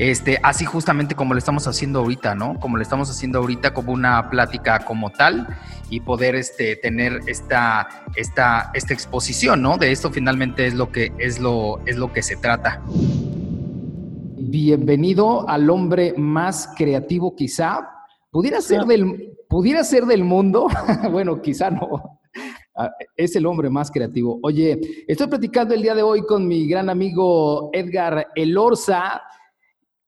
este, 0.00 0.38
así 0.42 0.64
justamente 0.64 1.14
como 1.14 1.34
lo 1.34 1.38
estamos 1.38 1.66
haciendo 1.66 1.98
ahorita, 1.98 2.34
¿no? 2.34 2.58
Como 2.58 2.78
lo 2.78 2.82
estamos 2.82 3.10
haciendo 3.10 3.38
ahorita 3.38 3.74
como 3.74 3.92
una 3.92 4.30
plática 4.30 4.78
como 4.86 5.10
tal 5.10 5.46
y 5.90 6.00
poder 6.00 6.36
este, 6.36 6.76
tener 6.76 7.20
esta, 7.26 7.86
esta, 8.16 8.70
esta 8.72 8.94
exposición, 8.94 9.60
¿no? 9.60 9.76
De 9.76 9.92
esto 9.92 10.10
finalmente 10.10 10.66
es 10.66 10.72
lo 10.72 10.90
que, 10.90 11.12
es 11.18 11.38
lo, 11.38 11.80
es 11.84 11.98
lo 11.98 12.14
que 12.14 12.22
se 12.22 12.36
trata. 12.36 12.82
Bienvenido 14.38 15.46
al 15.46 15.68
hombre 15.68 16.14
más 16.16 16.72
creativo 16.76 17.36
quizá. 17.36 17.86
Pudiera 18.30 18.62
ser 18.62 18.86
del, 18.86 19.36
pudiera 19.50 19.84
ser 19.84 20.06
del 20.06 20.24
mundo, 20.24 20.68
bueno, 21.10 21.42
quizá 21.42 21.70
no, 21.70 22.20
Ah, 22.76 22.90
es 23.16 23.36
el 23.36 23.44
hombre 23.44 23.68
más 23.68 23.90
creativo. 23.90 24.38
Oye, 24.42 24.80
estoy 25.06 25.26
platicando 25.26 25.74
el 25.74 25.82
día 25.82 25.94
de 25.94 26.02
hoy 26.02 26.22
con 26.22 26.46
mi 26.46 26.66
gran 26.66 26.88
amigo 26.88 27.68
Edgar 27.72 28.28
Elorza. 28.34 29.20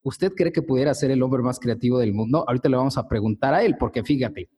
¿Usted 0.03 0.33
cree 0.33 0.53
que 0.53 0.63
pudiera 0.63 0.95
ser 0.95 1.11
el 1.11 1.23
hombre 1.23 1.43
más 1.43 1.59
creativo 1.61 1.99
del 1.99 2.13
mundo? 2.13 2.45
Ahorita 2.47 2.69
le 2.69 2.77
vamos 2.77 2.99
a 2.99 3.07
preguntar 3.07 3.55
a 3.55 3.63
él, 3.63 3.77
porque 3.79 4.03
fíjate, 4.03 4.49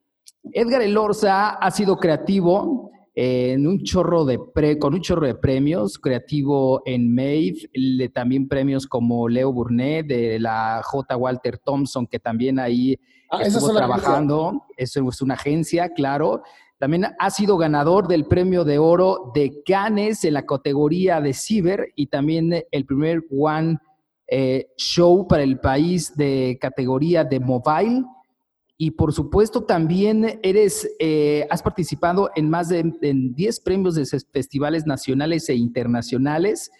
Edgar 0.53 0.83
Elorza 0.83 1.51
ha 1.51 1.71
sido 1.71 1.97
creativo 1.97 2.91
en 3.15 3.67
un 3.67 3.83
chorro 3.83 4.25
de 4.25 4.39
pre, 4.39 4.79
con 4.79 4.95
un 4.95 5.01
chorro 5.01 5.27
de 5.27 5.37
premios, 5.37 5.99
creativo 5.99 6.83
en 6.85 7.15
Mave, 7.15 8.11
también 8.13 8.49
premios 8.49 8.87
como 8.87 9.29
Leo 9.29 9.53
Burnett 9.53 10.07
de 10.07 10.41
la 10.41 10.81
J. 10.83 11.17
Walter 11.17 11.59
Thompson, 11.59 12.07
que 12.07 12.19
también 12.19 12.59
ahí 12.59 12.99
ah, 13.31 13.43
estuvo 13.43 13.73
trabajando. 13.73 14.65
Eso 14.77 15.09
es 15.09 15.23
una 15.23 15.35
agencia, 15.35 15.91
claro. 15.91 16.43
También 16.79 17.07
ha 17.19 17.31
sido 17.31 17.57
ganador 17.57 18.09
del 18.09 18.27
premio 18.27 18.65
de 18.65 18.79
oro 18.79 19.31
de 19.33 19.63
Cannes 19.65 20.25
en 20.25 20.35
la 20.35 20.45
categoría 20.45 21.21
de 21.21 21.33
Ciber 21.33 21.93
y 21.95 22.09
también 22.09 22.65
el 22.71 22.85
primer 22.85 23.23
One 23.31 23.79
eh, 24.37 24.67
Show 24.77 25.29
para 25.29 25.45
el 25.45 25.61
país 25.61 26.17
de 26.17 26.59
categoría 26.61 27.23
de 27.23 27.39
Mobile. 27.39 28.05
Y 28.77 28.91
por 28.91 29.13
supuesto 29.13 29.63
también 29.63 30.41
eres, 30.43 30.91
eh, 30.99 31.47
has 31.51 31.63
participado 31.63 32.33
en 32.35 32.51
más 32.51 32.69
de 32.69 32.83
10 33.01 33.61
premios 33.61 33.95
de 33.95 34.05
festivales 34.33 34.87
nacionales 34.87 35.49
e 35.49 35.55
internacionales. 35.55 36.73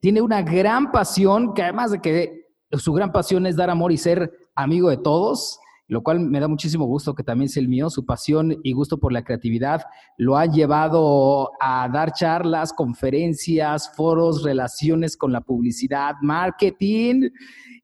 Tiene 0.00 0.20
una 0.20 0.42
gran 0.42 0.92
pasión, 0.92 1.54
que 1.54 1.62
además 1.62 1.92
de 1.92 2.02
que 2.02 2.48
su 2.72 2.92
gran 2.92 3.10
pasión 3.10 3.46
es 3.46 3.56
dar 3.56 3.70
amor 3.70 3.90
y 3.90 3.96
ser 3.96 4.30
amigo 4.54 4.90
de 4.90 4.98
todos, 4.98 5.60
lo 5.88 6.02
cual 6.02 6.20
me 6.20 6.38
da 6.38 6.48
muchísimo 6.48 6.84
gusto 6.84 7.14
que 7.14 7.24
también 7.24 7.48
sea 7.48 7.62
el 7.62 7.68
mío. 7.68 7.90
Su 7.90 8.04
pasión 8.04 8.56
y 8.62 8.72
gusto 8.72 8.98
por 8.98 9.12
la 9.12 9.24
creatividad 9.24 9.82
lo 10.18 10.36
ha 10.36 10.46
llevado 10.46 11.50
a 11.60 11.88
dar 11.88 12.12
charlas, 12.12 12.72
conferencias, 12.74 13.90
foros, 13.96 14.42
relaciones 14.42 15.16
con 15.16 15.32
la 15.32 15.40
publicidad, 15.40 16.14
marketing 16.20 17.30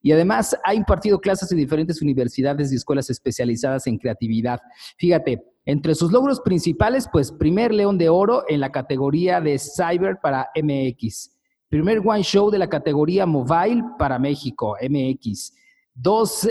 y 0.02 0.12
además 0.12 0.56
ha 0.64 0.74
impartido 0.74 1.18
clases 1.18 1.50
en 1.50 1.58
diferentes 1.58 2.02
universidades 2.02 2.70
y 2.70 2.76
escuelas 2.76 3.08
especializadas 3.08 3.86
en 3.86 3.96
creatividad. 3.96 4.60
Fíjate, 4.98 5.42
entre 5.64 5.94
sus 5.94 6.12
logros 6.12 6.42
principales, 6.42 7.08
pues 7.10 7.32
primer 7.32 7.72
León 7.72 7.96
de 7.96 8.10
Oro 8.10 8.44
en 8.48 8.60
la 8.60 8.70
categoría 8.70 9.40
de 9.40 9.58
Cyber 9.58 10.18
para 10.22 10.50
MX. 10.54 11.30
Primer 11.70 12.02
One 12.04 12.22
Show 12.22 12.50
de 12.50 12.58
la 12.58 12.68
categoría 12.68 13.24
Mobile 13.24 13.82
para 13.98 14.18
México, 14.18 14.76
MX. 14.82 15.54
Dos 15.94 16.48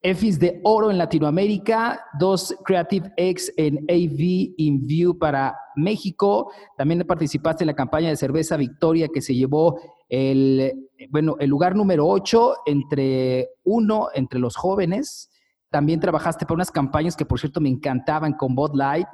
EFIS 0.00 0.38
de 0.38 0.60
oro 0.62 0.90
en 0.90 0.98
Latinoamérica, 0.98 2.04
dos 2.18 2.54
Creative 2.64 3.12
X 3.16 3.52
en 3.56 3.78
AV 3.88 4.54
in 4.56 4.86
View 4.86 5.18
para 5.18 5.56
México. 5.74 6.52
También 6.76 7.04
participaste 7.06 7.64
en 7.64 7.68
la 7.68 7.74
campaña 7.74 8.08
de 8.08 8.16
cerveza 8.16 8.56
Victoria 8.56 9.08
que 9.12 9.20
se 9.20 9.34
llevó 9.34 9.80
el, 10.08 10.88
bueno, 11.10 11.36
el 11.40 11.50
lugar 11.50 11.74
número 11.74 12.06
8 12.06 12.58
entre 12.66 13.48
uno 13.64 14.08
entre 14.14 14.38
los 14.38 14.56
jóvenes. 14.56 15.30
También 15.70 16.00
trabajaste 16.00 16.46
por 16.46 16.54
unas 16.54 16.70
campañas 16.70 17.16
que, 17.16 17.26
por 17.26 17.40
cierto, 17.40 17.60
me 17.60 17.68
encantaban 17.68 18.34
con 18.34 18.54
Bot 18.54 18.74
Light, 18.74 19.06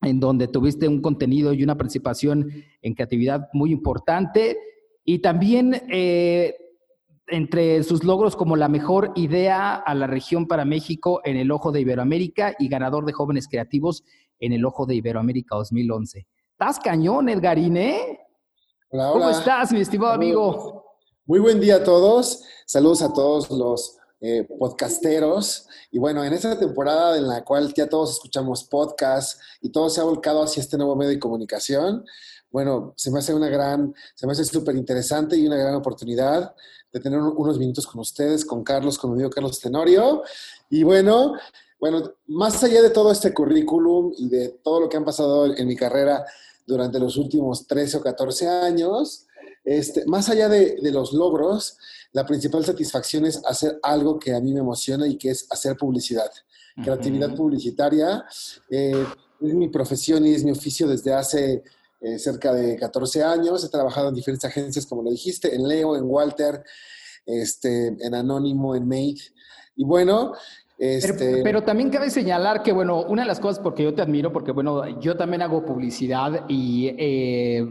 en 0.00 0.18
donde 0.18 0.48
tuviste 0.48 0.88
un 0.88 1.02
contenido 1.02 1.52
y 1.52 1.62
una 1.62 1.76
participación 1.76 2.50
en 2.80 2.94
creatividad 2.94 3.48
muy 3.52 3.70
importante. 3.70 4.58
Y 5.04 5.18
también 5.18 5.82
eh, 5.90 6.54
entre 7.30 7.82
sus 7.82 8.04
logros 8.04 8.36
como 8.36 8.56
la 8.56 8.68
mejor 8.68 9.12
idea 9.14 9.74
a 9.74 9.94
la 9.94 10.06
región 10.06 10.46
para 10.46 10.64
México 10.64 11.20
en 11.24 11.36
el 11.36 11.50
Ojo 11.50 11.72
de 11.72 11.80
Iberoamérica 11.80 12.54
y 12.58 12.68
ganador 12.68 13.04
de 13.06 13.12
jóvenes 13.12 13.48
creativos 13.48 14.04
en 14.38 14.52
el 14.52 14.64
Ojo 14.64 14.86
de 14.86 14.96
Iberoamérica 14.96 15.56
2011. 15.56 16.26
¿Estás 16.52 16.78
cañón, 16.78 17.28
Edgarine? 17.28 18.20
Hola, 18.90 19.12
hola. 19.12 19.26
¿Cómo 19.26 19.30
estás, 19.30 19.72
mi 19.72 19.80
estimado 19.80 20.12
amigo? 20.12 20.84
Muy 21.24 21.38
buen 21.38 21.60
día 21.60 21.76
a 21.76 21.84
todos. 21.84 22.42
Saludos 22.66 23.02
a 23.02 23.12
todos 23.12 23.50
los 23.50 23.98
eh, 24.20 24.46
podcasteros. 24.58 25.66
Y 25.90 25.98
bueno, 25.98 26.22
en 26.24 26.32
esta 26.32 26.58
temporada 26.58 27.16
en 27.16 27.26
la 27.26 27.42
cual 27.42 27.72
ya 27.72 27.88
todos 27.88 28.12
escuchamos 28.12 28.64
podcast 28.64 29.40
y 29.62 29.70
todo 29.70 29.88
se 29.88 30.00
ha 30.00 30.04
volcado 30.04 30.42
hacia 30.42 30.60
este 30.60 30.76
nuevo 30.76 30.94
medio 30.96 31.10
de 31.10 31.18
comunicación, 31.18 32.04
bueno, 32.50 32.94
se 32.96 33.10
me 33.10 33.20
hace 33.20 33.32
una 33.32 33.48
gran, 33.48 33.94
se 34.14 34.26
me 34.26 34.32
hace 34.32 34.44
súper 34.44 34.74
interesante 34.74 35.36
y 35.36 35.46
una 35.46 35.56
gran 35.56 35.74
oportunidad 35.74 36.54
de 36.92 37.00
tener 37.00 37.20
unos 37.20 37.58
minutos 37.58 37.86
con 37.86 38.00
ustedes, 38.00 38.44
con 38.44 38.64
Carlos, 38.64 38.98
con 38.98 39.10
mi 39.10 39.14
amigo 39.16 39.30
Carlos 39.30 39.60
Tenorio. 39.60 40.22
Y 40.68 40.82
bueno, 40.82 41.34
bueno, 41.78 42.12
más 42.26 42.62
allá 42.62 42.82
de 42.82 42.90
todo 42.90 43.12
este 43.12 43.32
currículum 43.32 44.12
y 44.16 44.28
de 44.28 44.48
todo 44.62 44.80
lo 44.80 44.88
que 44.88 44.96
han 44.96 45.04
pasado 45.04 45.46
en 45.46 45.66
mi 45.66 45.76
carrera 45.76 46.24
durante 46.66 46.98
los 46.98 47.16
últimos 47.16 47.66
13 47.66 47.98
o 47.98 48.02
14 48.02 48.48
años, 48.48 49.26
este, 49.64 50.04
más 50.06 50.28
allá 50.28 50.48
de, 50.48 50.78
los 50.92 51.12
logros, 51.12 51.78
la 52.12 52.26
principal 52.26 52.64
satisfacción 52.64 53.24
es 53.26 53.40
hacer 53.46 53.78
algo 53.82 54.18
que 54.18 54.34
a 54.34 54.40
mí 54.40 54.52
me 54.52 54.60
emociona 54.60 55.06
y 55.06 55.16
que 55.16 55.30
es 55.30 55.46
hacer 55.50 55.76
publicidad. 55.76 56.30
Creatividad 56.82 57.34
publicitaria 57.34 58.24
eh, 58.70 59.04
es 59.40 59.54
mi 59.54 59.68
profesión 59.68 60.26
y 60.26 60.34
es 60.34 60.44
mi 60.44 60.52
oficio 60.52 60.88
desde 60.88 61.12
hace 61.12 61.62
eh, 62.00 62.18
cerca 62.18 62.52
de 62.52 62.76
14 62.76 63.22
años. 63.22 63.64
He 63.64 63.68
trabajado 63.68 64.08
en 64.08 64.14
diferentes 64.14 64.48
agencias, 64.48 64.86
como 64.86 65.02
lo 65.02 65.10
dijiste, 65.10 65.54
en 65.54 65.68
Leo, 65.68 65.96
en 65.96 66.04
Walter, 66.04 66.62
este, 67.26 67.88
en 67.88 68.14
Anónimo, 68.14 68.74
en 68.74 68.88
Made. 68.88 69.20
Y 69.76 69.84
bueno, 69.84 70.32
este... 70.78 71.42
Pero, 71.42 71.62
también 71.62 71.90
cabe 71.90 72.08
señalar 72.08 72.62
que, 72.62 72.72
bueno, 72.72 73.02
una 73.02 73.22
de 73.22 73.28
las 73.28 73.38
cosas 73.38 73.62
porque 73.62 73.82
yo 73.82 73.94
te 73.94 74.00
admiro, 74.00 74.32
porque, 74.32 74.50
bueno, 74.52 74.98
yo 75.00 75.14
también 75.14 75.42
hago 75.42 75.64
publicidad 75.64 76.46
y 76.48 76.94
eh, 76.98 77.62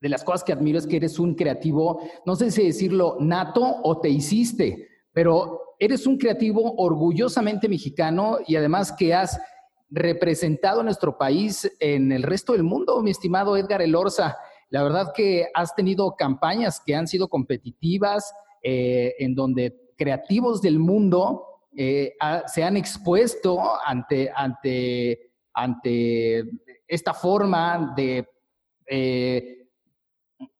de 0.00 0.08
las 0.08 0.22
cosas 0.22 0.44
que 0.44 0.52
admiro 0.52 0.78
es 0.78 0.86
que 0.86 0.96
eres 0.96 1.18
un 1.18 1.34
creativo, 1.34 2.00
no 2.24 2.36
sé 2.36 2.52
si 2.52 2.64
decirlo 2.64 3.16
nato 3.18 3.80
o 3.82 4.00
te 4.00 4.08
hiciste, 4.08 4.88
pero 5.12 5.74
eres 5.80 6.06
un 6.06 6.18
creativo 6.18 6.74
orgullosamente 6.76 7.68
mexicano 7.68 8.38
y 8.46 8.54
además 8.54 8.92
que 8.92 9.12
has 9.12 9.40
representado 9.96 10.80
a 10.80 10.84
nuestro 10.84 11.16
país 11.16 11.70
en 11.80 12.12
el 12.12 12.22
resto 12.22 12.52
del 12.52 12.62
mundo, 12.62 13.02
mi 13.02 13.10
estimado 13.10 13.56
Edgar 13.56 13.80
Elorza. 13.80 14.36
La 14.68 14.82
verdad 14.82 15.12
que 15.14 15.46
has 15.54 15.74
tenido 15.74 16.14
campañas 16.16 16.82
que 16.84 16.94
han 16.94 17.08
sido 17.08 17.28
competitivas, 17.28 18.32
eh, 18.62 19.14
en 19.18 19.34
donde 19.34 19.92
creativos 19.96 20.60
del 20.60 20.78
mundo 20.78 21.46
eh, 21.74 22.14
se 22.46 22.62
han 22.62 22.76
expuesto 22.76 23.58
ante, 23.84 24.30
ante, 24.34 25.32
ante 25.54 26.44
esta 26.86 27.14
forma 27.14 27.94
de 27.96 28.28
eh, 28.86 29.68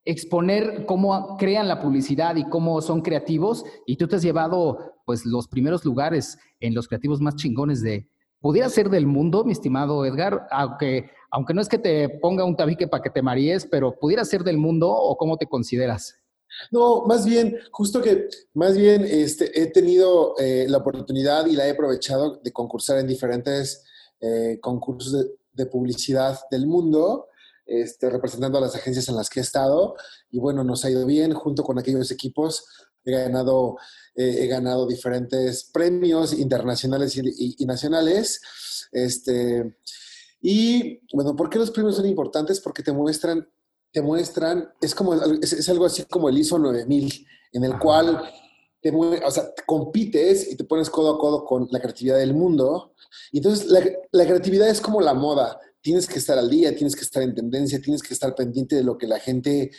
exponer 0.02 0.86
cómo 0.86 1.36
crean 1.36 1.68
la 1.68 1.80
publicidad 1.80 2.36
y 2.36 2.48
cómo 2.48 2.80
son 2.80 3.02
creativos, 3.02 3.64
y 3.86 3.96
tú 3.96 4.08
te 4.08 4.16
has 4.16 4.22
llevado 4.22 4.94
pues 5.04 5.26
los 5.26 5.46
primeros 5.46 5.84
lugares 5.84 6.38
en 6.58 6.74
los 6.74 6.88
creativos 6.88 7.20
más 7.20 7.36
chingones 7.36 7.82
de, 7.82 8.08
pudiera 8.40 8.68
ser 8.68 8.90
del 8.90 9.06
mundo, 9.06 9.44
mi 9.44 9.52
estimado 9.52 10.04
Edgar, 10.04 10.46
aunque, 10.50 11.10
aunque 11.30 11.54
no 11.54 11.60
es 11.60 11.68
que 11.68 11.78
te 11.78 12.08
ponga 12.08 12.44
un 12.44 12.56
tabique 12.56 12.88
para 12.88 13.02
que 13.02 13.10
te 13.10 13.22
maríes, 13.22 13.66
pero 13.66 13.98
pudiera 13.98 14.24
ser 14.24 14.44
del 14.44 14.58
mundo 14.58 14.90
o 14.90 15.16
cómo 15.16 15.36
te 15.36 15.46
consideras? 15.46 16.16
No, 16.70 17.04
más 17.06 17.26
bien, 17.26 17.58
justo 17.70 18.00
que, 18.00 18.28
más 18.54 18.76
bien 18.76 19.04
este, 19.04 19.60
he 19.60 19.66
tenido 19.66 20.34
eh, 20.38 20.66
la 20.68 20.78
oportunidad 20.78 21.46
y 21.46 21.56
la 21.56 21.66
he 21.66 21.70
aprovechado 21.70 22.36
de 22.42 22.52
concursar 22.52 22.98
en 22.98 23.06
diferentes 23.06 23.84
eh, 24.20 24.58
concursos 24.60 25.26
de, 25.52 25.66
publicidad 25.66 26.38
del 26.50 26.66
mundo, 26.66 27.28
este, 27.64 28.10
representando 28.10 28.58
a 28.58 28.60
las 28.60 28.76
agencias 28.76 29.08
en 29.08 29.16
las 29.16 29.30
que 29.30 29.40
he 29.40 29.42
estado. 29.42 29.96
Y 30.30 30.38
bueno, 30.38 30.64
nos 30.64 30.84
ha 30.84 30.90
ido 30.90 31.06
bien 31.06 31.32
junto 31.34 31.62
con 31.62 31.78
aquellos 31.78 32.10
equipos. 32.10 32.64
He 33.04 33.12
ganado 33.12 33.76
eh, 34.16 34.44
he 34.44 34.46
ganado 34.46 34.86
diferentes 34.86 35.64
premios 35.64 36.32
internacionales 36.32 37.16
y, 37.16 37.66
nacionales. 37.66 38.40
Este, 38.90 39.76
y 40.40 41.00
bueno, 41.12 41.36
¿por 41.36 41.50
qué 41.50 41.58
los 41.58 41.70
premios 41.70 41.96
son 41.96 42.06
importantes? 42.06 42.60
Porque 42.60 42.82
te 42.82 42.92
muestran, 42.92 43.46
te 43.92 44.00
muestran, 44.00 44.70
es 44.80 44.94
como, 44.94 45.12
es, 45.14 45.68
algo 45.68 45.84
así 45.84 46.04
como 46.04 46.30
el 46.30 46.38
ISO 46.38 46.58
9000, 46.58 47.26
en 47.52 47.64
el 47.64 47.78
cual 47.78 48.22
te, 48.80 48.90
o 48.90 49.30
sea, 49.30 49.52
compites 49.66 50.50
y 50.50 50.56
te 50.56 50.64
pones 50.64 50.88
codo 50.88 51.16
a 51.16 51.18
codo 51.18 51.44
con 51.44 51.68
la 51.70 51.80
creatividad 51.80 52.16
del 52.16 52.32
mundo. 52.32 52.94
Y 53.32 53.38
entonces 53.38 53.66
la, 53.66 53.80
la 54.12 54.26
creatividad 54.26 54.70
es 54.70 54.80
como 54.80 55.02
la 55.02 55.12
moda. 55.12 55.60
Tienes 55.82 56.06
que 56.06 56.18
estar 56.18 56.38
al 56.38 56.48
día, 56.48 56.74
tienes 56.74 56.96
que 56.96 57.02
estar 57.02 57.22
en 57.22 57.34
tendencia, 57.34 57.82
tienes 57.82 58.02
que 58.02 58.14
estar 58.14 58.34
pendiente 58.34 58.76
de 58.76 58.82
lo 58.82 58.96
que 58.96 59.06
la 59.06 59.20
gente 59.20 59.72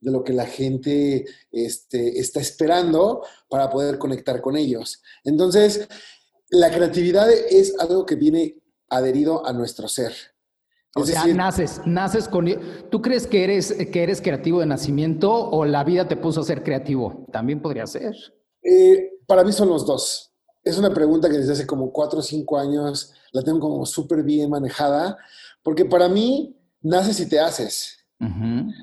de 0.00 0.10
lo 0.10 0.24
que 0.24 0.32
la 0.32 0.46
gente 0.46 1.26
este, 1.52 2.18
está 2.18 2.40
esperando 2.40 3.22
para 3.48 3.68
poder 3.70 3.98
conectar 3.98 4.40
con 4.40 4.56
ellos. 4.56 5.02
Entonces, 5.24 5.88
la 6.50 6.70
creatividad 6.70 7.30
es 7.30 7.78
algo 7.78 8.06
que 8.06 8.16
viene 8.16 8.56
adherido 8.88 9.46
a 9.46 9.52
nuestro 9.52 9.88
ser. 9.88 10.12
O 10.96 11.06
sea, 11.06 11.24
naces, 11.26 11.80
naces 11.86 12.26
con... 12.26 12.46
¿Tú 12.90 13.00
crees 13.00 13.26
que 13.26 13.44
eres, 13.44 13.72
que 13.92 14.02
eres 14.02 14.20
creativo 14.20 14.58
de 14.58 14.66
nacimiento 14.66 15.32
o 15.32 15.64
la 15.64 15.84
vida 15.84 16.08
te 16.08 16.16
puso 16.16 16.40
a 16.40 16.44
ser 16.44 16.64
creativo? 16.64 17.26
También 17.30 17.62
podría 17.62 17.86
ser. 17.86 18.16
Eh, 18.62 19.12
para 19.26 19.44
mí 19.44 19.52
son 19.52 19.68
los 19.68 19.86
dos. 19.86 20.32
Es 20.64 20.76
una 20.78 20.92
pregunta 20.92 21.30
que 21.30 21.38
desde 21.38 21.52
hace 21.52 21.66
como 21.66 21.92
cuatro 21.92 22.18
o 22.18 22.22
cinco 22.22 22.58
años 22.58 23.14
la 23.32 23.42
tengo 23.42 23.60
como 23.60 23.86
súper 23.86 24.24
bien 24.24 24.50
manejada, 24.50 25.16
porque 25.62 25.84
para 25.84 26.08
mí 26.08 26.56
naces 26.82 27.20
y 27.20 27.28
te 27.28 27.38
haces. 27.38 27.99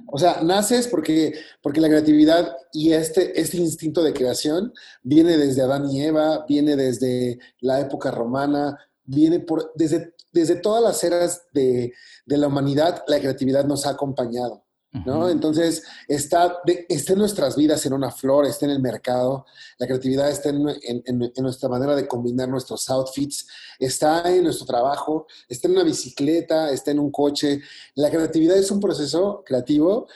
O 0.08 0.18
sea, 0.18 0.42
naces 0.42 0.88
porque, 0.88 1.34
porque 1.62 1.80
la 1.80 1.90
creatividad 1.90 2.56
y 2.74 2.94
este, 2.94 3.40
este 3.40 3.58
instinto 3.58 4.02
de 4.02 4.14
creación 4.14 4.74
viene 5.04 5.38
desde 5.38 5.62
Adán 5.62 5.90
y 5.90 6.04
Eva, 6.04 6.44
viene 6.48 6.76
desde 6.76 7.38
la 7.60 7.80
época 7.80 8.10
romana, 8.10 8.78
viene 9.04 9.40
por, 9.40 9.72
desde, 9.76 10.14
desde 10.32 10.56
todas 10.56 10.84
las 10.84 11.04
eras 11.04 11.46
de, 11.54 11.94
de 12.26 12.38
la 12.38 12.48
humanidad, 12.48 13.04
la 13.08 13.20
creatividad 13.20 13.66
nos 13.66 13.86
ha 13.86 13.92
acompañado. 13.92 14.67
¿No? 15.06 15.30
Entonces, 15.30 15.84
está, 16.08 16.60
está 16.88 17.14
en 17.14 17.20
nuestras 17.20 17.56
vidas 17.56 17.86
en 17.86 17.94
una 17.94 18.12
flor, 18.12 18.46
está 18.46 18.66
en 18.66 18.72
el 18.72 18.82
mercado, 18.82 19.46
la 19.78 19.88
creatividad 19.88 20.30
está 20.30 20.50
en, 20.50 20.68
en, 20.84 21.34
nuestra 21.38 21.70
manera 21.70 21.96
de 21.96 22.08
combinar 22.08 22.50
nuestros 22.50 22.90
outfits, 22.90 23.48
está 23.80 24.34
en 24.34 24.44
nuestro 24.44 24.66
trabajo, 24.66 25.28
está 25.48 25.68
en 25.68 25.76
una 25.76 25.84
bicicleta, 25.84 26.72
está 26.72 26.92
en 26.92 27.00
un 27.00 27.12
coche. 27.12 27.62
La 27.96 28.10
creatividad 28.10 28.58
es 28.58 28.72
un 28.72 28.80
proceso 28.80 29.44
creativo 29.46 30.08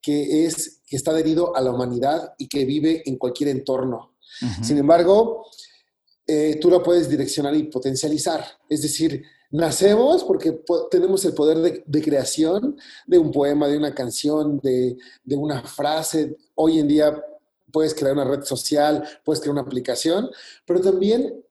que, 0.00 0.46
es, 0.46 0.80
que 0.86 0.96
está 0.96 1.10
adherido 1.10 1.56
a 1.56 1.60
la 1.60 1.70
humanidad 1.70 2.34
y 2.38 2.48
que 2.48 2.64
vive 2.64 3.02
en 3.06 3.16
cualquier 3.16 3.50
entorno. 3.50 4.14
Sin 4.62 4.78
embargo, 4.78 5.46
eh, 6.26 6.58
tú 6.60 6.70
la 6.70 6.82
puedes 6.82 7.08
direccionar 7.08 7.54
y 7.56 7.64
potencializar. 7.64 8.44
Es 8.68 8.82
decir, 8.82 9.24
Nacemos 9.50 10.24
porque 10.24 10.60
tenemos 10.90 11.24
el 11.24 11.32
poder 11.32 11.82
de, 11.84 12.02
creación 12.02 12.76
de 13.06 13.18
un 13.18 13.32
poema, 13.32 13.66
de 13.66 13.78
una 13.78 13.94
canción, 13.94 14.60
de, 14.62 14.98
una 15.30 15.62
frase. 15.62 16.36
Hoy 16.54 16.78
en 16.78 16.88
día 16.88 17.24
puedes 17.72 17.94
crear 17.94 18.12
una 18.12 18.24
red 18.24 18.42
social, 18.44 19.08
puedes 19.24 19.40
crear 19.40 19.52
una 19.52 19.62
aplicación, 19.62 20.30
pero 20.66 20.80
también 20.80 21.42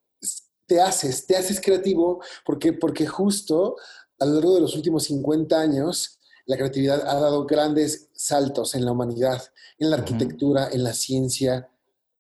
te 0.68 0.80
haces, 0.80 1.26
te 1.26 1.36
haces 1.36 1.60
creativo 1.60 2.22
porque, 2.46 2.74
porque 2.74 3.08
justo 3.08 3.78
a 4.20 4.26
lo 4.26 4.34
largo 4.36 4.56
de 4.56 4.62
los 4.62 4.76
últimos 4.76 5.06
50 5.06 5.60
años 5.60 6.20
la 6.46 6.56
creatividad 6.56 7.02
ha 7.08 7.20
dado 7.20 7.46
grandes 7.46 8.10
saltos 8.14 8.76
en 8.76 8.86
la 8.86 8.92
humanidad, 8.92 9.42
en 9.80 9.90
la 9.90 9.98
arquitectura, 9.98 10.70
en 10.72 10.84
la 10.84 10.94
ciencia, 10.94 11.70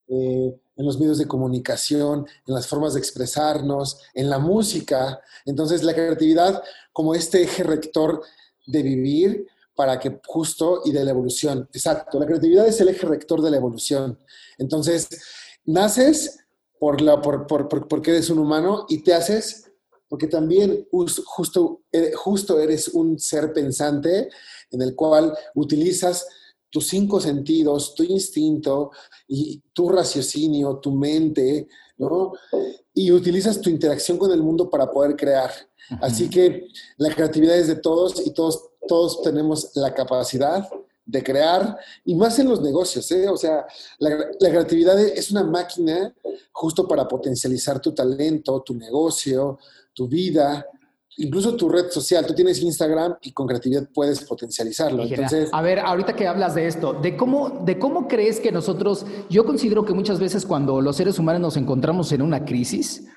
eh, 0.08 0.60
en 0.78 0.86
los 0.86 1.00
medios 1.00 1.18
de 1.18 1.28
comunicación, 1.28 2.28
en 2.46 2.54
las 2.54 2.68
formas 2.68 2.94
de 2.94 3.00
expresarnos, 3.00 4.00
en 4.14 4.30
la 4.30 4.40
música. 4.40 5.20
Entonces, 5.46 5.84
la 5.84 5.94
creatividad 5.94 6.64
como 6.94 7.16
este 7.16 7.44
eje 7.44 7.64
rector 7.64 8.22
de 8.66 8.84
vivir 8.84 9.48
para 9.76 10.00
que 10.00 10.20
justo 10.26 10.82
y 10.86 10.92
de 10.92 11.04
la 11.04 11.12
evolución. 11.12 11.68
Exacto, 11.74 12.20
la 12.20 12.26
creatividad 12.26 12.68
es 12.68 12.80
el 12.82 12.90
eje 12.90 13.06
rector 13.06 13.42
de 13.42 13.52
la 13.52 13.58
evolución. 13.58 14.18
Entonces, 14.58 15.08
naces 15.66 16.40
por 16.80 17.02
la, 17.02 17.22
por, 17.22 17.48
por, 17.48 17.88
porque 17.88 18.12
eres 18.12 18.30
un 18.30 18.40
humano 18.40 18.86
y 18.90 19.04
te 19.04 19.14
haces 19.14 19.68
porque 20.10 20.28
también 20.28 20.88
justo, 20.92 21.82
eh, 21.92 22.12
justo 22.16 22.60
eres 22.60 22.90
un 22.90 23.20
ser 23.20 23.52
pensante 23.54 24.30
en 24.72 24.82
el 24.82 24.96
cual 24.96 25.38
utilizas 25.56 26.28
tus 26.70 26.88
cinco 26.88 27.20
sentidos, 27.20 27.96
tu 27.96 28.04
instinto 28.04 28.92
y 29.28 29.62
tu 29.74 29.90
raciocinio, 29.90 30.78
tu 30.78 30.92
mente, 30.92 31.68
¿no? 31.98 32.34
Y 32.94 33.12
utilizas 33.12 33.62
tu 33.62 33.70
interacción 33.70 34.18
con 34.18 34.32
el 34.32 34.42
mundo 34.42 34.70
para 34.70 34.92
poder 34.92 35.16
crear. 35.16 35.52
Así 36.02 36.30
que 36.30 36.68
la 36.98 37.14
creatividad 37.14 37.58
es 37.58 37.68
de 37.68 37.76
todos 37.76 38.26
y 38.26 38.32
todos, 38.32 38.70
todos 38.88 39.22
tenemos 39.22 39.72
la 39.76 39.94
capacidad 39.94 40.68
de 41.06 41.24
crear, 41.24 41.78
y 42.04 42.16
más 42.16 42.38
en 42.38 42.50
los 42.50 42.62
negocios, 42.62 43.10
¿eh? 43.12 43.30
O 43.30 43.38
sea, 43.38 43.66
la, 43.98 44.10
la 44.40 44.50
creatividad 44.50 45.00
es 45.00 45.32
una 45.32 45.46
máquina 45.46 46.14
justo 46.52 46.86
para 46.86 47.08
potencializar 47.08 47.80
tu 47.80 47.94
talento, 47.94 48.62
tu 48.62 48.74
negocio, 48.74 49.58
tu 49.94 50.06
vida, 50.06 50.68
incluso 51.18 51.56
tu 51.56 51.70
red 51.70 51.90
social, 51.90 52.26
tú 52.26 52.34
tienes 52.34 52.62
Instagram 52.62 53.16
y 53.22 53.32
con 53.32 53.48
creatividad 53.48 53.88
puedes 53.94 54.24
potencializarlo. 54.24 55.04
Entonces, 55.04 55.50
a 55.52 55.62
ver, 55.62 55.80
ahorita 55.80 56.16
que 56.16 56.28
hablas 56.28 56.56
de 56.56 56.68
esto, 56.68 56.94
de 56.94 57.18
cómo, 57.18 57.62
de 57.66 57.78
cómo 57.80 58.08
crees 58.08 58.40
que 58.40 58.52
nosotros, 58.52 59.06
yo 59.30 59.46
considero 59.46 59.84
que 59.84 59.94
muchas 59.94 60.20
veces 60.20 60.46
cuando 60.46 60.82
los 60.82 60.96
seres 60.96 61.20
humanos 61.20 61.42
nos 61.42 61.58
encontramos 61.58 62.12
en 62.12 62.22
una 62.22 62.46
crisis, 62.46 63.08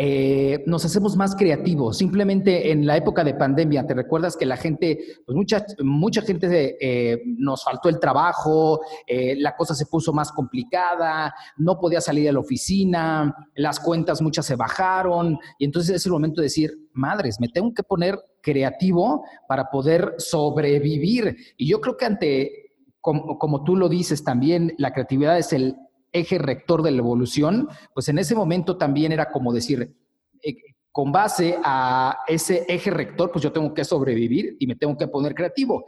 eh, 0.00 0.62
nos 0.64 0.84
hacemos 0.84 1.16
más 1.16 1.34
creativos. 1.34 1.98
Simplemente 1.98 2.70
en 2.70 2.86
la 2.86 2.96
época 2.96 3.24
de 3.24 3.34
pandemia, 3.34 3.84
¿te 3.84 3.94
recuerdas 3.94 4.36
que 4.36 4.46
la 4.46 4.56
gente, 4.56 4.96
pues 5.26 5.34
mucha, 5.34 5.66
mucha 5.82 6.22
gente 6.22 6.76
eh, 6.80 7.20
nos 7.36 7.64
faltó 7.64 7.88
el 7.88 7.98
trabajo, 7.98 8.80
eh, 9.08 9.34
la 9.40 9.56
cosa 9.56 9.74
se 9.74 9.86
puso 9.86 10.12
más 10.12 10.30
complicada, 10.30 11.34
no 11.56 11.80
podía 11.80 12.00
salir 12.00 12.26
de 12.26 12.32
la 12.32 12.38
oficina, 12.38 13.34
las 13.56 13.80
cuentas 13.80 14.22
muchas 14.22 14.46
se 14.46 14.54
bajaron 14.54 15.36
y 15.58 15.64
entonces 15.64 15.96
es 15.96 16.06
el 16.06 16.12
momento 16.12 16.42
de 16.42 16.44
decir, 16.44 16.78
madres, 16.92 17.40
me 17.40 17.48
tengo 17.48 17.74
que 17.74 17.82
poner 17.82 18.20
creativo 18.40 19.24
para 19.48 19.68
poder 19.68 20.14
sobrevivir. 20.18 21.36
Y 21.56 21.68
yo 21.68 21.80
creo 21.80 21.96
que 21.96 22.06
ante, 22.06 22.52
como, 23.00 23.36
como 23.36 23.64
tú 23.64 23.74
lo 23.74 23.88
dices 23.88 24.22
también, 24.22 24.76
la 24.78 24.92
creatividad 24.92 25.36
es 25.38 25.52
el 25.52 25.74
eje 26.12 26.38
rector 26.38 26.82
de 26.82 26.90
la 26.90 26.98
evolución, 26.98 27.68
pues 27.94 28.08
en 28.08 28.18
ese 28.18 28.34
momento 28.34 28.76
también 28.76 29.12
era 29.12 29.30
como 29.30 29.52
decir, 29.52 29.94
eh, 30.42 30.56
con 30.90 31.12
base 31.12 31.58
a 31.62 32.18
ese 32.26 32.64
eje 32.68 32.90
rector, 32.90 33.30
pues 33.30 33.42
yo 33.42 33.52
tengo 33.52 33.72
que 33.74 33.84
sobrevivir 33.84 34.56
y 34.58 34.66
me 34.66 34.76
tengo 34.76 34.96
que 34.96 35.08
poner 35.08 35.34
creativo. 35.34 35.84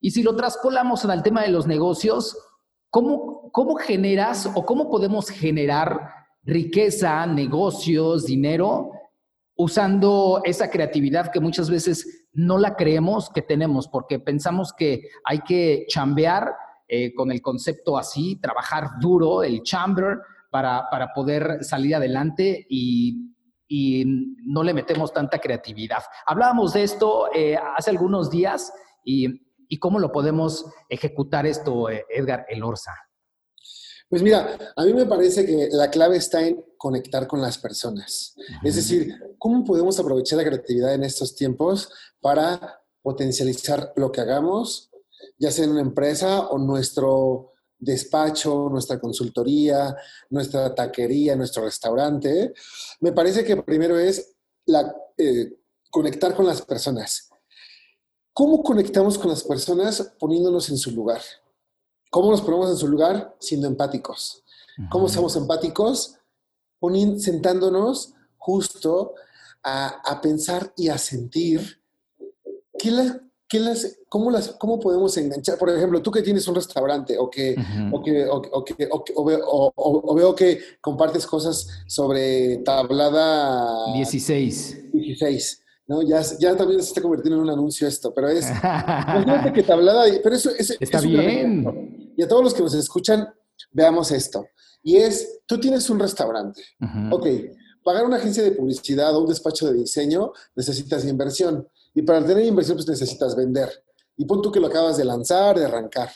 Y 0.00 0.10
si 0.10 0.22
lo 0.22 0.36
traspolamos 0.36 1.04
al 1.04 1.22
tema 1.22 1.42
de 1.42 1.48
los 1.48 1.66
negocios, 1.66 2.36
¿cómo, 2.90 3.50
cómo 3.52 3.76
generas 3.76 4.50
o 4.54 4.64
cómo 4.64 4.90
podemos 4.90 5.30
generar 5.30 6.10
riqueza, 6.44 7.26
negocios, 7.26 8.26
dinero, 8.26 8.90
usando 9.54 10.40
esa 10.44 10.70
creatividad 10.70 11.30
que 11.30 11.40
muchas 11.40 11.70
veces 11.70 12.26
no 12.32 12.58
la 12.58 12.74
creemos 12.74 13.30
que 13.30 13.42
tenemos, 13.42 13.88
porque 13.88 14.18
pensamos 14.18 14.72
que 14.72 15.08
hay 15.24 15.40
que 15.40 15.86
chambear 15.88 16.52
eh, 16.94 17.14
con 17.14 17.32
el 17.32 17.40
concepto 17.40 17.96
así, 17.96 18.36
trabajar 18.36 19.00
duro, 19.00 19.42
el 19.42 19.62
chamber, 19.62 20.18
para, 20.50 20.90
para 20.90 21.14
poder 21.14 21.64
salir 21.64 21.94
adelante 21.94 22.66
y, 22.68 23.32
y, 23.66 24.04
no 24.44 24.62
le 24.62 24.74
metemos 24.74 25.10
tanta 25.10 25.38
creatividad. 25.38 26.02
Hablábamos 26.26 26.74
de 26.74 26.82
esto 26.82 27.32
eh, 27.34 27.56
hace 27.56 27.88
algunos 27.88 28.28
días 28.28 28.70
y, 29.06 29.26
y, 29.70 29.78
cómo 29.78 29.98
lo 30.00 30.12
podemos 30.12 30.66
ejecutar 30.90 31.46
esto, 31.46 31.88
eh, 31.88 32.04
Edgar 32.10 32.44
Elorza. 32.50 32.92
Pues 34.10 34.22
mira, 34.22 34.58
a 34.76 34.84
mí 34.84 34.92
me 34.92 35.06
parece 35.06 35.46
que 35.46 35.68
la 35.72 35.90
clave 35.90 36.18
está 36.18 36.46
en 36.46 36.62
conectar 36.76 37.26
con 37.26 37.40
las 37.40 37.56
personas. 37.56 38.36
Es 38.62 38.76
decir, 38.76 39.14
¿cómo 39.38 39.64
podemos 39.64 39.98
aprovechar 39.98 40.36
la 40.36 40.44
creatividad 40.44 40.92
en 40.92 41.04
estos 41.04 41.34
tiempos 41.34 41.90
para 42.20 42.82
potencializar 43.00 43.94
lo 43.96 44.12
que 44.12 44.20
hagamos, 44.20 44.91
ya 45.42 45.50
sea 45.50 45.64
en 45.64 45.72
una 45.72 45.80
empresa 45.80 46.46
o 46.50 46.56
nuestro 46.56 47.54
despacho, 47.76 48.68
nuestra 48.70 49.00
consultoría, 49.00 49.96
nuestra 50.30 50.72
taquería, 50.72 51.34
nuestro 51.34 51.64
restaurante, 51.64 52.54
me 53.00 53.10
parece 53.10 53.42
que 53.42 53.56
primero 53.56 53.98
es 53.98 54.36
la, 54.66 54.94
eh, 55.18 55.58
conectar 55.90 56.36
con 56.36 56.46
las 56.46 56.62
personas. 56.62 57.28
¿Cómo 58.32 58.62
conectamos 58.62 59.18
con 59.18 59.30
las 59.30 59.42
personas 59.42 60.14
poniéndonos 60.16 60.70
en 60.70 60.78
su 60.78 60.92
lugar? 60.92 61.20
¿Cómo 62.08 62.30
nos 62.30 62.40
ponemos 62.40 62.70
en 62.70 62.76
su 62.76 62.86
lugar? 62.86 63.34
Siendo 63.40 63.66
empáticos. 63.66 64.44
¿Cómo 64.90 65.08
somos 65.08 65.34
empáticos? 65.34 66.18
sentándonos 67.18 68.14
justo 68.38 69.14
a, 69.62 69.88
a, 70.04 70.20
pensar 70.20 70.72
y 70.76 70.88
a 70.88 70.98
sentir 70.98 71.80
qué, 72.76 72.90
la, 72.90 73.20
las, 73.58 73.98
cómo, 74.08 74.30
las, 74.30 74.48
¿Cómo 74.48 74.78
podemos 74.78 75.16
enganchar? 75.16 75.58
Por 75.58 75.70
ejemplo, 75.70 76.00
tú 76.02 76.10
que 76.10 76.22
tienes 76.22 76.46
un 76.48 76.54
restaurante 76.54 77.16
o 77.18 77.30
que, 77.30 77.54
o, 77.92 78.02
que, 78.02 78.26
o, 78.26 78.64
que, 78.64 78.88
o, 78.90 80.14
veo 80.14 80.34
que 80.34 80.60
compartes 80.80 81.26
cosas 81.26 81.68
sobre 81.86 82.58
tablada 82.58 83.92
16. 83.94 84.92
16. 84.92 85.62
¿no? 85.86 86.02
Ya, 86.02 86.22
ya 86.38 86.56
también 86.56 86.82
se 86.82 86.88
está 86.88 87.02
convirtiendo 87.02 87.36
en 87.36 87.44
un 87.44 87.50
anuncio 87.50 87.86
esto, 87.86 88.14
pero 88.14 88.28
es... 88.28 88.48
imagínate 88.62 89.52
que 89.52 89.62
tablada... 89.62 90.04
Pero 90.22 90.34
eso, 90.34 90.50
está 90.58 91.00
bien. 91.00 92.12
Y 92.16 92.22
a 92.22 92.28
todos 92.28 92.44
los 92.44 92.54
que 92.54 92.62
nos 92.62 92.74
escuchan, 92.74 93.28
veamos 93.72 94.10
esto. 94.12 94.46
Y 94.82 94.96
es, 94.96 95.40
tú 95.46 95.58
tienes 95.58 95.88
un 95.90 95.98
restaurante. 95.98 96.62
Ok, 97.10 97.26
pagar 97.82 98.04
una 98.04 98.16
agencia 98.16 98.42
de 98.42 98.52
publicidad 98.52 99.14
o 99.14 99.20
un 99.20 99.28
despacho 99.28 99.70
de 99.70 99.78
diseño 99.78 100.32
necesitas 100.54 101.04
inversión. 101.04 101.68
Y 101.94 102.02
para 102.02 102.24
tener 102.24 102.44
inversión, 102.44 102.76
pues 102.76 102.88
necesitas 102.88 103.36
vender. 103.36 103.70
Y 104.16 104.24
pon 104.24 104.42
tú 104.42 104.52
que 104.52 104.60
lo 104.60 104.68
acabas 104.68 104.96
de 104.96 105.04
lanzar, 105.04 105.58
de 105.58 105.64
arrancar. 105.64 106.10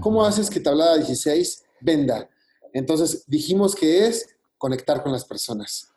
¿Cómo 0.00 0.24
haces 0.24 0.50
que 0.50 0.60
tablada 0.60 0.96
16 0.96 1.62
venda? 1.80 2.28
Entonces, 2.72 3.24
dijimos 3.26 3.74
que 3.74 4.06
es 4.06 4.26
conectar 4.58 5.02
con 5.02 5.12
las 5.12 5.24
personas. 5.24 5.88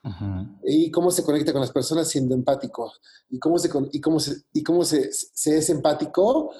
¿Y 0.65 0.91
cómo 0.91 1.11
se 1.11 1.23
conecta 1.23 1.51
con 1.51 1.61
las 1.61 1.71
personas 1.71 2.07
siendo 2.07 2.33
empático? 2.33 2.91
¿Y 3.29 3.39
cómo 3.39 3.57
se, 3.57 3.69
y 3.91 4.01
cómo 4.01 4.19
se, 4.19 4.35
y 4.53 4.63
cómo 4.63 4.83
se, 4.83 5.11
se 5.11 5.57
es 5.57 5.69
empático? 5.69 6.51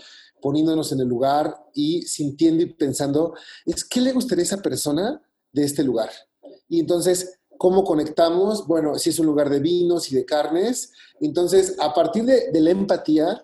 poniéndonos 0.45 0.91
en 0.91 0.99
el 0.99 1.07
lugar 1.07 1.55
y 1.73 2.03
sintiendo 2.03 2.61
y 2.61 2.67
pensando, 2.67 3.33
es 3.65 3.83
qué 3.83 3.99
le 3.99 4.11
gustaría 4.11 4.43
a 4.43 4.45
esa 4.45 4.61
persona 4.61 5.19
de 5.51 5.63
este 5.63 5.83
lugar. 5.83 6.11
Y 6.67 6.79
entonces, 6.79 7.39
¿cómo 7.57 7.83
conectamos? 7.83 8.67
Bueno, 8.67 8.97
si 8.97 9.09
es 9.09 9.19
un 9.19 9.25
lugar 9.25 9.49
de 9.49 9.59
vinos 9.59 10.11
y 10.11 10.15
de 10.15 10.25
carnes, 10.25 10.91
entonces 11.19 11.75
a 11.79 11.93
partir 11.93 12.25
de, 12.25 12.49
la 12.61 12.71
empatía, 12.71 13.43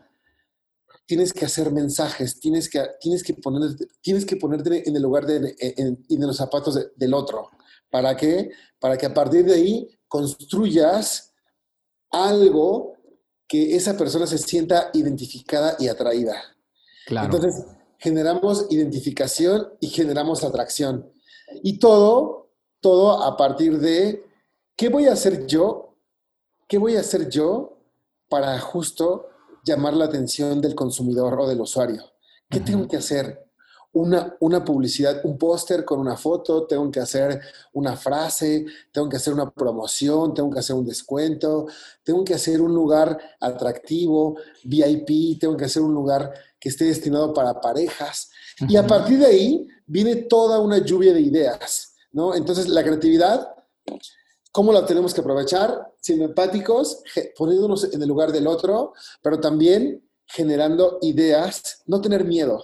tienes 1.06 1.34
que 1.34 1.46
hacer 1.46 1.72
mensajes, 1.72 2.40
tienes 2.40 2.70
que, 2.70 2.84
tienes 3.00 3.24
que, 3.24 3.34
poner, 3.34 3.76
tienes 4.02 4.26
que 4.26 4.38
ponerte 4.38 4.88
en 4.88 4.96
el 4.96 5.02
lugar 5.02 5.26
de, 5.26 5.56
en, 5.60 6.06
en 6.10 6.22
los 6.22 6.38
zapatos 6.38 6.80
del 6.96 7.14
otro. 7.14 7.50
¿Para 7.90 8.16
qué? 8.16 8.52
Para 8.80 8.98
que 8.98 9.06
a 9.06 9.14
partir 9.14 9.44
de 9.46 9.54
ahí 9.54 10.00
construyas 10.08 11.34
algo 12.10 12.94
que 13.48 13.76
esa 13.76 13.98
persona 13.98 14.26
se 14.28 14.38
sienta 14.38 14.92
identificada 14.94 15.76
y 15.78 15.90
atraída. 15.90 16.42
Entonces, 17.08 17.66
generamos 17.98 18.68
identificación 18.70 19.74
y 19.80 19.88
generamos 19.88 20.44
atracción. 20.44 21.12
Y 21.62 21.78
todo, 21.78 22.41
todo 22.82 23.24
a 23.24 23.38
partir 23.38 23.80
de, 23.80 24.26
¿qué 24.76 24.90
voy 24.90 25.06
a 25.06 25.14
hacer 25.14 25.46
yo? 25.46 25.96
¿Qué 26.68 26.78
voy 26.78 26.96
a 26.96 27.02
hacer 27.02 27.30
yo 27.30 27.78
para 28.28 28.60
justo 28.60 29.30
llamar 29.64 29.94
la 29.94 30.06
atención 30.06 30.60
del 30.60 30.76
consumidor 30.76 31.40
o 31.40 31.48
del 31.48 31.62
usuario? 31.62 32.04
¿Qué 32.50 32.60
tengo 32.60 32.88
que 32.88 32.98
hacer? 32.98 33.48
Una, 33.94 34.36
una, 34.40 34.64
publicidad, 34.64 35.20
un 35.26 35.38
póster 35.38 35.84
con 35.84 36.00
una 36.00 36.16
foto, 36.16 36.66
tengo 36.66 36.90
que 36.90 37.02
hacer 37.02 37.42
una 37.74 37.98
frase, 37.98 38.66
tengo 38.92 39.10
que 39.10 39.18
hacer 39.18 39.34
una 39.34 39.52
promoción, 39.52 40.34
tengo 40.34 40.50
que 40.50 40.60
hacer 40.60 40.78
un 40.78 40.86
descuento, 40.86 41.68
tengo 42.04 42.24
que 42.24 42.34
hacer 42.34 42.62
un 42.62 42.74
lugar 42.74 43.18
atractivo, 43.40 44.38
VIP, 44.64 45.40
tengo 45.40 45.58
que 45.58 45.66
hacer 45.66 45.82
un 45.82 45.94
lugar 45.94 46.34
que 46.58 46.70
esté 46.70 46.86
destinado 46.86 47.34
para 47.34 47.60
parejas. 47.60 48.32
Y 48.68 48.78
a 48.78 48.88
partir 48.88 49.20
de 49.20 49.26
ahí 49.26 49.68
viene 49.86 50.16
toda 50.16 50.60
una 50.60 50.78
lluvia 50.78 51.14
de 51.14 51.22
ideas, 51.22 51.91
¿no? 52.12 52.36
Entonces, 52.36 52.68
la 52.68 52.84
creatividad, 52.84 53.56
¿cómo 54.52 54.74
la 54.74 54.86
tenemos 54.86 55.14
que 55.14 55.22
aprovechar? 55.22 55.94
Siendo 56.00 56.26
empáticos, 56.26 57.04
poniéndonos 57.38 57.94
en 57.94 58.02
el 58.02 58.08
lugar 58.08 58.32
del 58.32 58.48
otro, 58.48 58.94
pero 59.22 59.40
también 59.40 60.08
generando 60.26 61.00
ideas, 61.02 61.82
no 61.86 62.02
tener 62.02 62.24
miedo. 62.24 62.64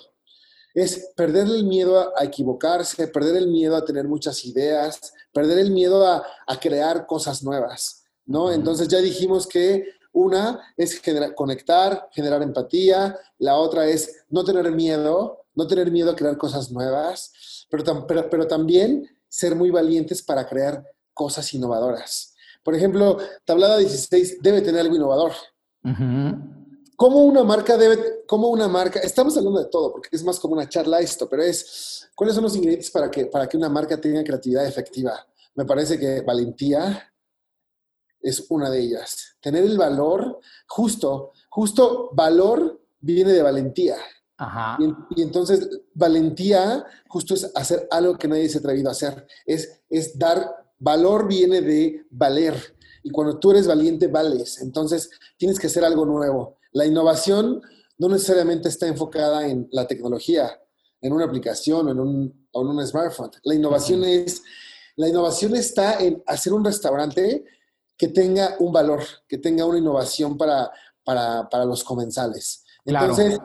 Es 0.74 1.10
perder 1.16 1.48
el 1.48 1.66
miedo 1.66 2.14
a, 2.16 2.24
equivocarse, 2.24 3.08
perder 3.08 3.36
el 3.36 3.48
miedo 3.48 3.76
a 3.76 3.84
tener 3.84 4.08
muchas 4.08 4.46
ideas, 4.46 5.14
perder 5.34 5.60
el 5.60 5.72
miedo 5.72 6.06
a, 6.06 6.24
a 6.46 6.60
crear 6.60 7.08
cosas 7.08 7.44
nuevas, 7.44 8.04
¿no? 8.26 8.52
Entonces 8.52 8.88
ya 8.88 9.00
dijimos 9.00 9.48
que 9.48 9.86
una 10.18 10.74
es 10.76 11.02
conectar, 11.36 12.10
generar 12.12 12.42
empatía, 12.42 13.18
la 13.38 13.56
otra 13.56 13.88
es 13.88 14.26
no 14.30 14.44
tener 14.44 14.72
miedo, 14.72 15.46
no 15.54 15.68
tener 15.68 15.92
miedo 15.92 16.12
a 16.12 16.16
crear 16.16 16.38
cosas 16.38 16.72
nuevas, 16.72 17.32
pero, 17.70 18.08
pero, 18.08 18.48
también 18.48 19.08
ser 19.28 19.56
muy 19.56 19.70
valientes 19.70 20.22
para 20.22 20.48
crear 20.48 20.84
cosas 21.14 21.54
innovadoras. 21.54 22.36
Por 22.64 22.76
ejemplo, 22.76 23.18
tablada 23.46 23.78
16 23.78 24.42
debe 24.42 24.62
tener 24.62 24.82
algo 24.82 24.96
innovador. 24.96 25.32
¿Cómo 26.98 27.24
una 27.24 27.44
marca 27.44 27.78
debe, 27.78 28.26
cómo 28.26 28.50
una 28.50 28.68
marca, 28.68 29.00
estamos 29.00 29.38
hablando 29.38 29.60
de 29.60 29.70
todo, 29.70 29.92
porque 29.92 30.10
es 30.12 30.24
más 30.24 30.40
como 30.40 30.56
una 30.56 30.68
charla 30.68 31.00
esto, 31.00 31.30
pero 31.30 31.44
es, 31.44 32.10
¿cuáles 32.16 32.34
son 32.34 32.44
los 32.44 32.56
ingredientes 32.56 32.90
para 32.90 33.10
que, 33.12 33.28
para 33.28 33.48
que 33.48 33.56
una 33.56 33.70
marca 33.70 34.02
tenga 34.02 34.24
creatividad 34.24 34.66
efectiva? 34.66 35.26
Me 35.54 35.64
parece 35.64 36.00
que 36.00 36.22
valentía, 36.22 37.14
es 38.20 38.46
una 38.50 38.70
de 38.70 38.80
ellas. 38.80 39.36
Tener 39.40 39.64
el 39.64 39.78
valor, 39.78 40.40
justo, 40.68 41.34
justo 41.50 42.10
valor 42.14 42.82
viene 43.00 43.32
de 43.32 43.44
valentía. 43.44 43.98
Y, 45.16 45.22
entonces, 45.22 45.68
valentía 45.94 46.86
justo 47.08 47.34
es 47.34 47.52
hacer 47.56 47.88
algo 47.90 48.18
que 48.18 48.28
nadie 48.28 48.48
se 48.50 48.58
ha 48.58 48.60
atrevido 48.60 48.90
a 48.90 48.92
hacer. 48.92 49.26
Es, 49.46 49.82
es 49.90 50.18
dar, 50.18 50.56
valor 50.78 51.28
viene 51.28 51.62
de 51.62 52.06
valer. 52.10 52.56
Y 53.04 53.10
cuando 53.10 53.40
tú 53.40 53.52
eres 53.52 53.68
valiente, 53.68 54.08
vales. 54.08 54.62
Entonces, 54.62 55.10
tienes 55.38 55.60
que 55.60 55.68
hacer 55.68 55.84
algo 55.84 56.06
nuevo. 56.06 56.58
La 56.72 56.86
innovación 56.86 57.62
no 57.98 58.10
necesariamente 58.10 58.70
está 58.70 58.88
enfocada 58.88 59.48
en 59.48 59.68
la 59.72 59.88
tecnología, 59.88 60.62
en 61.02 61.14
una 61.14 61.26
aplicación 61.26 61.88
o 61.88 61.92
en 61.92 62.00
un, 62.00 62.48
o 62.52 62.62
en 62.62 62.68
un 62.68 62.86
smartphone. 62.86 63.32
La 63.44 63.56
innovación 63.56 64.04
es, 64.04 64.44
la 64.96 65.08
innovación 65.08 65.56
está 65.56 66.00
en 66.00 66.22
hacer 66.28 66.54
un 66.54 66.64
restaurante 66.64 67.44
que 67.98 68.10
tenga 68.10 68.56
un 68.60 68.72
valor, 68.72 69.02
que 69.28 69.40
tenga 69.40 69.66
una 69.66 69.80
innovación 69.80 70.38
para, 70.38 70.72
para, 71.04 71.66
los 71.66 71.84
comensales. 71.84 72.64
Entonces, 72.86 73.40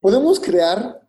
podemos 0.00 0.40
crear, 0.40 1.06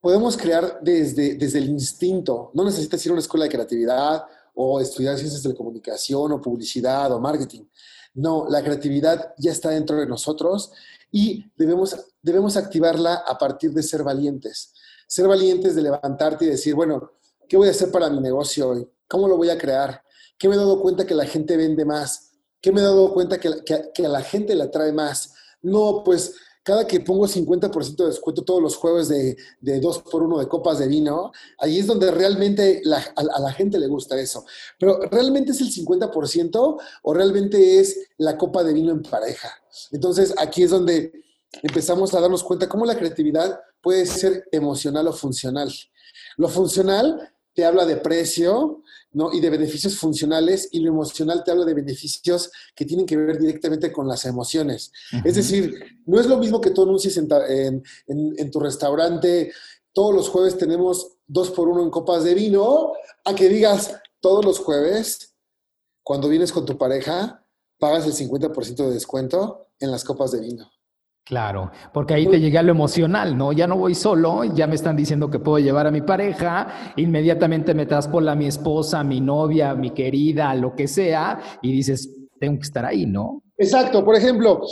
podemos 0.00 0.36
crear 0.36 0.80
desde, 0.82 1.34
desde 1.34 1.58
el 1.58 1.68
instinto. 1.68 2.50
No 2.54 2.64
necesitas 2.64 3.04
ir 3.06 3.10
a 3.10 3.14
una 3.14 3.22
escuela 3.22 3.44
de 3.44 3.50
creatividad 3.50 4.24
o 4.54 4.80
estudiar 4.80 5.16
ciencias 5.16 5.42
de 5.42 5.50
la 5.50 5.54
comunicación 5.54 6.32
o 6.32 6.40
publicidad 6.40 7.12
o 7.12 7.20
marketing. 7.20 7.64
No, 8.14 8.46
la 8.48 8.62
creatividad 8.62 9.34
ya 9.38 9.52
está 9.52 9.70
dentro 9.70 9.96
de 9.96 10.06
nosotros 10.06 10.72
y 11.10 11.50
debemos, 11.56 11.96
debemos 12.20 12.56
activarla 12.56 13.22
a 13.26 13.38
partir 13.38 13.72
de 13.72 13.82
ser 13.82 14.02
valientes. 14.02 14.74
Ser 15.06 15.28
valientes 15.28 15.74
de 15.74 15.82
levantarte 15.82 16.44
y 16.44 16.48
decir, 16.48 16.74
bueno, 16.74 17.12
¿qué 17.48 17.56
voy 17.56 17.68
a 17.68 17.70
hacer 17.70 17.90
para 17.90 18.10
mi 18.10 18.20
negocio 18.20 18.70
hoy? 18.70 18.88
¿Cómo 19.08 19.28
lo 19.28 19.36
voy 19.36 19.50
a 19.50 19.58
crear? 19.58 20.02
¿Qué 20.38 20.48
me 20.48 20.54
he 20.54 20.58
dado 20.58 20.80
cuenta 20.80 21.06
que 21.06 21.14
la 21.14 21.26
gente 21.26 21.56
vende 21.56 21.84
más? 21.84 22.32
¿Qué 22.60 22.72
me 22.72 22.80
he 22.80 22.84
dado 22.84 23.12
cuenta 23.12 23.38
que, 23.38 23.62
que, 23.64 24.06
a 24.06 24.08
la 24.08 24.22
gente 24.22 24.54
le 24.54 24.64
atrae 24.64 24.92
más? 24.92 25.34
No, 25.62 26.02
pues 26.04 26.34
cada 26.62 26.86
que 26.86 27.00
pongo 27.00 27.26
50% 27.26 27.96
de 27.96 28.06
descuento 28.06 28.44
todos 28.44 28.62
los 28.62 28.76
jueves 28.76 29.08
de, 29.08 29.36
de 29.60 29.80
2 29.80 30.02
por 30.10 30.22
1 30.22 30.38
de 30.38 30.48
copas 30.48 30.78
de 30.78 30.86
vino, 30.86 31.32
ahí 31.58 31.78
es 31.78 31.86
donde 31.86 32.10
realmente 32.10 32.82
a, 33.16 33.40
la 33.40 33.52
gente 33.52 33.78
le 33.78 33.88
gusta 33.88 34.20
eso. 34.20 34.44
Pero 34.78 35.00
¿realmente 35.10 35.52
es 35.52 35.60
el 35.60 35.72
50% 35.72 36.80
o 37.02 37.14
realmente 37.14 37.80
es 37.80 38.08
la 38.18 38.38
copa 38.38 38.62
de 38.62 38.72
vino 38.72 38.92
en 38.92 39.02
pareja? 39.02 39.50
Entonces 39.90 40.34
aquí 40.38 40.62
es 40.62 40.70
donde 40.70 41.12
empezamos 41.62 42.14
a 42.14 42.20
darnos 42.20 42.44
cuenta 42.44 42.68
cómo 42.68 42.86
la 42.86 42.96
creatividad 42.96 43.60
puede 43.80 44.06
ser 44.06 44.48
emocional 44.52 45.08
o 45.08 45.12
funcional. 45.12 45.72
Lo 46.36 46.48
funcional 46.48 47.32
te 47.54 47.64
habla 47.64 47.84
de 47.84 47.96
precio, 47.96 48.81
¿no? 49.12 49.32
Y 49.32 49.40
de 49.40 49.50
beneficios 49.50 49.98
funcionales 49.98 50.68
y 50.72 50.80
lo 50.80 50.90
emocional 50.90 51.44
te 51.44 51.50
habla 51.50 51.64
de 51.64 51.74
beneficios 51.74 52.50
que 52.74 52.84
tienen 52.84 53.06
que 53.06 53.16
ver 53.16 53.38
directamente 53.38 53.92
con 53.92 54.08
las 54.08 54.24
emociones. 54.24 54.92
Es 55.24 55.34
decir, 55.34 55.74
no 56.06 56.20
es 56.20 56.26
lo 56.26 56.38
mismo 56.38 56.60
que 56.60 56.70
tú 56.70 56.82
anuncies 56.82 57.16
en, 57.16 58.50
tu 58.50 58.60
restaurante, 58.60 59.52
todos 59.92 60.14
los 60.14 60.28
jueves 60.28 60.56
tenemos 60.56 61.16
dos 61.26 61.50
por 61.50 61.68
uno 61.68 61.82
en 61.82 61.90
copas 61.90 62.24
de 62.24 62.34
vino, 62.34 62.92
a 63.24 63.34
que 63.34 63.48
digas 63.48 64.00
todos 64.20 64.44
los 64.44 64.58
jueves, 64.58 65.34
cuando 66.02 66.28
vienes 66.28 66.52
con 66.52 66.64
tu 66.64 66.78
pareja, 66.78 67.44
pagas 67.78 68.06
el 68.06 68.12
50% 68.12 68.76
de 68.76 68.94
descuento 68.94 69.68
en 69.78 69.90
las 69.90 70.04
copas 70.04 70.32
de 70.32 70.40
vino. 70.40 70.70
Claro, 71.24 71.70
porque 71.94 72.14
ahí 72.14 72.26
te 72.26 72.40
llega 72.40 72.62
lo 72.62 72.72
emocional, 72.72 73.38
¿no? 73.38 73.52
Ya 73.52 73.68
no 73.68 73.76
voy 73.76 73.94
solo, 73.94 74.42
ya 74.42 74.66
me 74.66 74.74
están 74.74 74.96
diciendo 74.96 75.30
que 75.30 75.38
puedo 75.38 75.60
llevar 75.60 75.86
a 75.86 75.92
mi 75.92 76.02
pareja, 76.02 76.92
inmediatamente 76.96 77.74
me 77.74 77.86
por 77.86 78.28
a 78.28 78.34
mi 78.34 78.46
esposa, 78.46 79.00
a 79.00 79.04
mi 79.04 79.20
novia, 79.20 79.70
a 79.70 79.74
mi 79.76 79.90
querida, 79.92 80.52
lo 80.56 80.74
que 80.74 80.88
sea, 80.88 81.40
y 81.62 81.70
dices, 81.70 82.10
tengo 82.40 82.58
que 82.58 82.64
estar 82.64 82.84
ahí, 82.84 83.06
¿no? 83.06 83.44
Exacto, 83.56 84.04
por 84.04 84.16
ejemplo, 84.16 84.62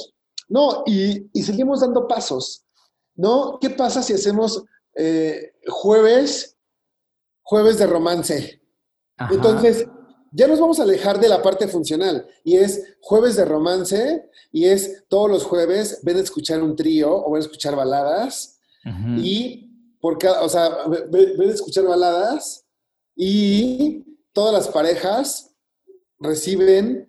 no, 0.49 0.83
y, 0.87 1.29
seguimos 1.41 1.83
dando 1.83 2.09
pasos, 2.09 2.65
¿no? 3.15 3.59
¿Qué 3.61 3.71
pasa 3.71 4.03
si 4.03 4.15
hacemos 4.15 4.65
eh, 4.97 5.53
jueves, 5.69 6.57
jueves 7.43 7.79
de 7.79 7.87
romance? 7.87 8.61
Entonces, 9.31 9.87
ya 10.33 10.47
nos 10.47 10.61
vamos 10.61 10.79
a 10.79 10.85
alejar 10.85 11.21
de 11.21 11.29
la 11.29 11.43
parte 11.43 11.69
funcional 11.69 12.27
y 12.45 12.57
es 12.57 12.97
jueves 13.01 13.37
de 13.37 13.45
romance 13.45 14.31
y 14.53 14.67
es 14.67 15.05
todos 15.09 15.31
los 15.31 15.45
jueves 15.45 16.01
ven 16.03 16.17
a 16.17 16.21
escuchar 16.21 16.63
un 16.63 16.77
trío 16.77 17.13
o 17.13 17.31
ven 17.31 17.43
a 17.43 17.45
escuchar 17.45 17.77
baladas 17.77 18.59
y 19.19 19.71
por 20.01 20.17
cada, 20.17 20.43
o 20.43 20.49
sea, 20.49 20.87
ven, 21.11 21.41
a 21.41 21.53
escuchar 21.53 21.85
baladas 21.85 22.67
y 23.15 24.05
todas 24.33 24.55
las 24.55 24.69
parejas 24.69 25.55
reciben 26.19 27.09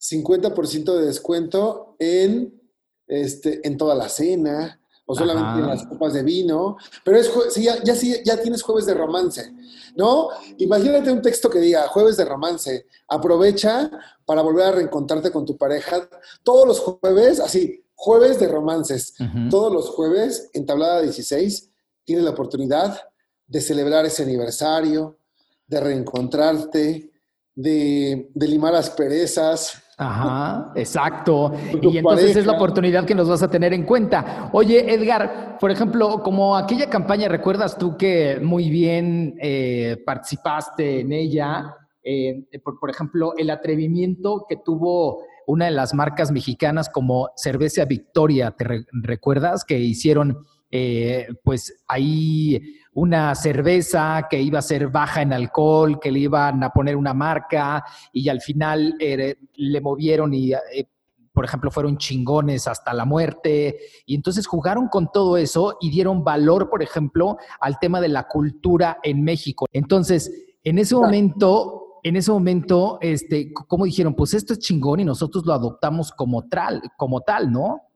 50% 0.00 0.98
de 0.98 1.06
descuento 1.06 1.96
en, 1.98 2.60
este, 3.06 3.66
en 3.66 3.76
toda 3.76 3.94
la 3.94 4.08
cena, 4.08 4.79
o 5.10 5.14
solamente 5.14 5.60
en 5.60 5.66
las 5.66 5.84
copas 5.86 6.12
de 6.12 6.22
vino, 6.22 6.76
pero 7.04 7.18
es, 7.18 7.30
ya, 7.56 7.82
ya, 7.82 7.94
ya 8.24 8.40
tienes 8.40 8.62
jueves 8.62 8.86
de 8.86 8.94
romance, 8.94 9.52
¿no? 9.96 10.28
Imagínate 10.58 11.10
un 11.10 11.20
texto 11.20 11.50
que 11.50 11.58
diga 11.58 11.88
jueves 11.88 12.16
de 12.16 12.24
romance, 12.24 12.86
aprovecha 13.08 13.90
para 14.24 14.42
volver 14.42 14.66
a 14.66 14.72
reencontrarte 14.72 15.32
con 15.32 15.44
tu 15.44 15.56
pareja 15.56 16.08
todos 16.44 16.66
los 16.66 16.78
jueves, 16.78 17.40
así, 17.40 17.84
Jueves 18.02 18.40
de 18.40 18.48
romances. 18.48 19.12
Todos 19.50 19.70
los 19.70 19.90
jueves, 19.90 20.48
en 20.54 20.64
tablada 20.64 21.02
16, 21.02 21.68
tienes 22.02 22.24
la 22.24 22.30
oportunidad 22.30 22.98
de 23.46 23.60
celebrar 23.60 24.06
ese 24.06 24.22
aniversario, 24.22 25.18
de 25.66 25.80
reencontrarte, 25.80 27.12
de, 27.54 28.30
de 28.32 28.48
limar 28.48 28.72
las 28.72 28.88
perezas, 28.88 29.82
Ajá, 30.00 30.72
exacto. 30.76 31.52
Y 31.82 31.98
entonces 31.98 32.34
es 32.34 32.46
la 32.46 32.54
oportunidad 32.54 33.04
que 33.04 33.14
nos 33.14 33.28
vas 33.28 33.42
a 33.42 33.50
tener 33.50 33.74
en 33.74 33.84
cuenta. 33.84 34.48
Oye, 34.52 34.94
Edgar, 34.94 35.58
por 35.60 35.70
ejemplo, 35.70 36.22
como 36.22 36.56
aquella 36.56 36.88
campaña, 36.88 37.28
¿recuerdas 37.28 37.76
tú 37.76 37.98
que 37.98 38.40
muy 38.42 38.70
bien 38.70 39.36
eh, 39.42 40.02
participaste 40.06 41.00
en 41.00 41.12
ella? 41.12 41.76
Eh, 42.02 42.46
por, 42.64 42.88
ejemplo, 42.88 43.34
el 43.36 43.50
atrevimiento 43.50 44.46
que 44.48 44.56
tuvo 44.56 45.22
una 45.46 45.66
de 45.66 45.72
las 45.72 45.92
marcas 45.92 46.32
mexicanas 46.32 46.88
como 46.88 47.28
Cerveza 47.36 47.84
Victoria, 47.84 48.52
¿te 48.52 48.86
recuerdas? 48.92 49.66
Que 49.66 49.78
hicieron, 49.78 50.38
eh, 50.70 51.26
pues 51.42 51.82
ahí 51.88 52.76
una 52.92 53.34
cerveza 53.34 54.26
que 54.28 54.40
iba 54.40 54.58
a 54.58 54.62
ser 54.62 54.88
baja 54.88 55.22
en 55.22 55.32
alcohol, 55.32 55.98
que 56.00 56.10
le 56.10 56.20
iban 56.20 56.62
a 56.62 56.70
poner 56.70 56.96
una 56.96 57.14
marca 57.14 57.84
y 58.12 58.28
al 58.28 58.40
final 58.40 58.94
eh, 59.00 59.36
le 59.54 59.80
movieron 59.80 60.32
y, 60.34 60.52
eh, 60.52 60.88
por 61.32 61.44
ejemplo, 61.44 61.70
fueron 61.70 61.98
chingones 61.98 62.68
hasta 62.68 62.92
la 62.92 63.04
muerte. 63.04 63.78
Y 64.06 64.14
entonces 64.14 64.46
jugaron 64.46 64.88
con 64.88 65.10
todo 65.12 65.36
eso 65.36 65.76
y 65.80 65.90
dieron 65.90 66.22
valor, 66.22 66.68
por 66.68 66.82
ejemplo, 66.82 67.38
al 67.60 67.78
tema 67.78 68.00
de 68.00 68.08
la 68.08 68.28
cultura 68.28 68.98
en 69.02 69.22
México. 69.24 69.66
Entonces, 69.72 70.32
en 70.62 70.78
ese 70.78 70.94
momento... 70.94 71.76
En 72.02 72.16
ese 72.16 72.32
momento, 72.32 72.96
este, 73.02 73.52
¿cómo 73.52 73.84
dijeron? 73.84 74.14
Pues 74.14 74.32
esto 74.32 74.54
es 74.54 74.58
chingón 74.60 75.00
y 75.00 75.04
nosotros 75.04 75.44
lo 75.44 75.52
adoptamos 75.52 76.12
como 76.12 76.48
tal, 76.48 76.80
como 76.96 77.20
tal, 77.20 77.52
¿no? 77.52 77.89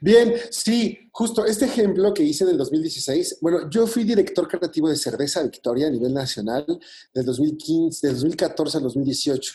Bien, 0.00 0.34
sí, 0.50 0.98
justo 1.12 1.44
este 1.44 1.66
ejemplo 1.66 2.14
que 2.14 2.22
hice 2.22 2.44
en 2.44 2.50
el 2.50 2.58
2016, 2.58 3.38
bueno, 3.40 3.68
yo 3.70 3.86
fui 3.86 4.04
director 4.04 4.48
creativo 4.48 4.88
de 4.88 4.96
Cerveza 4.96 5.42
Victoria 5.42 5.88
a 5.88 5.90
nivel 5.90 6.14
nacional 6.14 6.66
del 7.12 7.24
2015, 7.24 8.06
del 8.06 8.16
2014 8.16 8.76
al 8.78 8.82
2018. 8.84 9.54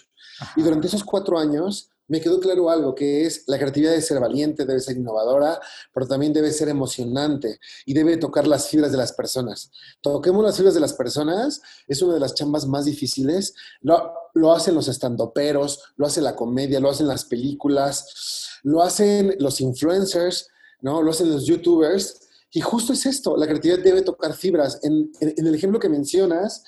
Y 0.56 0.62
durante 0.62 0.88
esos 0.88 1.04
cuatro 1.04 1.38
años 1.38 1.90
me 2.10 2.20
quedó 2.20 2.40
claro 2.40 2.70
algo, 2.72 2.96
que 2.96 3.26
es 3.26 3.44
la 3.48 3.58
creatividad 3.58 3.92
debe 3.92 4.02
ser 4.02 4.20
valiente, 4.20 4.66
debe 4.66 4.80
ser 4.80 4.98
innovadora, 4.98 5.60
pero 5.94 6.08
también 6.08 6.34
debe 6.34 6.52
ser 6.52 6.68
emocionante 6.68 7.60
y 7.86 7.94
debe 7.94 8.18
tocar 8.18 8.48
las 8.48 8.68
fibras 8.68 8.92
de 8.92 8.98
las 8.98 9.14
personas. 9.14 9.72
Toquemos 10.02 10.44
las 10.44 10.58
fibras 10.58 10.74
de 10.74 10.80
las 10.80 10.94
personas, 10.94 11.62
es 11.88 12.02
una 12.02 12.16
de 12.16 12.20
las 12.20 12.34
chambas 12.34 12.66
más 12.66 12.86
difíciles. 12.86 13.54
Lo, 13.82 14.12
lo 14.34 14.52
hacen 14.52 14.74
los 14.74 14.88
estandoperos, 14.88 15.84
lo 15.98 16.08
hace 16.08 16.20
la 16.20 16.36
comedia, 16.36 16.80
lo 16.80 16.90
hacen 16.90 17.08
las 17.08 17.26
películas 17.26 18.49
lo 18.64 18.82
hacen 18.82 19.36
los 19.40 19.62
influencers, 19.62 20.50
¿no? 20.82 21.02
Lo 21.02 21.12
hacen 21.12 21.32
los 21.32 21.46
youtubers. 21.46 22.28
Y 22.52 22.62
justo 22.62 22.94
es 22.94 23.06
esto, 23.06 23.38
la 23.38 23.46
creatividad 23.46 23.80
debe 23.80 24.02
tocar 24.02 24.34
fibras. 24.34 24.80
En, 24.84 25.12
el 25.22 25.54
ejemplo 25.54 25.80
que 25.80 25.90
mencionas, 25.90 26.64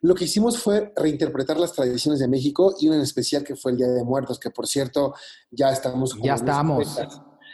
lo 0.00 0.14
que 0.14 0.24
hicimos 0.24 0.58
fue 0.58 0.92
reinterpretar 0.96 1.58
las 1.58 1.72
tradiciones 1.72 2.20
de 2.20 2.28
México 2.28 2.74
y 2.80 2.86
uno 2.86 2.96
en 2.96 3.02
especial 3.02 3.44
que 3.44 3.54
fue 3.54 3.72
el 3.72 3.78
Día 3.78 3.88
de 3.88 4.02
Muertos, 4.02 4.38
que 4.38 4.50
por 4.50 4.66
cierto 4.66 5.14
ya 5.50 5.70
estamos. 5.70 6.16
Ya 6.22 6.34
estamos. 6.34 6.98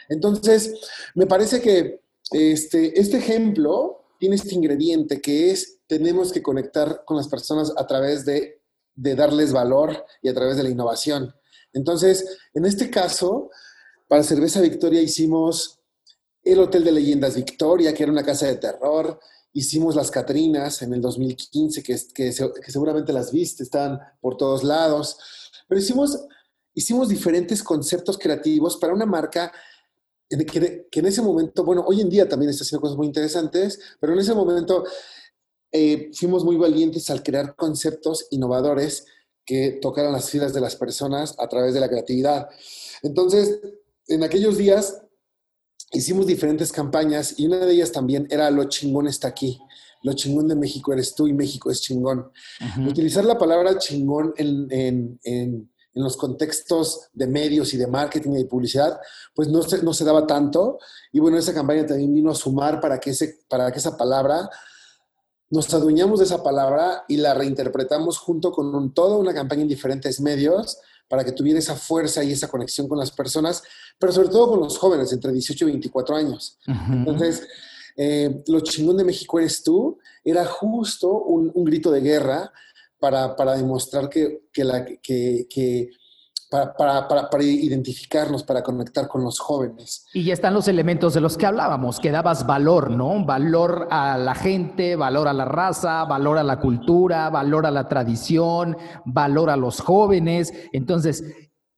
Entonces, 0.07 0.73
me 1.13 1.27
parece 1.27 1.61
que 1.61 2.01
este, 2.31 2.97
este 2.99 3.17
ejemplo 3.17 4.05
tiene 4.17 4.37
este 4.37 4.55
ingrediente 4.55 5.21
que 5.21 5.51
es 5.51 5.79
tenemos 5.87 6.31
que 6.31 6.41
conectar 6.41 7.03
con 7.05 7.17
las 7.17 7.27
personas 7.27 7.73
a 7.77 7.87
través 7.87 8.25
de, 8.25 8.61
de 8.95 9.15
darles 9.15 9.53
valor 9.53 10.05
y 10.21 10.29
a 10.29 10.33
través 10.33 10.57
de 10.57 10.63
la 10.63 10.69
innovación. 10.69 11.33
Entonces, 11.73 12.37
en 12.53 12.65
este 12.65 12.89
caso, 12.89 13.49
para 14.07 14.23
Cerveza 14.23 14.61
Victoria 14.61 15.01
hicimos 15.01 15.79
el 16.43 16.59
Hotel 16.59 16.83
de 16.83 16.93
Leyendas 16.93 17.35
Victoria, 17.35 17.93
que 17.93 18.03
era 18.03 18.11
una 18.11 18.23
casa 18.23 18.47
de 18.47 18.55
terror. 18.55 19.19
Hicimos 19.53 19.95
Las 19.95 20.11
Catrinas 20.11 20.81
en 20.81 20.93
el 20.93 21.01
2015, 21.01 21.83
que, 21.83 21.97
que, 22.13 22.31
seguramente 22.71 23.11
las 23.11 23.31
viste, 23.31 23.63
están 23.63 23.99
por 24.21 24.37
todos 24.37 24.63
lados. 24.63 25.17
Pero 25.67 25.81
hicimos, 25.81 26.25
hicimos 26.73 27.09
diferentes 27.09 27.61
conceptos 27.61 28.17
creativos 28.17 28.77
para 28.77 28.93
una 28.93 29.05
marca 29.05 29.51
que, 30.29 30.87
en 30.91 31.05
ese 31.05 31.21
momento, 31.21 31.63
bueno, 31.63 31.83
hoy 31.85 32.01
en 32.01 32.09
día 32.09 32.29
también 32.29 32.49
está 32.49 32.63
haciendo 32.63 32.81
cosas 32.81 32.97
muy 32.97 33.07
interesantes, 33.07 33.79
pero 33.99 34.13
en 34.13 34.19
ese 34.19 34.33
momento 34.33 34.85
eh, 35.71 36.11
fuimos 36.13 36.43
muy 36.43 36.55
valientes 36.57 37.09
al 37.09 37.23
crear 37.23 37.55
conceptos 37.55 38.27
innovadores 38.31 39.05
que 39.45 39.79
tocaran 39.81 40.11
las 40.11 40.29
filas 40.29 40.53
de 40.53 40.61
las 40.61 40.75
personas 40.75 41.35
a 41.39 41.47
través 41.47 41.73
de 41.73 41.79
la 41.79 41.89
creatividad. 41.89 42.49
Entonces, 43.01 43.59
en 44.07 44.23
aquellos 44.23 44.57
días 44.57 45.01
hicimos 45.91 46.27
diferentes 46.27 46.71
campañas 46.71 47.35
y 47.37 47.47
una 47.47 47.57
de 47.57 47.73
ellas 47.73 47.91
también 47.91 48.27
era 48.29 48.49
Lo 48.51 48.65
chingón 48.65 49.07
está 49.07 49.29
aquí. 49.29 49.59
Lo 50.03 50.13
chingón 50.13 50.47
de 50.47 50.55
México 50.55 50.93
eres 50.93 51.15
tú 51.15 51.27
y 51.27 51.33
México 51.33 51.71
es 51.71 51.81
chingón. 51.81 52.31
Utilizar 52.87 53.25
la 53.25 53.37
palabra 53.37 53.77
chingón 53.77 54.33
en, 54.37 55.69
los 55.93 56.15
contextos 56.15 57.09
de 57.11 57.25
medios 57.25 57.73
y 57.73 57.77
de 57.77 57.87
marketing 57.87 58.33
y 58.33 58.37
de 58.37 58.45
publicidad, 58.45 58.99
pues 59.33 59.47
no 59.47 59.63
se, 59.63 59.81
no 59.81 59.93
se 59.93 60.05
daba 60.05 60.27
tanto. 60.27 60.77
Y 61.11 61.19
bueno, 61.19 61.39
esa 61.39 61.55
campaña 61.55 61.87
también 61.87 62.13
vino 62.13 62.29
a 62.29 62.35
sumar 62.35 62.79
para 62.79 62.99
que, 62.99 63.09
ese, 63.09 63.39
para 63.49 63.71
que 63.71 63.79
esa 63.79 63.97
palabra 63.97 64.47
nos 65.49 65.73
adueñamos 65.73 66.19
de 66.19 66.25
esa 66.25 66.43
palabra 66.43 67.03
y 67.07 67.17
la 67.17 67.33
reinterpretamos 67.33 68.19
junto 68.19 68.51
con 68.51 68.75
un, 68.75 68.93
toda 68.93 69.17
una 69.17 69.33
campaña 69.33 69.63
en 69.63 69.67
diferentes 69.67 70.19
medios 70.19 70.77
para 71.07 71.23
que 71.23 71.31
tuviera 71.31 71.59
esa 71.59 71.75
fuerza 71.75 72.23
y 72.23 72.31
esa 72.31 72.47
conexión 72.47 72.87
con 72.87 72.97
las 72.97 73.11
personas, 73.11 73.63
pero 73.97 74.11
sobre 74.11 74.29
todo 74.29 74.49
con 74.51 74.59
los 74.59 74.77
jóvenes 74.77 75.11
entre 75.13 75.31
18 75.31 75.67
y 75.67 75.71
24 75.71 76.15
años. 76.15 76.57
Entonces, 76.65 77.47
eh, 77.95 78.43
lo 78.47 78.59
chingón 78.61 78.97
de 78.97 79.03
México 79.03 79.39
eres 79.39 79.63
tú 79.63 79.97
era 80.23 80.45
justo 80.45 81.09
un, 81.09 81.51
grito 81.63 81.89
de 81.89 82.01
guerra 82.01 82.51
para, 82.99 83.55
demostrar 83.55 84.09
que, 84.09 84.41
la, 84.55 84.85
que 84.85 85.89
para, 86.49 86.75
para, 87.07 87.29
para, 87.29 87.43
identificarnos, 87.43 88.43
para 88.43 88.63
conectar 88.63 89.07
con 89.07 89.23
los 89.23 89.39
jóvenes. 89.39 90.05
Y 90.13 90.23
ya 90.23 90.33
están 90.33 90.53
los 90.53 90.67
elementos 90.67 91.13
de 91.13 91.21
los 91.21 91.37
que 91.37 91.45
hablábamos, 91.45 91.99
que 91.99 92.11
dabas 92.11 92.45
valor, 92.45 92.89
¿no? 92.91 93.25
Valor 93.25 93.87
a 93.91 94.17
la 94.17 94.35
gente, 94.35 94.95
valor 94.95 95.27
a 95.27 95.33
la 95.33 95.45
raza, 95.45 96.05
valor 96.05 96.37
a 96.37 96.43
la 96.43 96.59
cultura, 96.59 97.29
valor 97.29 97.65
a 97.65 97.71
la 97.71 97.87
tradición, 97.87 98.77
valor 99.05 99.49
a 99.49 99.57
los 99.57 99.81
jóvenes. 99.81 100.53
Entonces, 100.71 101.23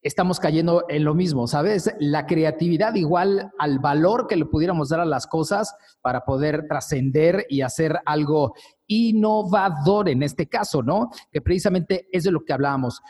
estamos 0.01 0.39
cayendo 0.39 0.86
en 0.88 1.03
lo 1.03 1.13
mismo, 1.13 1.47
¿sabes? 1.47 1.93
La 1.99 2.25
creatividad 2.25 2.95
igual 2.95 3.51
al 3.58 3.79
valor 3.79 4.27
que 4.27 4.36
le 4.36 4.45
pudiéramos 4.45 4.89
dar 4.89 5.01
a 5.01 5.05
las 5.05 5.27
cosas 5.27 5.75
para 6.01 6.23
poder 6.25 6.67
trascender 6.67 7.45
y 7.49 7.62
hacer 7.62 7.99
algo 8.05 8.53
innovador 8.88 10.10
en 10.10 10.23
este 10.23 10.47
caso, 10.47 10.82
¿no? 10.82 11.10
Que 11.32 11.41
precisamente 11.41 12.08
es 12.12 12.23
de 12.23 12.32
lo 12.32 12.43
que 12.45 12.53
hablábamos. 12.53 13.01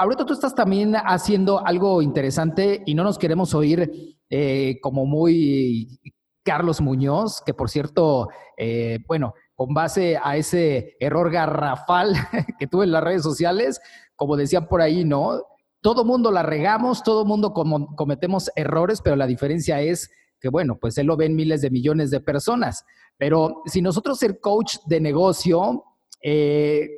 Ahorita 0.00 0.24
tú 0.24 0.32
estás 0.32 0.54
también 0.54 0.94
haciendo 0.94 1.62
algo 1.66 2.00
interesante 2.00 2.82
y 2.86 2.94
no 2.94 3.04
nos 3.04 3.18
queremos 3.18 3.52
oír 3.54 4.16
eh, 4.30 4.78
como 4.80 5.04
muy 5.04 6.00
Carlos 6.42 6.80
Muñoz, 6.80 7.42
que 7.44 7.52
por 7.52 7.68
cierto, 7.68 8.30
eh, 8.56 9.00
bueno, 9.06 9.34
con 9.54 9.74
base 9.74 10.18
a 10.22 10.38
ese 10.38 10.96
error 11.00 11.30
garrafal 11.30 12.14
que 12.58 12.66
tuve 12.66 12.84
en 12.84 12.92
las 12.92 13.04
redes 13.04 13.22
sociales, 13.22 13.78
como 14.16 14.38
decían 14.38 14.68
por 14.68 14.80
ahí, 14.80 15.04
¿no? 15.04 15.42
Todo 15.82 16.06
mundo 16.06 16.30
la 16.30 16.44
regamos, 16.44 17.02
todo 17.02 17.26
mundo 17.26 17.52
cometemos 17.52 18.50
errores, 18.56 19.02
pero 19.02 19.16
la 19.16 19.26
diferencia 19.26 19.82
es 19.82 20.10
que, 20.40 20.48
bueno, 20.48 20.78
pues 20.80 20.96
él 20.96 21.08
lo 21.08 21.18
ven 21.18 21.36
miles 21.36 21.60
de 21.60 21.68
millones 21.68 22.10
de 22.10 22.20
personas. 22.20 22.86
Pero 23.18 23.60
si 23.66 23.82
nosotros 23.82 24.18
ser 24.18 24.40
coach 24.40 24.78
de 24.86 24.98
negocio, 24.98 25.84
eh, 26.22 26.88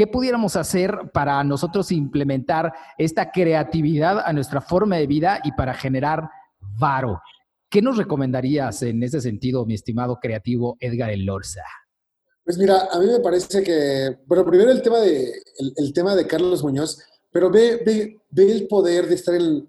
¿Qué 0.00 0.06
pudiéramos 0.06 0.56
hacer 0.56 1.10
para 1.12 1.44
nosotros 1.44 1.92
implementar 1.92 2.72
esta 2.96 3.30
creatividad 3.30 4.18
a 4.24 4.32
nuestra 4.32 4.62
forma 4.62 4.96
de 4.96 5.06
vida 5.06 5.42
y 5.44 5.52
para 5.52 5.74
generar 5.74 6.26
varo? 6.58 7.20
¿Qué 7.68 7.82
nos 7.82 7.98
recomendarías 7.98 8.80
en 8.80 9.02
ese 9.02 9.20
sentido, 9.20 9.66
mi 9.66 9.74
estimado 9.74 10.16
creativo 10.18 10.78
Edgar 10.80 11.10
Elorza? 11.10 11.60
Pues 12.42 12.56
mira, 12.56 12.88
a 12.90 12.98
mí 12.98 13.08
me 13.08 13.20
parece 13.20 13.62
que, 13.62 14.16
bueno, 14.24 14.46
primero 14.46 14.70
el 14.70 14.80
tema 14.80 15.00
de, 15.00 15.34
el, 15.76 15.92
tema 15.92 16.16
de 16.16 16.26
Carlos 16.26 16.62
Muñoz, 16.62 16.98
pero 17.30 17.50
ve, 17.50 17.82
ve, 17.84 18.50
el 18.50 18.68
poder 18.68 19.06
de 19.06 19.16
estar 19.16 19.34
en, 19.34 19.68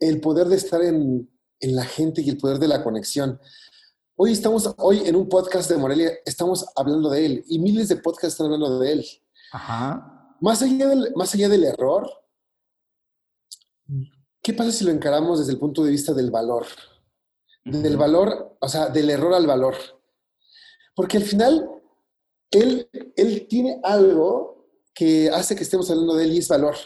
el 0.00 0.20
poder 0.20 0.48
de 0.48 0.56
estar 0.56 0.82
en, 0.82 1.30
en 1.60 1.76
la 1.76 1.84
gente 1.84 2.22
y 2.22 2.28
el 2.28 2.38
poder 2.38 2.58
de 2.58 2.66
la 2.66 2.82
conexión. 2.82 3.38
Hoy 4.24 4.30
estamos, 4.30 4.72
hoy 4.78 5.02
en 5.04 5.16
un 5.16 5.28
podcast 5.28 5.68
de 5.68 5.76
Morelia, 5.76 6.12
estamos 6.24 6.64
hablando 6.76 7.10
de 7.10 7.26
él 7.26 7.44
y 7.48 7.58
miles 7.58 7.88
de 7.88 7.96
podcasts 7.96 8.34
están 8.34 8.52
hablando 8.52 8.78
de 8.78 8.92
él. 8.92 9.06
Ajá. 9.50 10.36
Más 10.40 10.62
allá 10.62 10.86
del, 10.86 11.12
más 11.16 11.34
allá 11.34 11.48
del 11.48 11.64
error, 11.64 12.08
¿qué 14.40 14.52
pasa 14.52 14.70
si 14.70 14.84
lo 14.84 14.92
encaramos 14.92 15.40
desde 15.40 15.50
el 15.50 15.58
punto 15.58 15.82
de 15.82 15.90
vista 15.90 16.14
del 16.14 16.30
valor? 16.30 16.66
Del 17.64 17.96
valor, 17.96 18.56
o 18.60 18.68
sea, 18.68 18.90
del 18.90 19.10
error 19.10 19.34
al 19.34 19.48
valor. 19.48 19.74
Porque 20.94 21.16
al 21.16 21.24
final, 21.24 21.68
él, 22.52 22.88
él 23.16 23.48
tiene 23.48 23.80
algo 23.82 24.68
que 24.94 25.30
hace 25.30 25.56
que 25.56 25.64
estemos 25.64 25.90
hablando 25.90 26.14
de 26.14 26.26
él 26.26 26.34
y 26.34 26.38
es 26.38 26.46
valor. 26.46 26.76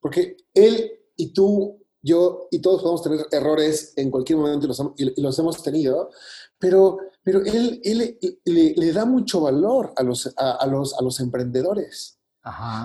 Porque 0.00 0.38
él 0.54 0.90
y 1.14 1.32
tú 1.32 1.86
yo 2.02 2.48
y 2.50 2.60
todos 2.60 2.82
podemos 2.82 3.02
tener 3.02 3.26
errores 3.30 3.92
en 3.96 4.10
cualquier 4.10 4.38
momento 4.38 4.66
y 4.96 5.20
los, 5.20 5.38
hemos 5.38 5.62
tenido, 5.62 6.10
pero, 6.58 6.98
pero 7.22 7.40
él, 7.44 7.80
él 7.84 8.18
le, 8.44 8.92
da 8.92 9.04
mucho 9.04 9.40
valor 9.40 9.92
a 9.96 10.02
los, 10.02 10.32
a, 10.36 10.66
los, 10.66 10.94
a 10.94 11.02
los 11.02 11.20
emprendedores. 11.20 12.18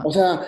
O 0.04 0.12
sea, 0.12 0.48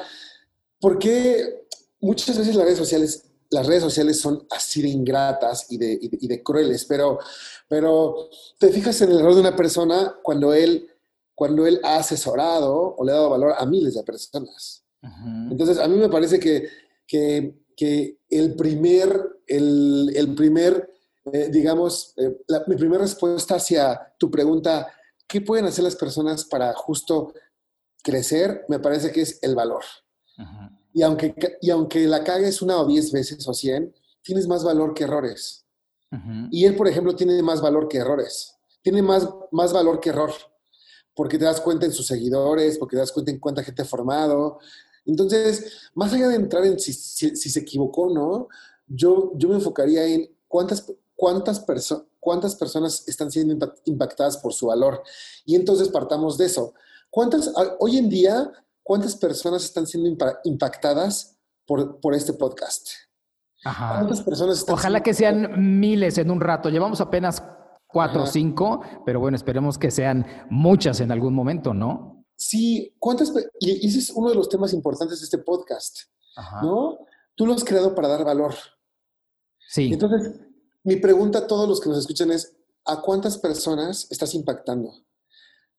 porque 0.80 1.68
muchas 2.02 2.38
veces 2.38 2.56
las 2.56 2.66
redes 2.66 2.78
sociales, 2.78 3.24
las 3.50 3.66
redes 3.66 3.84
sociales 3.84 4.20
son 4.20 4.46
así 4.52 4.82
de 4.82 4.90
ingratas 4.90 5.72
y 5.72 5.78
de, 5.78 5.98
y 6.02 6.28
de, 6.28 6.44
crueles, 6.44 6.86
pero, 6.86 7.20
pero 7.68 8.30
te 8.60 8.70
fijas 8.70 9.00
en 9.02 9.12
el 9.12 9.20
error 9.20 9.36
de 9.36 9.42
una 9.42 9.56
persona 9.56 10.16
cuando 10.22 10.54
él, 10.54 10.90
cuando 11.34 11.66
él 11.66 11.80
ha 11.84 11.98
asesorado 11.98 12.96
o 12.98 13.06
le 13.06 13.12
ha 13.12 13.16
dado 13.16 13.30
valor 13.30 13.54
a 13.58 13.66
miles 13.66 13.96
de 13.96 14.04
personas. 14.04 14.84
Entonces, 15.50 15.78
a 15.78 15.88
mí 15.88 15.96
me 15.96 16.10
parece 16.10 16.38
que, 16.38 16.68
que 17.06 17.56
que 17.78 18.18
el 18.30 18.56
primer, 18.56 19.40
el, 19.48 20.12
el 20.14 20.36
primer 20.36 20.98
eh, 21.34 21.50
digamos, 21.52 22.14
eh, 22.18 22.38
mi 22.68 22.76
primera 22.76 23.02
respuesta 23.02 23.56
hacia 23.56 24.14
tu 24.18 24.32
pregunta, 24.32 24.88
¿qué 25.28 25.42
pueden 25.42 25.66
hacer 25.66 25.84
las 25.84 25.96
personas 25.96 26.46
para 26.46 26.74
justo 26.74 27.34
crecer? 28.02 28.66
Me 28.70 28.80
parece 28.80 29.12
que 29.12 29.22
es 29.22 29.40
el 29.42 29.56
valor. 29.56 29.84
y, 30.94 31.02
aunque, 31.02 31.58
y 31.62 31.70
aunque 31.70 32.08
la 32.08 32.24
cagues 32.24 32.62
una 32.62 32.80
o 32.80 32.86
diez 32.86 33.12
veces 33.12 33.48
o 33.48 33.54
cien, 33.54 33.94
tienes 34.22 34.48
más 34.48 34.64
valor 34.64 34.94
que 34.94 35.04
errores. 35.04 35.66
Y 36.52 36.64
él, 36.64 36.78
por 36.78 36.88
ejemplo, 36.88 37.14
tiene 37.16 37.42
más 37.44 37.62
valor 37.62 37.90
que 37.90 37.98
errores. 37.98 38.56
Tiene 38.82 39.02
más, 39.02 39.28
más 39.52 39.74
valor 39.74 40.00
que 40.00 40.10
error. 40.10 40.32
Porque 41.14 41.38
te 41.38 41.44
das 41.44 41.60
cuenta 41.60 41.86
en 41.86 41.92
sus 41.92 42.08
seguidores, 42.08 42.78
porque 42.78 42.96
te 42.96 43.02
das 43.02 43.12
cuenta 43.12 43.32
en 43.32 43.40
cuánta 43.40 43.62
gente 43.62 43.82
ha 43.82 43.86
formado, 43.86 44.60
entonces, 45.08 45.90
más 45.96 46.14
allá 46.14 46.28
de 46.28 46.36
entrar 46.36 46.66
en 46.66 46.80
si, 46.80 46.94
se 46.94 47.60
equivocó 47.60 48.04
o 48.04 48.14
no, 48.14 48.48
yo, 48.88 49.32
yo 49.36 49.50
me 49.50 49.56
enfocaría 49.56 50.06
en 50.06 50.30
cuántas, 50.48 50.94
cuántas, 51.16 51.66
cuántas 52.20 52.56
personas 52.56 53.08
están 53.08 53.32
siendo 53.32 53.74
impactadas 53.86 54.38
por 54.38 54.54
su 54.54 54.68
valor. 54.68 55.02
Y 55.46 55.56
entonces 55.56 55.90
partamos 55.90 56.38
de 56.38 56.46
eso. 56.46 56.74
¿Cuántas, 57.10 57.52
hoy 57.80 57.98
en 57.98 58.10
día, 58.10 58.52
cuántas 58.84 59.16
personas 59.16 59.64
están 59.64 59.88
siendo 59.88 60.10
impactadas 60.44 61.38
por, 61.66 62.00
por 62.02 62.14
este 62.14 62.34
podcast? 62.34 62.90
¿Cuántas 63.64 64.22
personas 64.22 64.66
Ojalá 64.68 65.02
que 65.02 65.14
sean 65.14 65.80
miles 65.80 66.18
en 66.18 66.32
un 66.32 66.40
rato. 66.40 66.70
Llevamos 66.70 67.02
apenas 67.02 67.42
cuatro 67.88 68.24
o 68.24 68.28
cinco, 68.28 68.82
pero 69.06 69.20
bueno, 69.20 69.36
esperemos 69.36 69.78
que 69.78 69.90
sean 69.90 70.26
muchas 70.50 71.00
en 71.00 71.12
algún 71.12 71.34
momento, 71.34 71.74
¿no? 71.74 72.17
Sí, 72.38 72.96
¿cuántas? 73.00 73.34
Y 73.60 73.86
ese 73.86 73.98
es 73.98 74.12
uno 74.12 74.30
de 74.30 74.36
los 74.36 74.48
temas 74.48 74.72
importantes 74.72 75.20
de 75.20 75.26
este 75.26 75.40
podcast, 75.40 76.02
¿no? 76.62 77.00
Tú 77.36 77.48
lo 77.48 77.54
has 77.54 77.64
creado 77.64 77.94
para 77.96 78.08
dar 78.08 78.24
valor. 78.24 78.54
Sí. 79.68 79.92
Entonces, 79.92 80.40
mi 80.84 80.98
pregunta 80.98 81.40
a 81.40 81.48
todos 81.48 81.68
los 81.68 81.82
que 81.82 81.90
nos 81.90 81.98
escuchan 81.98 82.32
es, 82.32 82.56
¿a 82.86 83.02
cuántas 83.02 83.40
personas 83.40 84.08
estás 84.12 84.36
impactando? 84.36 85.04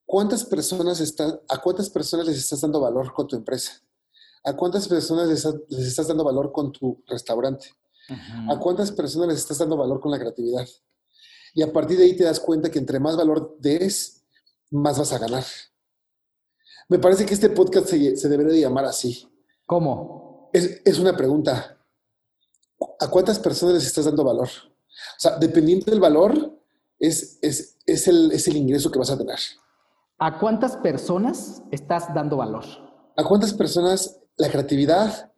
¿Cuántas 0.05 0.45
personas 0.45 1.01
están, 1.01 1.41
¿A 1.49 1.59
cuántas 1.63 1.89
personas 1.91 2.27
les 2.27 2.39
estás 2.39 2.61
dando 2.61 2.81
valor 2.81 3.13
con 3.15 3.29
tu 3.29 3.37
empresa? 3.37 3.81
¿A 4.43 4.55
cuántas 4.55 4.89
personas 4.89 5.29
les, 5.29 5.45
estás 5.87 6.09
dando 6.09 6.25
valor 6.25 6.51
con 6.51 6.73
tu 6.73 7.03
restaurante? 7.07 7.69
¿A 8.49 8.59
cuántas 8.59 8.91
personas 8.91 9.29
les 9.29 9.39
estás 9.39 9.59
dando 9.59 9.77
valor 9.77 10.01
con 10.01 10.11
la 10.11 10.19
creatividad? 10.19 10.67
Y 11.55 11.63
a 11.63 11.73
partir 11.73 11.99
de 11.99 12.05
ahí 12.05 12.17
te 12.17 12.25
das 12.25 12.41
cuenta 12.41 12.71
que 12.71 12.79
entre 12.79 12.99
más 12.99 13.17
valor 13.17 13.57
des, 13.61 14.25
más 14.71 14.99
vas 14.99 15.13
a 15.13 15.19
ganar. 15.19 15.45
Me 16.89 16.99
parece 16.99 17.27
que 17.27 17.35
este 17.35 17.51
podcast 17.51 17.89
se, 17.89 18.29
debería 18.29 18.53
de 18.53 18.61
llamar 18.61 18.87
así. 18.87 19.29
¿Cómo? 19.67 20.51
Es, 20.53 20.99
una 20.99 21.15
pregunta. 21.15 21.79
¿A 22.99 23.09
cuántas 23.09 23.39
personas 23.39 23.75
les 23.75 23.87
estás 23.87 24.07
dando 24.07 24.25
valor? 24.25 24.49
O 24.49 25.21
sea, 25.21 25.37
dependiendo 25.37 25.91
del 25.91 26.01
valor, 26.01 26.59
es, 26.99 27.39
es, 27.43 28.09
el, 28.09 28.33
es 28.33 28.49
el 28.49 28.57
ingreso 28.57 28.91
que 28.91 28.99
vas 28.99 29.11
a 29.11 29.19
tener. 29.19 29.39
¿A 30.19 30.39
cuántas 30.39 30.77
personas 30.79 31.63
estás 31.71 32.13
dando 32.15 32.39
valor? 32.39 32.65
¿A 33.17 33.25
cuántas 33.25 33.53
personas 33.53 34.19
la 34.37 34.51
creatividad? 34.51 35.31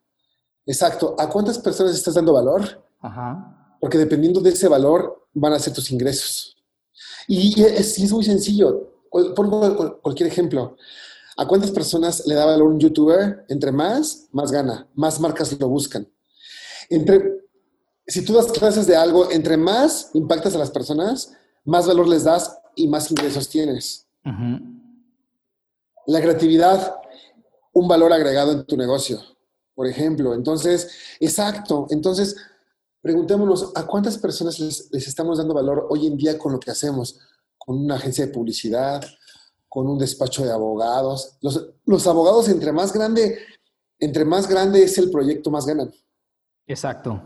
Exacto. 0.67 1.17
¿A 1.19 1.29
cuántas 1.29 1.59
personas 1.59 1.95
estás 1.97 2.15
dando 2.15 2.33
valor? 2.33 2.87
Ajá. 3.01 3.77
Porque 3.81 3.99
dependiendo 3.99 4.41
de 4.41 4.51
ese 4.51 4.69
valor 4.69 5.27
van 5.35 5.53
a 5.53 5.59
ser 5.59 5.73
tus 5.73 5.91
ingresos. 5.91 6.57
Y, 7.27 7.61
es, 7.63 7.99
es, 7.99 8.13
muy 8.13 8.25
sencillo. 8.25 8.89
Pongo 9.11 10.01
cualquier 10.01 10.29
ejemplo. 10.29 10.77
¿A 11.41 11.47
cuántas 11.47 11.71
personas 11.71 12.27
le 12.27 12.35
da 12.35 12.45
valor 12.45 12.69
un 12.69 12.79
youtuber? 12.79 13.47
Entre 13.49 13.73
más, 13.73 14.29
más 14.31 14.53
gana, 14.53 14.87
más 14.95 15.19
marcas 15.21 15.59
lo 15.59 15.71
buscan. 15.71 16.07
Entre, 16.91 17.49
si 18.07 18.23
tú 18.23 18.35
das 18.35 18.53
clases 18.53 18.87
de 18.87 18.95
algo, 18.95 19.31
entre 19.31 19.57
más 19.57 20.11
impactas 20.13 20.55
a 20.55 20.59
las 20.59 20.71
personas, 20.71 21.33
más 21.65 21.87
valor 21.87 22.09
les 22.09 22.25
das 22.25 22.59
y 22.77 22.87
más 22.89 23.11
ingresos 23.11 23.49
tienes. 23.49 24.07
La 26.07 26.21
creatividad, 26.21 26.97
un 27.73 27.89
valor 27.89 28.13
agregado 28.13 28.53
en 28.53 28.67
tu 28.67 28.77
negocio, 28.77 29.19
por 29.75 29.87
ejemplo. 29.87 30.35
Entonces, 30.35 30.91
exacto. 31.21 31.87
Entonces, 31.89 32.37
preguntémonos, 33.01 33.73
¿a 33.77 33.87
cuántas 33.87 34.19
personas 34.19 34.61
les, 34.61 34.91
les 34.93 35.09
estamos 35.09 35.39
dando 35.39 35.55
valor 35.55 35.87
hoy 35.89 36.07
en 36.07 36.19
día 36.19 36.37
con 36.37 36.53
lo 36.53 36.61
que 36.61 36.71
hacemos? 36.71 37.19
Con 37.57 37.79
una 37.79 37.95
agencia 37.95 38.27
de 38.27 38.33
publicidad, 38.33 39.03
con 39.71 39.87
un 39.87 39.99
despacho 39.99 40.45
de 40.45 40.51
abogados. 40.51 41.39
Los, 41.41 42.07
abogados, 42.07 42.49
entre 42.49 42.73
más 42.73 42.93
grande, 42.93 43.39
entre 44.01 44.25
más 44.25 44.49
grande 44.49 44.83
es 44.83 44.99
el 44.99 45.11
proyecto, 45.11 45.51
más 45.51 45.65
ganan. 45.65 45.93
Exacto. 46.67 47.23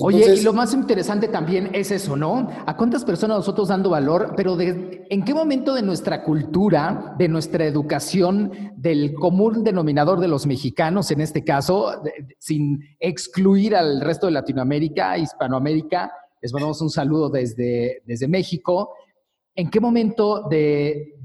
Oye, 0.00 0.36
y 0.36 0.42
lo 0.42 0.52
más 0.52 0.72
interesante 0.72 1.28
también 1.28 1.70
es 1.74 1.90
eso, 1.90 2.16
¿no? 2.16 2.48
¿A 2.64 2.76
cuántas 2.76 3.04
personas 3.04 3.38
nosotros 3.38 3.68
dando 3.68 3.90
valor, 3.90 4.32
pero 4.36 4.56
de, 4.56 5.06
en 5.10 5.24
qué 5.24 5.34
momento 5.34 5.74
de 5.74 5.82
nuestra 5.82 6.22
cultura, 6.22 7.14
de 7.18 7.28
nuestra 7.28 7.66
educación, 7.66 8.72
del 8.76 9.12
común 9.12 9.64
denominador 9.64 10.20
de 10.20 10.28
los 10.28 10.46
mexicanos, 10.46 11.10
en 11.10 11.20
este 11.20 11.44
caso, 11.44 12.00
sin 12.38 12.96
excluir 12.98 13.76
al 13.76 14.00
resto 14.00 14.26
de 14.26 14.32
Latinoamérica, 14.32 15.18
Hispanoamérica, 15.18 16.12
les 16.40 16.52
mandamos 16.52 16.80
un 16.80 16.90
saludo 16.90 17.28
desde, 17.28 18.02
desde 18.06 18.28
México, 18.28 18.94
¿En 19.58 19.70
qué 19.70 19.80
momento 19.80 20.46
de, 20.48 21.16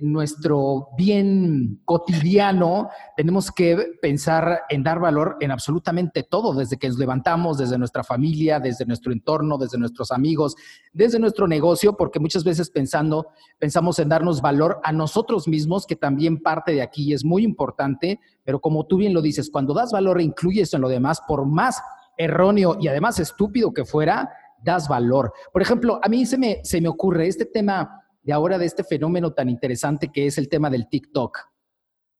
nuestro 0.00 0.88
bien 0.96 1.82
cotidiano 1.84 2.88
tenemos 3.14 3.52
que 3.52 3.98
pensar 4.00 4.62
en 4.70 4.82
dar 4.82 4.98
valor 4.98 5.36
en 5.40 5.50
absolutamente 5.50 6.22
todo, 6.22 6.54
desde 6.54 6.78
que 6.78 6.88
nos 6.88 6.96
levantamos, 6.96 7.58
desde 7.58 7.76
nuestra 7.76 8.02
familia, 8.02 8.60
desde 8.60 8.86
nuestro 8.86 9.12
entorno, 9.12 9.58
desde 9.58 9.76
nuestros 9.76 10.10
amigos, 10.10 10.56
desde 10.94 11.18
nuestro 11.18 11.46
negocio, 11.46 11.98
porque 11.98 12.18
muchas 12.18 12.44
veces 12.44 12.70
pensando, 12.70 13.26
pensamos 13.58 13.98
en 13.98 14.08
darnos 14.08 14.40
valor 14.40 14.80
a 14.82 14.90
nosotros 14.90 15.46
mismos, 15.46 15.86
que 15.86 15.96
también 15.96 16.42
parte 16.42 16.72
de 16.72 16.80
aquí 16.80 17.12
es 17.12 17.26
muy 17.26 17.44
importante, 17.44 18.18
pero 18.42 18.58
como 18.58 18.86
tú 18.86 18.96
bien 18.96 19.12
lo 19.12 19.20
dices, 19.20 19.50
cuando 19.50 19.74
das 19.74 19.92
valor 19.92 20.22
incluyes 20.22 20.72
en 20.72 20.80
lo 20.80 20.88
demás, 20.88 21.20
por 21.28 21.44
más 21.44 21.82
erróneo 22.16 22.78
y 22.80 22.88
además 22.88 23.20
estúpido 23.20 23.74
que 23.74 23.84
fuera, 23.84 24.30
das 24.66 24.88
valor. 24.88 25.32
Por 25.52 25.62
ejemplo, 25.62 25.98
a 26.02 26.08
mí 26.08 26.26
se 26.26 26.36
me, 26.36 26.60
se 26.64 26.80
me 26.80 26.88
ocurre 26.88 27.26
este 27.26 27.46
tema 27.46 28.02
de 28.22 28.32
ahora, 28.32 28.58
de 28.58 28.66
este 28.66 28.84
fenómeno 28.84 29.32
tan 29.32 29.48
interesante 29.48 30.10
que 30.12 30.26
es 30.26 30.36
el 30.36 30.48
tema 30.48 30.68
del 30.68 30.88
TikTok, 30.88 31.38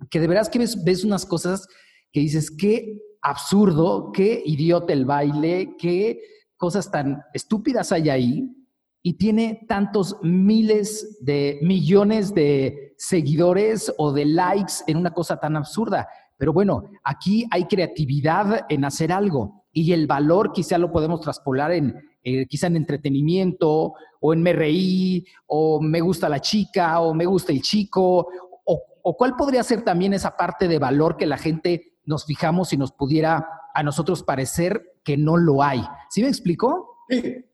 que 0.09 0.21
de 0.21 0.29
veras 0.29 0.49
que 0.49 0.61
ves, 0.61 0.83
ves 0.85 1.05
unas 1.05 1.27
cosas 1.27 1.67
que 2.13 2.21
dices, 2.21 2.51
qué 2.51 2.99
absurdo, 3.21 4.13
qué 4.13 4.43
idiota 4.47 4.93
el 4.93 5.05
baile, 5.05 5.75
qué 5.79 6.21
cosas 6.57 6.91
tan 6.91 7.23
estúpidas 7.35 7.91
hay 7.93 8.09
ahí, 8.09 8.57
y 9.03 9.15
tiene 9.15 9.65
tantos 9.69 10.17
miles 10.23 11.19
de 11.21 11.61
millones 11.63 12.35
de 12.35 12.95
seguidores 12.99 13.93
o 13.99 14.13
de 14.13 14.25
likes 14.25 14.75
en 14.89 14.97
una 14.97 15.13
cosa 15.13 15.39
tan 15.39 15.57
absurda. 15.57 16.09
Pero 16.37 16.53
bueno, 16.53 16.91
aquí 17.05 17.47
hay 17.53 17.67
creatividad 17.67 18.67
en 18.69 18.85
hacer 18.85 19.13
algo 19.13 19.65
y 19.73 19.93
el 19.93 20.09
valor 20.09 20.53
quizá 20.53 20.77
lo 20.77 20.91
podemos 20.91 21.21
traspolar 21.21 21.71
en, 21.71 21.95
eh, 22.29 22.45
quizá 22.49 22.67
en 22.67 22.75
entretenimiento 22.75 23.95
o 24.19 24.33
en 24.33 24.43
me 24.43 24.53
reí 24.53 25.25
o 25.47 25.81
me 25.81 26.01
gusta 26.01 26.29
la 26.29 26.41
chica 26.41 26.99
o 26.99 27.15
me 27.15 27.25
gusta 27.25 27.53
el 27.53 27.63
chico 27.63 28.27
o, 28.65 29.17
cuál 29.17 29.37
podría 29.37 29.63
ser 29.63 29.85
también 29.85 30.13
esa 30.13 30.37
parte 30.37 30.67
de 30.67 30.81
valor 30.81 31.17
que 31.17 31.27
la 31.27 31.39
gente 31.39 32.01
nos 32.05 32.25
fijamos 32.25 32.73
y 32.73 32.77
nos 32.77 32.91
pudiera 32.91 33.49
a 33.73 33.83
nosotros 33.85 34.25
parecer 34.25 34.97
que 35.05 35.17
no 35.17 35.37
lo 35.37 35.63
hay. 35.63 35.81
¿Sí 36.11 36.23
me 36.23 36.27
explico? 36.27 36.97
Sí. 37.09 37.45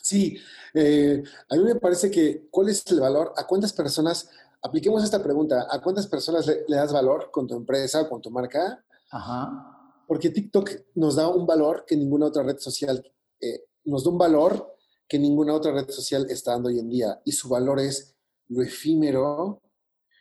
Sí, 0.00 0.38
eh, 0.74 1.20
a 1.50 1.56
mí 1.56 1.64
me 1.64 1.74
parece 1.74 2.08
que 2.08 2.46
cuál 2.52 2.68
es 2.68 2.86
el 2.86 3.00
valor, 3.00 3.32
a 3.36 3.48
cuántas 3.48 3.72
personas, 3.72 4.30
apliquemos 4.62 5.02
esta 5.02 5.20
pregunta, 5.20 5.66
¿a 5.68 5.82
cuántas 5.82 6.06
personas 6.06 6.46
le, 6.46 6.76
das 6.76 6.92
valor 6.92 7.30
con 7.32 7.48
tu 7.48 7.56
empresa, 7.56 8.08
con 8.08 8.22
tu 8.22 8.30
marca? 8.30 8.84
Ajá. 9.10 10.04
Porque 10.06 10.30
TikTok 10.30 10.70
nos 10.94 11.16
da 11.16 11.26
un 11.26 11.44
valor 11.44 11.84
que 11.84 11.96
ninguna 11.96 12.26
otra 12.26 12.44
red 12.44 12.58
social 12.58 13.04
eh, 13.40 13.64
nos 13.84 14.04
da 14.04 14.10
un 14.10 14.18
valor 14.18 14.76
que 15.08 15.18
ninguna 15.18 15.54
otra 15.54 15.72
red 15.72 15.90
social 15.90 16.26
está 16.30 16.52
dando 16.52 16.68
hoy 16.68 16.78
en 16.78 16.88
día. 16.88 17.20
Y 17.24 17.32
su 17.32 17.48
valor 17.48 17.80
es 17.80 18.14
lo 18.48 18.62
efímero, 18.62 19.60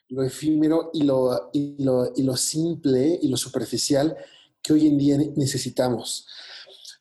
lo 0.09 0.23
efímero 0.23 0.89
y 0.93 1.03
lo, 1.03 1.49
y 1.53 1.83
lo, 1.83 2.11
y 2.15 2.23
lo 2.23 2.35
simple 2.35 3.19
y 3.21 3.27
lo 3.27 3.37
superficial 3.37 4.15
que 4.61 4.73
hoy 4.73 4.87
en 4.87 4.97
día 4.97 5.17
necesitamos. 5.35 6.27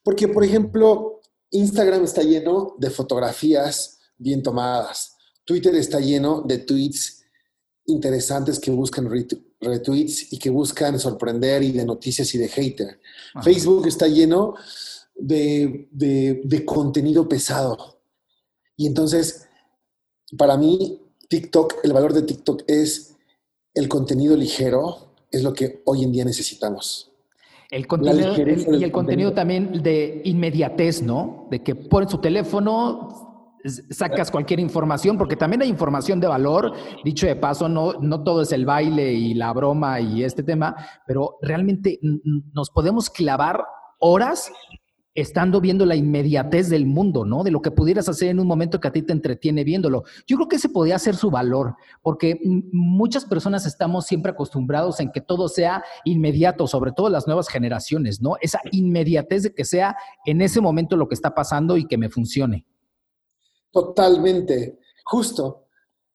Porque, 0.02 0.28
por 0.28 0.44
ejemplo, 0.44 1.20
Instagram 1.50 2.04
está 2.04 2.22
lleno 2.22 2.76
de 2.78 2.90
fotografías 2.90 3.98
bien 4.16 4.42
tomadas. 4.42 5.16
Twitter 5.44 5.74
está 5.74 5.98
lleno 6.00 6.42
de 6.42 6.58
tweets 6.58 7.24
interesantes 7.86 8.60
que 8.60 8.70
buscan 8.70 9.10
retweets 9.60 10.32
y 10.32 10.38
que 10.38 10.50
buscan 10.50 10.98
sorprender 10.98 11.62
y 11.62 11.72
de 11.72 11.84
noticias 11.84 12.32
y 12.34 12.38
de 12.38 12.48
hater. 12.48 13.00
Facebook 13.42 13.86
está 13.88 14.06
lleno 14.06 14.54
de, 15.20 15.88
de 15.92 16.64
contenido 16.64 17.28
pesado. 17.28 18.00
Y 18.76 18.86
entonces, 18.86 19.48
para 20.36 20.56
mí, 20.56 21.00
TikTok, 21.28 21.74
el 21.84 21.92
valor 21.92 22.12
de 22.12 22.22
TikTok 22.22 22.62
es 22.66 23.16
el 23.74 23.88
contenido 23.88 24.36
ligero, 24.36 25.14
es 25.30 25.42
lo 25.42 25.52
que 25.52 25.82
hoy 25.86 26.02
en 26.02 26.12
día 26.12 26.24
necesitamos. 26.24 27.12
El 27.70 27.86
contenido, 27.86 28.34
y 28.36 28.82
el 28.82 28.90
contenido 28.90 29.32
también 29.32 29.80
de 29.80 30.22
inmediatez, 30.24 31.02
¿no? 31.02 31.46
De 31.52 31.62
que 31.62 31.76
pones 31.76 32.10
su 32.10 32.18
teléfono, 32.18 33.56
sacas 33.90 34.28
cualquier 34.32 34.58
información, 34.58 35.16
porque 35.16 35.36
también 35.36 35.62
hay 35.62 35.68
información 35.68 36.18
de 36.18 36.26
valor. 36.26 36.72
Dicho 37.04 37.28
de 37.28 37.36
paso, 37.36 37.68
no, 37.68 37.92
no 37.92 38.24
todo 38.24 38.42
es 38.42 38.50
el 38.50 38.66
baile 38.66 39.12
y 39.12 39.34
la 39.34 39.52
broma 39.52 40.00
y 40.00 40.24
este 40.24 40.42
tema, 40.42 40.74
pero 41.06 41.38
realmente 41.42 42.00
nos 42.02 42.70
podemos 42.70 43.08
clavar 43.08 43.62
horas 44.00 44.50
estando 45.14 45.60
viendo 45.60 45.84
la 45.86 45.96
inmediatez 45.96 46.68
del 46.68 46.86
mundo, 46.86 47.24
¿no? 47.24 47.42
De 47.42 47.50
lo 47.50 47.60
que 47.60 47.70
pudieras 47.70 48.08
hacer 48.08 48.28
en 48.28 48.38
un 48.38 48.46
momento 48.46 48.80
que 48.80 48.88
a 48.88 48.92
ti 48.92 49.02
te 49.02 49.12
entretiene 49.12 49.64
viéndolo. 49.64 50.04
Yo 50.26 50.36
creo 50.36 50.48
que 50.48 50.56
ese 50.56 50.68
podría 50.68 50.98
ser 50.98 51.16
su 51.16 51.30
valor, 51.30 51.74
porque 52.00 52.38
muchas 52.44 53.24
personas 53.24 53.66
estamos 53.66 54.06
siempre 54.06 54.32
acostumbrados 54.32 55.00
en 55.00 55.10
que 55.10 55.20
todo 55.20 55.48
sea 55.48 55.84
inmediato, 56.04 56.66
sobre 56.66 56.92
todo 56.92 57.08
las 57.08 57.26
nuevas 57.26 57.48
generaciones, 57.48 58.20
¿no? 58.20 58.36
Esa 58.40 58.60
inmediatez 58.70 59.42
de 59.42 59.54
que 59.54 59.64
sea 59.64 59.96
en 60.24 60.40
ese 60.42 60.60
momento 60.60 60.96
lo 60.96 61.08
que 61.08 61.14
está 61.14 61.34
pasando 61.34 61.76
y 61.76 61.86
que 61.86 61.98
me 61.98 62.08
funcione. 62.08 62.64
Totalmente, 63.72 64.78
justo. 65.04 65.66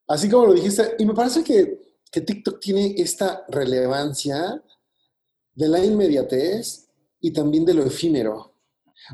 Así 0.07 0.29
como 0.29 0.47
lo 0.47 0.53
dijiste, 0.53 0.95
y 0.99 1.05
me 1.05 1.13
parece 1.13 1.43
que, 1.43 1.79
que 2.11 2.21
TikTok 2.21 2.59
tiene 2.59 2.95
esta 2.97 3.43
relevancia 3.49 4.61
de 5.53 5.67
la 5.67 5.83
inmediatez 5.83 6.89
y 7.19 7.31
también 7.31 7.65
de 7.65 7.73
lo 7.73 7.83
efímero. 7.83 8.54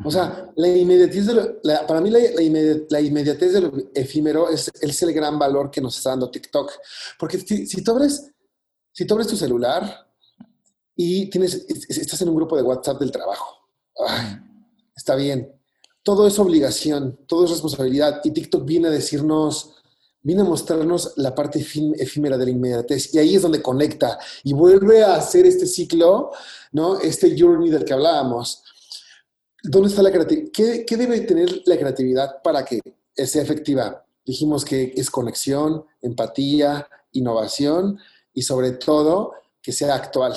O 0.05 0.11
sea, 0.11 0.49
la 0.55 0.67
inmediatez 0.67 1.25
de 1.27 1.33
lo, 1.33 1.61
para 1.85 1.99
mí 1.99 2.09
la, 2.09 3.01
inmediatez 3.01 3.53
de 3.53 3.61
lo 3.61 3.73
efímero 3.93 4.49
es, 4.49 4.71
el 4.81 5.13
gran 5.13 5.37
valor 5.37 5.69
que 5.69 5.81
nos 5.81 5.97
está 5.97 6.11
dando 6.11 6.31
TikTok. 6.31 6.71
Porque 7.19 7.39
si, 7.39 7.67
si, 7.67 7.83
tú 7.83 7.91
abres, 7.91 8.31
si 8.91 9.05
tú 9.05 9.13
abres 9.13 9.27
tu 9.27 9.35
celular 9.35 10.07
y 10.95 11.29
tienes, 11.29 11.65
estás 11.89 12.21
en 12.21 12.29
un 12.29 12.35
grupo 12.35 12.55
de 12.55 12.63
WhatsApp 12.63 12.99
del 12.99 13.11
trabajo, 13.11 13.67
está 14.95 15.15
bien. 15.15 15.53
Todo 16.03 16.25
es 16.25 16.39
obligación, 16.39 17.19
todo 17.27 17.45
es 17.45 17.51
responsabilidad. 17.51 18.21
Y 18.23 18.31
TikTok 18.31 18.65
viene 18.65 18.87
a 18.87 18.91
decirnos, 18.91 19.75
viene 20.21 20.41
a 20.41 20.45
mostrarnos 20.45 21.13
la 21.17 21.35
parte 21.35 21.59
efímera 21.59 22.37
de 22.37 22.45
la 22.45 22.51
inmediatez. 22.51 23.13
Y 23.13 23.19
ahí 23.19 23.35
es 23.35 23.41
donde 23.41 23.61
conecta 23.61 24.17
y 24.43 24.53
vuelve 24.53 25.03
a 25.03 25.15
hacer 25.15 25.45
este 25.45 25.67
ciclo, 25.67 26.31
¿no? 26.71 26.97
Este 26.99 27.35
journey 27.37 27.69
del 27.69 27.83
que 27.83 27.93
hablábamos 27.93 28.63
¿Dónde 29.63 29.89
está 29.89 30.01
la 30.01 30.11
creatividad? 30.11 30.51
¿Qué, 30.51 30.97
debe 30.97 31.21
tener 31.21 31.61
la 31.65 31.77
creatividad 31.77 32.41
para 32.41 32.65
que 32.65 32.81
sea 33.15 33.43
efectiva? 33.43 34.05
Dijimos 34.25 34.65
que 34.65 34.93
es 34.95 35.09
conexión, 35.09 35.85
empatía, 36.01 36.87
innovación 37.11 37.99
y 38.33 38.41
sobre 38.41 38.71
todo 38.71 39.33
que 39.61 39.71
sea 39.71 39.95
actual. 39.95 40.35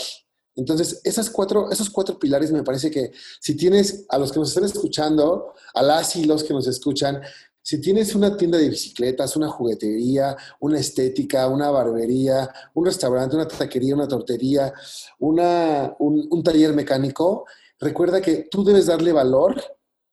Entonces, 0.57 1.01
esas 1.05 1.31
cuatro, 1.31 1.71
esos 1.71 1.91
cuatro 1.91 2.19
pilares 2.19 2.53
me 2.53 2.63
parece 2.63 2.91
que 2.91 3.13
si 3.41 3.57
tienes 3.57 4.05
a 4.09 4.19
los 4.19 4.31
que 4.31 4.39
nos 4.39 4.51
están 4.51 4.65
escuchando, 4.65 5.55
a 5.73 5.83
las 5.83 6.15
y 6.17 6.25
los 6.25 6.45
que 6.45 6.53
nos 6.53 6.67
escuchan, 6.67 7.23
si 7.63 7.81
tienes 7.81 8.15
una 8.15 8.37
tienda 8.37 8.59
de 8.59 8.69
bicicletas, 8.69 9.37
una 9.37 9.49
juguetería, 9.49 10.37
una 10.61 10.79
estética, 10.79 11.49
una 11.49 11.71
barbería, 11.71 12.53
un 12.75 12.85
restaurante, 12.85 13.37
una 13.37 13.49
taquería, 13.49 13.95
una 13.95 14.07
tortería, 14.07 14.73
una, 15.19 15.97
un 15.99 16.43
taller 16.43 16.75
mecánico, 16.75 17.47
recuerda 17.81 18.21
que 18.21 18.49
tú 18.51 18.65
debes 18.65 18.87
darle 18.87 19.13
valor 19.13 19.63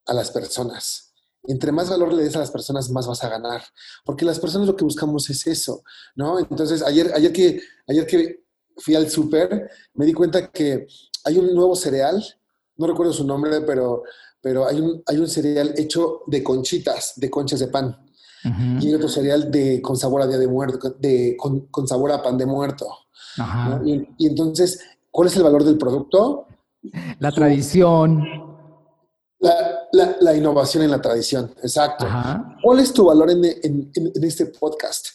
a 0.06 0.14
las 0.14 0.30
personas. 0.30 1.12
Entre 1.44 1.72
más 1.72 1.90
valor 1.90 2.12
le 2.12 2.22
des 2.22 2.36
a 2.36 2.40
las 2.40 2.50
personas, 2.50 2.90
más 2.90 3.06
vas 3.06 3.24
a 3.24 3.28
ganar. 3.28 3.62
Porque 4.04 4.24
las 4.24 4.38
personas 4.38 4.68
lo 4.68 4.76
que 4.76 4.84
buscamos 4.84 5.28
es 5.30 5.46
eso, 5.46 5.82
¿no? 6.14 6.38
Entonces, 6.38 6.82
ayer, 6.82 7.12
ayer, 7.14 7.32
que, 7.32 7.60
ayer 7.88 8.06
que 8.06 8.44
fui 8.76 8.94
al 8.94 9.10
súper, 9.10 9.70
me 9.94 10.06
di 10.06 10.12
cuenta 10.12 10.50
que 10.50 10.86
hay 11.24 11.38
un 11.38 11.52
nuevo 11.54 11.74
cereal, 11.74 12.24
no 12.76 12.86
recuerdo 12.86 13.12
su 13.12 13.24
nombre, 13.24 13.60
pero, 13.62 14.04
pero 14.40 14.66
hay, 14.66 14.80
un, 14.80 15.02
hay 15.06 15.18
un 15.18 15.28
cereal 15.28 15.74
hecho 15.76 16.22
de 16.26 16.42
conchitas, 16.42 17.14
de 17.16 17.30
conchas 17.30 17.60
de 17.60 17.68
pan. 17.68 17.98
Y 18.80 18.88
hay 18.88 18.94
otro 18.94 19.08
cereal 19.08 19.52
de, 19.52 19.80
con 19.80 19.96
sabor 19.96 20.20
a 20.22 20.26
día 20.26 20.38
de 20.38 20.48
muerto, 20.48 20.90
de, 20.98 21.36
con, 21.38 21.86
sabor 21.86 22.10
a 22.10 22.20
pan 22.20 22.36
de 22.36 22.46
muerto. 22.46 22.88
y, 23.84 24.26
entonces, 24.26 24.80
¿cuál 25.12 25.28
es 25.28 25.36
el 25.36 25.44
valor 25.44 25.62
del 25.62 25.78
producto? 25.78 26.46
La 27.20 27.30
tradición. 27.30 28.24
La, 29.92 30.36
innovación 30.36 30.84
en 30.84 30.90
la 30.90 31.00
tradición, 31.00 31.52
exacto. 31.62 32.06
¿Cuál 32.62 32.78
es 32.78 32.92
tu 32.92 33.06
valor 33.06 33.30
en, 33.30 33.90
este 34.22 34.46
podcast? 34.46 35.08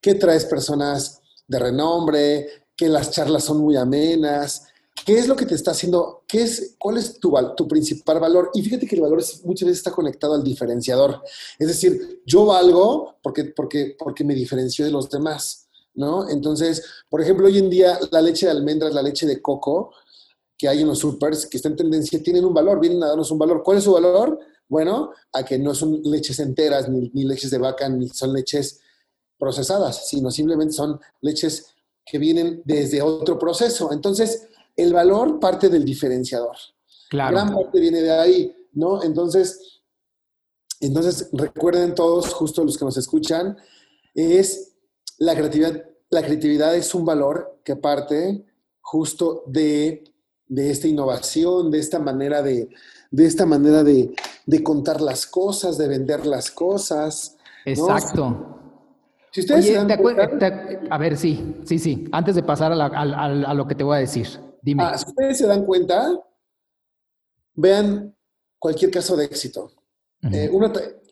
¿Qué 0.00 0.14
traes 0.14 0.46
personas 0.46 1.20
de 1.46 1.58
renombre? 1.58 2.46
¿Que 2.74 2.88
las 2.88 3.10
charlas 3.10 3.44
son 3.44 3.58
muy 3.58 3.76
amenas? 3.76 4.66
¿Qué 5.04 5.18
es 5.18 5.28
lo 5.28 5.36
que 5.36 5.44
te 5.44 5.54
está 5.54 5.72
haciendo? 5.72 6.24
¿Qué 6.26 6.42
es, 6.42 6.76
¿Cuál 6.78 6.96
es 6.96 7.18
tu, 7.20 7.34
tu 7.56 7.68
principal 7.68 8.20
valor? 8.20 8.50
Y 8.54 8.62
fíjate 8.62 8.86
que 8.86 8.96
el 8.96 9.02
valor 9.02 9.22
muchas 9.44 9.66
veces 9.66 9.78
está 9.78 9.90
conectado 9.90 10.34
al 10.34 10.42
diferenciador. 10.42 11.22
Es 11.58 11.68
decir, 11.68 12.22
yo 12.24 12.46
valgo 12.46 13.16
porque, 13.22 13.44
porque, 13.44 13.96
porque 13.98 14.24
me 14.24 14.34
diferencio 14.34 14.84
de 14.84 14.90
los 14.90 15.10
demás, 15.10 15.68
¿no? 15.94 16.28
Entonces, 16.28 16.82
por 17.10 17.20
ejemplo, 17.20 17.46
hoy 17.46 17.58
en 17.58 17.68
día 17.68 17.98
la 18.10 18.22
leche 18.22 18.46
de 18.46 18.52
almendras, 18.52 18.94
la 18.94 19.02
leche 19.02 19.26
de 19.26 19.42
coco, 19.42 19.92
que 20.56 20.68
hay 20.68 20.82
en 20.82 20.88
los 20.88 20.98
supers 20.98 21.46
que 21.46 21.56
están 21.56 21.72
en 21.72 21.78
tendencia 21.78 22.22
tienen 22.22 22.44
un 22.44 22.54
valor, 22.54 22.80
vienen 22.80 23.02
a 23.02 23.08
darnos 23.08 23.30
un 23.30 23.38
valor. 23.38 23.62
¿Cuál 23.62 23.78
es 23.78 23.84
su 23.84 23.92
valor? 23.92 24.38
Bueno, 24.68 25.10
a 25.32 25.44
que 25.44 25.58
no 25.58 25.74
son 25.74 26.00
leches 26.04 26.38
enteras, 26.38 26.88
ni, 26.88 27.10
leches 27.24 27.50
de 27.50 27.58
vaca, 27.58 27.88
ni 27.88 28.08
son 28.08 28.32
leches 28.32 28.80
procesadas, 29.38 30.08
sino 30.08 30.30
simplemente 30.30 30.72
son 30.72 30.98
leches 31.20 31.74
que 32.04 32.18
vienen 32.18 32.62
desde 32.64 33.02
otro 33.02 33.38
proceso. 33.38 33.92
Entonces, 33.92 34.48
el 34.76 34.92
valor 34.92 35.38
parte 35.38 35.68
del 35.68 35.84
diferenciador. 35.84 36.56
Claro. 37.10 37.36
Gran 37.36 37.54
parte 37.54 37.80
viene 37.80 38.00
de 38.00 38.10
ahí, 38.10 38.56
¿no? 38.72 39.02
Entonces, 39.02 39.82
entonces 40.80 41.28
recuerden 41.32 41.94
todos, 41.94 42.32
justo 42.32 42.64
los 42.64 42.76
que 42.78 42.84
nos 42.84 42.96
escuchan, 42.96 43.56
es 44.14 44.74
la 45.18 45.34
creatividad. 45.34 45.84
La 46.10 46.22
creatividad 46.22 46.76
es 46.76 46.94
un 46.94 47.04
valor 47.04 47.60
que 47.64 47.76
parte 47.76 48.44
justo 48.80 49.42
de 49.46 50.04
de 50.46 50.70
esta 50.70 50.88
innovación, 50.88 51.70
de 51.70 51.78
esta 51.78 51.98
manera 51.98 52.42
de, 52.42 52.68
de 53.14 53.26
esta 53.26 53.46
manera 53.46 53.84
de, 53.84 54.12
contar 54.64 55.00
las 55.00 55.26
cosas, 55.26 55.78
de 55.78 55.86
vender 55.86 56.26
las 56.26 56.50
cosas. 56.50 57.36
Exacto. 57.64 58.50
Si 59.30 59.40
ustedes 59.40 59.66
se 59.66 59.74
dan 59.74 59.96
cuenta, 59.96 60.68
a 60.90 60.98
ver, 60.98 61.16
sí, 61.16 61.56
sí, 61.64 61.78
sí. 61.78 62.08
Antes 62.10 62.34
de 62.34 62.42
pasar 62.42 62.72
a, 62.72 63.54
lo 63.54 63.66
que 63.68 63.74
te 63.76 63.84
voy 63.84 63.96
a 63.96 64.00
decir, 64.00 64.26
dime. 64.62 64.82
Ah, 64.82 64.98
si 64.98 65.06
ustedes 65.08 65.38
se 65.38 65.46
dan 65.46 65.64
cuenta, 65.64 66.20
vean 67.54 68.16
cualquier 68.58 68.90
caso 68.90 69.16
de 69.16 69.26
éxito. 69.26 69.70
Eh, 70.32 70.50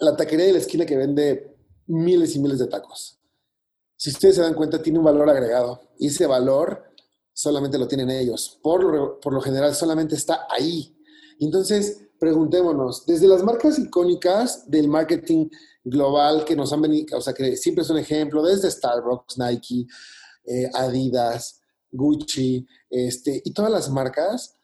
la 0.00 0.16
taquería 0.16 0.46
de 0.46 0.52
la 0.52 0.58
esquina 0.58 0.86
que 0.86 0.96
vende 0.96 1.54
miles 1.86 2.34
y 2.34 2.40
miles 2.40 2.58
de 2.58 2.66
tacos. 2.66 3.20
Si 3.96 4.10
ustedes 4.10 4.36
se 4.36 4.42
dan 4.42 4.54
cuenta, 4.54 4.82
tiene 4.82 4.98
un 4.98 5.04
valor 5.04 5.30
agregado. 5.30 5.82
Y 5.98 6.08
ese 6.08 6.26
valor 6.26 6.91
solamente 7.32 7.78
lo 7.78 7.88
tienen 7.88 8.10
ellos. 8.10 8.58
Por 8.62 8.84
lo, 8.84 9.20
por 9.20 9.32
lo 9.32 9.40
general, 9.40 9.74
solamente 9.74 10.14
está 10.14 10.46
ahí. 10.50 10.96
Entonces, 11.38 12.08
preguntémonos, 12.18 13.04
desde 13.06 13.26
las 13.26 13.42
marcas 13.42 13.78
icónicas 13.78 14.70
del 14.70 14.88
marketing 14.88 15.48
global 15.84 16.44
que 16.44 16.54
nos 16.54 16.72
han 16.72 16.82
venido, 16.82 17.18
o 17.18 17.20
sea, 17.20 17.34
que 17.34 17.56
siempre 17.56 17.82
es 17.82 17.90
un 17.90 17.98
ejemplo, 17.98 18.42
desde 18.42 18.70
Starbucks, 18.70 19.38
Nike, 19.38 19.86
eh, 20.44 20.70
Adidas, 20.72 21.60
Gucci, 21.90 22.66
este, 22.88 23.42
y 23.44 23.52
todas 23.52 23.72
las 23.72 23.90
marcas, 23.90 24.56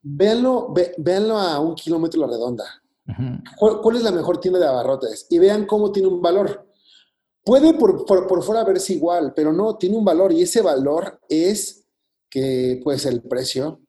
véanlo, 0.00 0.72
véanlo 0.98 1.36
a 1.38 1.60
un 1.60 1.74
kilómetro 1.74 2.20
la 2.20 2.28
redonda. 2.28 2.64
¿Cuál, 3.58 3.96
es 3.96 4.02
la 4.02 4.10
mejor 4.10 4.38
tienda 4.38 4.58
de 4.58 4.66
abarrotes? 4.66 5.26
Y 5.28 5.38
vean 5.38 5.66
cómo 5.66 5.92
tiene 5.92 6.08
un 6.08 6.22
valor. 6.22 6.66
Puede 7.44 7.74
por, 7.74 8.06
por, 8.06 8.26
por 8.26 8.42
fuera 8.42 8.64
verse 8.64 8.94
igual, 8.94 9.34
pero 9.34 9.52
no, 9.52 9.76
tiene 9.76 9.96
un 9.96 10.04
valor 10.04 10.32
y 10.32 10.42
ese 10.42 10.62
valor 10.62 11.20
es 11.28 11.81
que 12.32 12.80
puede 12.82 12.98
ser 12.98 13.12
el 13.12 13.20
precio, 13.20 13.82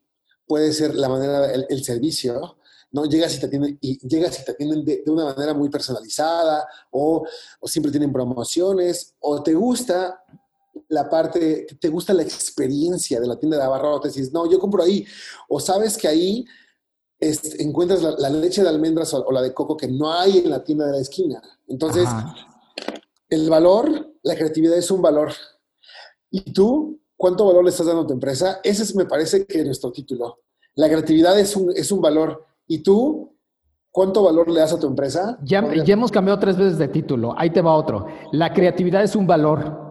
puede 0.45 0.73
ser 0.73 0.95
la 0.95 1.08
manera, 1.08 1.49
el, 1.53 1.82
servicio, 1.82 2.58
¿no? 2.91 3.06
Llegas 3.06 3.34
y 3.38 3.39
te 3.39 3.45
atienden, 3.45 3.77
y 3.79 4.06
llegas 4.06 4.38
y 4.41 4.43
te 4.43 4.51
atienden 4.51 4.84
de, 4.84 5.01
una 5.08 5.34
manera 5.34 5.53
muy 5.53 5.69
personalizada, 5.69 6.67
o, 6.91 7.25
siempre 7.63 7.89
tienen 7.89 8.12
promociones, 8.12 9.15
o 9.21 9.41
te 9.41 9.53
gusta 9.53 10.21
la 10.89 11.10
parte, 11.10 11.65
te 11.79 11.88
gusta 11.88 12.13
la 12.13 12.23
experiencia 12.23 13.21
de 13.21 13.27
la 13.27 13.39
tienda 13.39 13.56
de 13.56 13.63
abarrotes, 13.63 14.13
dices, 14.13 14.34
no, 14.34 14.51
yo 14.51 14.60
compro 14.60 14.84
ahí, 14.84 15.06
o 15.47 15.62
sabes 15.62 15.97
que 15.97 16.10
ahí 16.10 16.45
encuentras 17.60 18.01
la, 18.01 18.29
leche 18.29 18.62
de 18.62 18.67
almendras 18.67 19.13
o, 19.13 19.32
la 19.32 19.41
de 19.41 19.53
coco 19.53 19.77
que 19.77 19.88
no 19.88 20.12
hay 20.12 20.39
en 20.39 20.49
la 20.49 20.62
tienda 20.62 20.86
de 20.86 20.91
la 20.91 20.99
esquina. 20.99 21.41
Entonces, 21.69 22.10
el 23.29 23.49
valor, 23.49 24.13
la 24.21 24.36
creatividad 24.36 24.77
es 24.77 24.91
un 24.91 25.01
valor. 25.01 25.32
¿Y 26.29 26.51
tú 26.51 26.99
cuánto 27.17 27.45
valor 27.45 27.63
le 27.63 27.69
estás 27.69 27.88
dando 27.88 28.04
a 28.04 28.08
tu 28.08 28.13
empresa? 28.13 28.60
Ese 28.63 28.84
es, 28.84 28.95
me 28.95 29.06
parece 29.06 29.45
que 29.45 29.63
nuestro 29.63 29.91
título. 29.91 30.39
La 30.76 30.88
creatividad 30.88 31.39
es 31.39 31.56
un, 31.56 31.71
es 31.76 31.91
un 31.91 32.02
valor. 32.02 32.45
¿Y 32.67 32.80
tú 32.80 33.36
cuánto 33.91 34.23
valor 34.23 34.49
le 34.49 34.60
das 34.60 34.73
a 34.73 34.80
tu 34.80 34.88
empresa? 34.88 35.38
Ya, 35.43 35.63
ya 35.84 35.93
hemos 35.93 36.12
cambiado 36.12 36.39
tres 36.39 36.58
veces 36.58 36.78
de 36.78 36.88
título. 36.88 37.34
Ahí 37.38 37.49
te 37.49 37.62
va 37.62 37.76
otro. 37.76 38.08
La 38.32 38.54
creatividad 38.54 39.04
es 39.04 39.15
un 39.15 39.28
valor. 39.28 39.82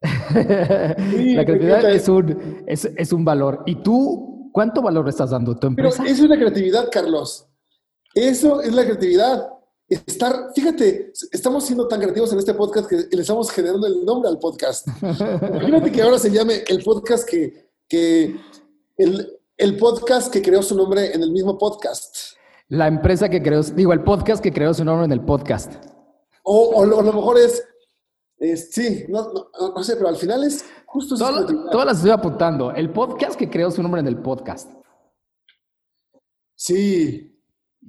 la 0.00 1.44
creatividad 1.44 1.90
es 1.90 2.08
un, 2.08 2.64
es, 2.66 2.84
es 2.84 3.12
un 3.12 3.24
valor. 3.24 3.62
¿Y 3.66 3.76
tú 3.82 4.28
¿Cuánto 4.58 4.82
valor 4.82 5.04
le 5.04 5.10
estás 5.10 5.30
dando 5.30 5.52
a 5.52 5.54
tu 5.54 5.68
empresa? 5.68 6.02
Pero 6.02 6.12
eso 6.12 6.24
es 6.24 6.28
la 6.30 6.36
creatividad, 6.36 6.88
Carlos. 6.90 7.46
Eso 8.12 8.60
es 8.60 8.72
la 8.74 8.84
creatividad. 8.84 9.48
Estar, 9.88 10.50
fíjate, 10.54 11.12
estamos 11.32 11.64
siendo 11.64 11.88
tan 11.88 11.98
creativos 12.00 12.30
en 12.34 12.38
este 12.38 12.52
podcast 12.52 12.86
que 12.90 13.06
le 13.10 13.22
estamos 13.22 13.50
generando 13.50 13.86
el 13.86 14.04
nombre 14.04 14.28
al 14.28 14.38
podcast. 14.38 14.86
Imagínate 15.02 15.90
que 15.90 16.02
ahora 16.02 16.18
se 16.18 16.30
llame 16.30 16.62
el 16.68 16.82
podcast 16.84 17.26
que, 17.26 17.70
que 17.88 18.38
el, 18.98 19.40
el 19.56 19.76
podcast 19.78 20.30
que 20.30 20.42
creó 20.42 20.62
su 20.62 20.76
nombre 20.76 21.14
en 21.14 21.22
el 21.22 21.30
mismo 21.30 21.56
podcast. 21.56 22.36
La 22.68 22.86
empresa 22.86 23.30
que 23.30 23.42
creó, 23.42 23.62
digo, 23.62 23.94
el 23.94 24.04
podcast 24.04 24.42
que 24.42 24.52
creó 24.52 24.74
su 24.74 24.84
nombre 24.84 25.06
en 25.06 25.12
el 25.12 25.24
podcast. 25.24 25.72
O, 26.42 26.68
o, 26.74 26.84
lo, 26.84 27.00
a 27.00 27.02
lo 27.02 27.12
mejor 27.14 27.38
es, 27.38 27.64
sí, 28.70 29.06
no, 29.08 29.32
no, 29.32 29.72
no, 29.74 29.82
sé, 29.82 29.96
pero 29.96 30.08
al 30.08 30.16
final 30.16 30.44
es 30.44 30.66
justo... 30.84 31.16
todas 31.16 31.86
las 31.86 31.96
estoy 31.96 32.10
apuntando. 32.10 32.72
El 32.72 32.92
podcast 32.92 33.38
que 33.38 33.48
creó 33.48 33.70
su 33.70 33.82
nombre 33.82 34.02
en 34.02 34.06
el 34.06 34.18
podcast. 34.18 34.70
Sí. 36.54 37.37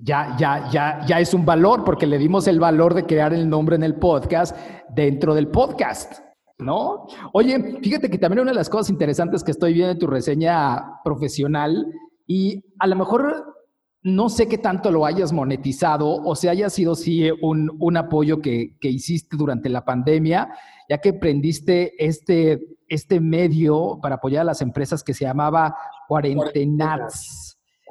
Ya, 0.02 0.36
ya, 0.38 0.70
ya, 0.72 1.06
ya 1.06 1.20
es 1.20 1.34
un 1.34 1.46
valor 1.46 1.84
porque 1.84 2.08
le 2.08 2.18
dimos 2.18 2.48
el 2.48 2.60
valor 2.60 2.94
de 2.94 3.06
crear 3.06 3.34
el 3.34 3.50
nombre 3.50 3.76
en 3.76 3.84
el 3.84 3.96
podcast 3.96 4.56
dentro 4.90 5.36
del 5.36 5.50
podcast. 5.50 6.20
¿No? 6.58 7.06
Oye, 7.34 7.80
fíjate 7.82 8.10
que 8.10 8.18
también 8.18 8.42
una 8.42 8.52
de 8.52 8.56
las 8.56 8.70
cosas 8.70 8.90
interesantes 8.90 9.44
que 9.44 9.52
estoy 9.52 9.74
viendo 9.74 9.92
en 9.92 10.00
tu 10.00 10.08
reseña 10.08 11.02
profesional 11.04 11.86
y 12.28 12.64
a 12.80 12.88
lo 12.88 12.98
mejor 12.98 13.56
no 14.02 14.30
sé 14.30 14.48
qué 14.48 14.58
tanto 14.58 14.92
lo 14.92 15.06
hayas 15.06 15.34
monetizado 15.34 16.10
o 16.10 16.36
si 16.36 16.48
haya 16.48 16.70
sido 16.70 16.96
sí 16.96 17.30
un, 17.42 17.70
un 17.80 17.98
apoyo 17.98 18.42
que, 18.42 18.78
que, 18.80 18.90
hiciste 18.90 19.36
durante 19.36 19.68
la 19.70 19.84
pandemia, 19.84 20.50
ya 20.90 21.00
que 21.00 21.14
prendiste 21.14 21.94
este, 21.98 22.78
este 22.88 23.20
medio 23.20 24.00
para 24.02 24.16
apoyar 24.16 24.42
a 24.42 24.46
las 24.46 24.62
empresas 24.62 25.04
que 25.04 25.14
se 25.14 25.26
llamaba 25.26 25.76
Cuarentenats. 26.08 27.49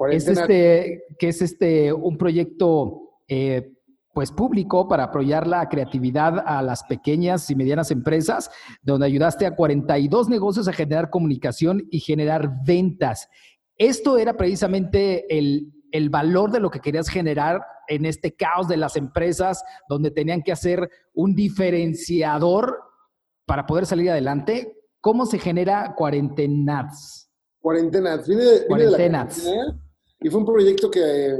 Es 0.09 0.27
este, 0.27 1.03
que 1.17 1.27
es 1.27 1.41
este, 1.41 1.91
un 1.91 2.17
proyecto 2.17 3.19
eh, 3.27 3.73
pues 4.13 4.31
público 4.31 4.87
para 4.87 5.05
apoyar 5.05 5.45
la 5.45 5.67
creatividad 5.69 6.43
a 6.45 6.61
las 6.61 6.83
pequeñas 6.83 7.49
y 7.49 7.55
medianas 7.55 7.91
empresas, 7.91 8.49
donde 8.81 9.05
ayudaste 9.05 9.45
a 9.45 9.55
42 9.55 10.29
negocios 10.29 10.67
a 10.67 10.73
generar 10.73 11.09
comunicación 11.09 11.87
y 11.91 11.99
generar 11.99 12.49
ventas. 12.65 13.29
Esto 13.77 14.17
era 14.17 14.35
precisamente 14.35 15.37
el, 15.37 15.71
el 15.91 16.09
valor 16.09 16.51
de 16.51 16.59
lo 16.59 16.69
que 16.69 16.79
querías 16.79 17.09
generar 17.09 17.61
en 17.87 18.05
este 18.05 18.33
caos 18.33 18.67
de 18.67 18.77
las 18.77 18.95
empresas, 18.95 19.63
donde 19.87 20.11
tenían 20.11 20.43
que 20.43 20.51
hacer 20.51 20.89
un 21.13 21.35
diferenciador 21.35 22.79
para 23.45 23.65
poder 23.65 23.85
salir 23.85 24.09
adelante. 24.11 24.75
¿Cómo 25.01 25.25
se 25.25 25.39
genera 25.39 25.95
Cuarentenats? 25.95 27.31
Cuarentenats. 27.59 28.27
Viene, 28.27 28.43
de, 28.43 28.67
Cuarentenats. 28.67 29.49
Y 30.21 30.29
fue 30.29 30.39
un 30.39 30.45
proyecto 30.45 30.89
que, 30.91 31.37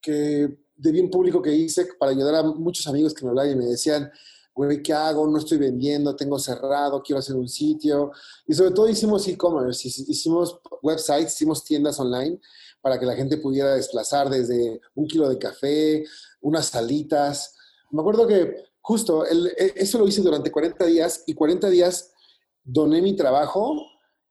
que 0.00 0.58
de 0.76 0.92
bien 0.92 1.10
público 1.10 1.42
que 1.42 1.52
hice 1.52 1.86
para 1.98 2.12
ayudar 2.12 2.36
a 2.36 2.42
muchos 2.42 2.86
amigos 2.86 3.12
que 3.12 3.24
me 3.24 3.30
hablaban 3.30 3.52
y 3.52 3.56
me 3.56 3.66
decían, 3.66 4.10
güey, 4.54 4.82
¿qué 4.82 4.92
hago? 4.92 5.26
No 5.26 5.38
estoy 5.38 5.58
vendiendo, 5.58 6.16
tengo 6.16 6.38
cerrado, 6.38 7.02
quiero 7.02 7.18
hacer 7.18 7.36
un 7.36 7.48
sitio. 7.48 8.12
Y 8.46 8.54
sobre 8.54 8.72
todo 8.72 8.88
hicimos 8.88 9.26
e-commerce, 9.28 9.88
hicimos 9.88 10.60
websites, 10.82 11.34
hicimos 11.34 11.64
tiendas 11.64 11.98
online 11.98 12.40
para 12.80 12.98
que 12.98 13.06
la 13.06 13.14
gente 13.14 13.36
pudiera 13.36 13.74
desplazar 13.74 14.28
desde 14.30 14.80
un 14.94 15.06
kilo 15.06 15.28
de 15.28 15.38
café, 15.38 16.04
unas 16.40 16.66
salitas. 16.66 17.54
Me 17.90 18.00
acuerdo 18.00 18.26
que 18.26 18.54
justo 18.80 19.24
e, 19.26 19.74
eso 19.76 19.98
lo 19.98 20.08
hice 20.08 20.22
durante 20.22 20.50
40 20.50 20.84
días 20.86 21.24
y 21.26 21.34
40 21.34 21.68
días 21.68 22.12
doné 22.62 23.02
mi 23.02 23.14
trabajo 23.16 23.76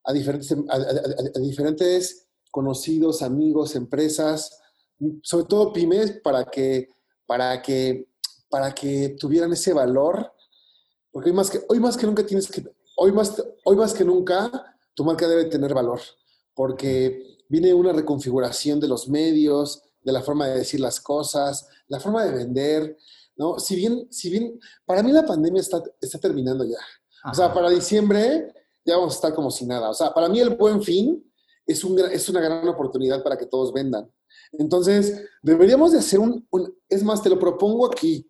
a 0.04 0.14
diferentes, 0.14 0.56
a, 0.70 1.40
diferentes 1.40 2.29
conocidos, 2.52 3.22
amigos, 3.22 3.76
empresas, 3.76 4.60
sobre 5.22 5.46
todo 5.46 5.74
pymes, 5.74 6.20
para 6.24 6.46
que, 6.46 6.90
para 7.26 7.62
que, 7.62 8.08
para 8.50 8.74
que 8.74 9.16
tuvieran 9.20 9.54
ese 9.54 9.74
valor. 9.74 10.34
Porque 11.12 11.30
hoy 11.30 11.36
más 11.36 11.50
que, 11.50 11.62
hoy 11.68 11.80
más 11.80 11.98
que 11.98 12.06
nunca 12.06 12.26
tienes 12.26 12.50
que, 12.50 12.64
hoy 12.98 13.12
más, 13.12 13.42
hoy 13.64 13.76
más 13.76 13.94
que 13.94 14.04
nunca, 14.04 14.78
tu 14.94 15.04
marca 15.04 15.28
debe 15.28 15.46
tener 15.46 15.74
valor. 15.74 16.00
Porque 16.54 17.40
viene 17.48 17.74
una 17.74 17.94
reconfiguración 17.94 18.80
de 18.80 18.88
los 18.88 19.08
medios, 19.08 19.82
de 20.02 20.12
la 20.12 20.22
forma 20.22 20.48
de 20.48 20.60
decir 20.60 20.80
las 20.80 21.00
cosas, 21.00 21.68
la 21.88 22.00
forma 22.00 22.24
de 22.24 22.32
vender, 22.32 22.98
¿no? 23.36 23.60
Si 23.60 23.76
bien, 23.76 24.08
si 24.12 24.30
bien, 24.30 24.60
para 24.86 25.02
mí 25.02 25.12
la 25.12 25.26
pandemia 25.26 25.62
está, 25.62 25.82
está 26.02 26.20
terminando 26.20 26.64
ya. 26.64 26.80
O 27.30 27.34
sea, 27.34 27.54
para 27.54 27.70
diciembre 27.70 28.54
ya 28.86 28.98
vamos 28.98 29.14
a 29.14 29.16
estar 29.16 29.34
como 29.34 29.52
si 29.52 29.66
nada. 29.66 29.90
O 29.90 29.94
sea, 29.94 30.14
para 30.14 30.30
mí 30.30 30.40
el 30.40 30.56
buen 30.56 30.82
fin 30.82 31.29
es, 31.70 31.84
un, 31.84 32.00
es 32.00 32.28
una 32.28 32.42
gran 32.42 32.68
oportunidad 32.68 33.24
para 33.24 33.38
que 33.38 33.46
todos 33.46 33.72
vendan. 33.72 34.10
Entonces, 34.54 35.24
deberíamos 35.44 35.92
de 35.92 36.00
hacer 36.00 36.20
un, 36.20 36.48
es 36.90 37.04
más, 37.04 37.22
te 37.22 37.30
lo 37.30 37.38
propongo 37.38 37.86
aquí, 37.86 38.28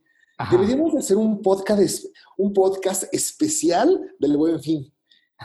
deberíamos 0.51 0.93
de 0.93 0.99
hacer 0.99 1.15
un 1.15 1.41
podcast, 1.41 2.05
un 2.37 2.53
podcast 2.53 3.05
especial 3.13 4.13
del 4.19 4.35
buen 4.35 4.61
fin. 4.61 4.93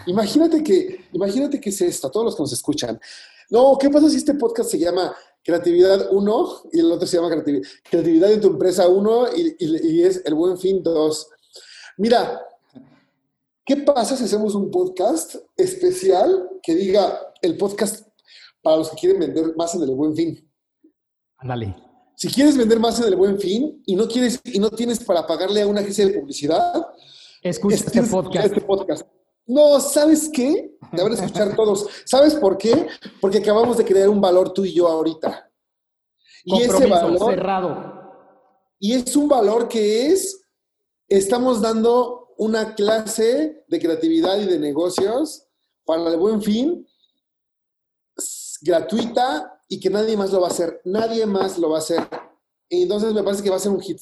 Imagínate 0.06 0.62
que, 0.62 1.04
imagínate 1.12 1.60
que 1.60 1.70
es 1.70 1.80
esto, 1.80 2.08
a 2.08 2.10
todos 2.10 2.26
los 2.26 2.36
que 2.36 2.42
nos 2.42 2.52
escuchan. 2.52 3.00
No, 3.48 3.78
¿qué 3.78 3.88
pasa 3.88 4.10
si 4.10 4.16
este 4.16 4.34
podcast 4.34 4.70
se 4.70 4.78
llama 4.78 5.14
Creatividad 5.44 6.08
1 6.10 6.62
y 6.72 6.80
el 6.80 6.90
otro 6.90 7.06
se 7.06 7.16
llama 7.16 7.30
Creatividad, 7.30 8.32
en 8.32 8.40
tu 8.40 8.48
empresa 8.48 8.88
1 8.88 9.26
y, 9.36 10.02
es 10.02 10.22
El 10.24 10.34
Buen 10.34 10.58
Fin 10.58 10.82
2? 10.82 11.28
Mira, 11.98 12.40
¿qué 13.64 13.76
pasa 13.76 14.16
si 14.16 14.24
hacemos 14.24 14.56
un 14.56 14.72
podcast 14.72 15.36
especial 15.56 16.50
que 16.60 16.74
diga 16.74 17.20
el 17.44 17.56
podcast 17.56 18.06
para 18.62 18.78
los 18.78 18.90
que 18.90 18.96
quieren 18.96 19.20
vender 19.20 19.54
más 19.56 19.74
en 19.74 19.82
el 19.82 19.90
Buen 19.90 20.14
Fin? 20.16 20.50
Ándale. 21.38 21.76
Si 22.16 22.28
quieres 22.28 22.56
vender 22.56 22.80
más 22.80 22.98
en 23.00 23.06
el 23.06 23.16
Buen 23.16 23.38
Fin 23.38 23.82
y 23.86 23.94
no, 23.96 24.08
quieres, 24.08 24.40
y 24.44 24.58
no 24.58 24.70
tienes 24.70 25.02
para 25.02 25.26
pagarle 25.26 25.62
a 25.62 25.66
una 25.66 25.80
agencia 25.80 26.06
de 26.06 26.18
publicidad, 26.18 26.86
escucha 27.42 27.76
este 27.76 28.02
podcast. 28.02 28.46
este 28.46 28.60
podcast. 28.60 29.06
No, 29.46 29.78
¿sabes 29.80 30.30
qué? 30.32 30.76
Deben 30.92 31.12
escuchar 31.12 31.54
todos. 31.56 31.86
¿Sabes 32.06 32.34
por 32.34 32.56
qué? 32.56 32.88
Porque 33.20 33.38
acabamos 33.38 33.76
de 33.76 33.84
crear 33.84 34.08
un 34.08 34.20
valor 34.20 34.52
tú 34.52 34.64
y 34.64 34.72
yo 34.72 34.88
ahorita. 34.88 35.50
Y 36.44 36.62
ese 36.62 36.86
valor 36.86 37.18
cerrado. 37.30 37.94
Y 38.78 38.92
es 38.94 39.16
un 39.16 39.28
valor 39.28 39.68
que 39.68 40.06
es, 40.06 40.46
estamos 41.08 41.60
dando 41.60 42.34
una 42.36 42.74
clase 42.74 43.64
de 43.68 43.80
creatividad 43.80 44.38
y 44.38 44.46
de 44.46 44.58
negocios 44.58 45.46
para 45.84 46.10
el 46.10 46.16
buen 46.16 46.42
fin, 46.42 46.86
gratuita 48.64 49.60
y 49.68 49.78
que 49.78 49.90
nadie 49.90 50.16
más 50.16 50.32
lo 50.32 50.40
va 50.40 50.48
a 50.48 50.50
hacer. 50.50 50.80
Nadie 50.84 51.26
más 51.26 51.58
lo 51.58 51.70
va 51.70 51.76
a 51.76 51.80
hacer. 51.80 52.00
Y 52.68 52.82
entonces 52.82 53.12
me 53.12 53.22
parece 53.22 53.42
que 53.42 53.50
va 53.50 53.56
a 53.56 53.60
ser 53.60 53.72
un 53.72 53.80
hit. 53.80 53.98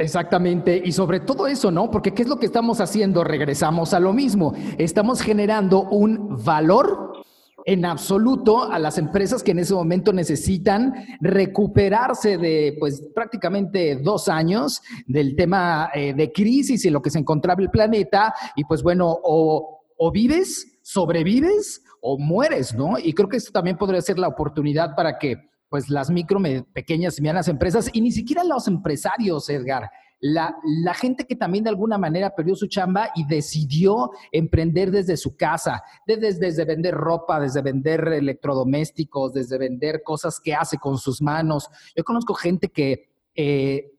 Exactamente, 0.00 0.80
y 0.84 0.92
sobre 0.92 1.18
todo 1.18 1.48
eso, 1.48 1.72
¿no? 1.72 1.90
Porque 1.90 2.14
¿qué 2.14 2.22
es 2.22 2.28
lo 2.28 2.38
que 2.38 2.46
estamos 2.46 2.80
haciendo? 2.80 3.24
Regresamos 3.24 3.92
a 3.94 3.98
lo 3.98 4.12
mismo. 4.12 4.54
Estamos 4.78 5.20
generando 5.20 5.82
un 5.82 6.36
valor 6.44 7.24
en 7.64 7.84
absoluto 7.84 8.62
a 8.62 8.78
las 8.78 8.96
empresas 8.96 9.42
que 9.42 9.50
en 9.50 9.58
ese 9.58 9.74
momento 9.74 10.12
necesitan 10.12 10.94
recuperarse 11.20 12.38
de, 12.38 12.76
pues, 12.78 13.02
prácticamente 13.12 13.96
dos 13.96 14.28
años 14.28 14.80
del 15.06 15.34
tema 15.34 15.90
eh, 15.92 16.14
de 16.14 16.30
crisis 16.32 16.84
y 16.84 16.90
lo 16.90 17.02
que 17.02 17.10
se 17.10 17.18
encontraba 17.18 17.60
el 17.60 17.70
planeta. 17.70 18.32
Y 18.54 18.64
pues 18.64 18.84
bueno, 18.84 19.18
o, 19.22 19.80
o 19.98 20.12
vives, 20.12 20.78
sobrevives 20.82 21.82
o 22.00 22.18
mueres, 22.18 22.74
¿no? 22.74 22.98
Y 22.98 23.12
creo 23.12 23.28
que 23.28 23.36
esto 23.36 23.52
también 23.52 23.76
podría 23.76 24.00
ser 24.00 24.18
la 24.18 24.28
oportunidad 24.28 24.94
para 24.94 25.18
que 25.18 25.48
pues 25.68 25.90
las 25.90 26.10
micro, 26.10 26.40
pequeñas 26.72 27.18
y 27.18 27.22
medianas 27.22 27.48
empresas 27.48 27.90
y 27.92 28.00
ni 28.00 28.10
siquiera 28.10 28.42
los 28.44 28.68
empresarios, 28.68 29.48
Edgar. 29.50 29.90
La, 30.20 30.56
la, 30.82 30.94
gente 30.94 31.26
que 31.26 31.36
también 31.36 31.62
de 31.62 31.70
alguna 31.70 31.96
manera 31.96 32.34
perdió 32.34 32.56
su 32.56 32.66
chamba 32.66 33.10
y 33.14 33.24
decidió 33.24 34.10
emprender 34.32 34.90
desde 34.90 35.16
su 35.16 35.36
casa, 35.36 35.80
desde, 36.06 36.32
desde 36.32 36.64
vender 36.64 36.94
ropa, 36.94 37.38
desde 37.38 37.62
vender 37.62 38.08
electrodomésticos, 38.08 39.32
desde 39.32 39.58
vender 39.58 40.02
cosas 40.02 40.40
que 40.40 40.54
hace 40.54 40.78
con 40.78 40.98
sus 40.98 41.22
manos. 41.22 41.68
Yo 41.94 42.02
conozco 42.02 42.34
gente 42.34 42.68
que 42.68 43.12
eh, 43.36 43.92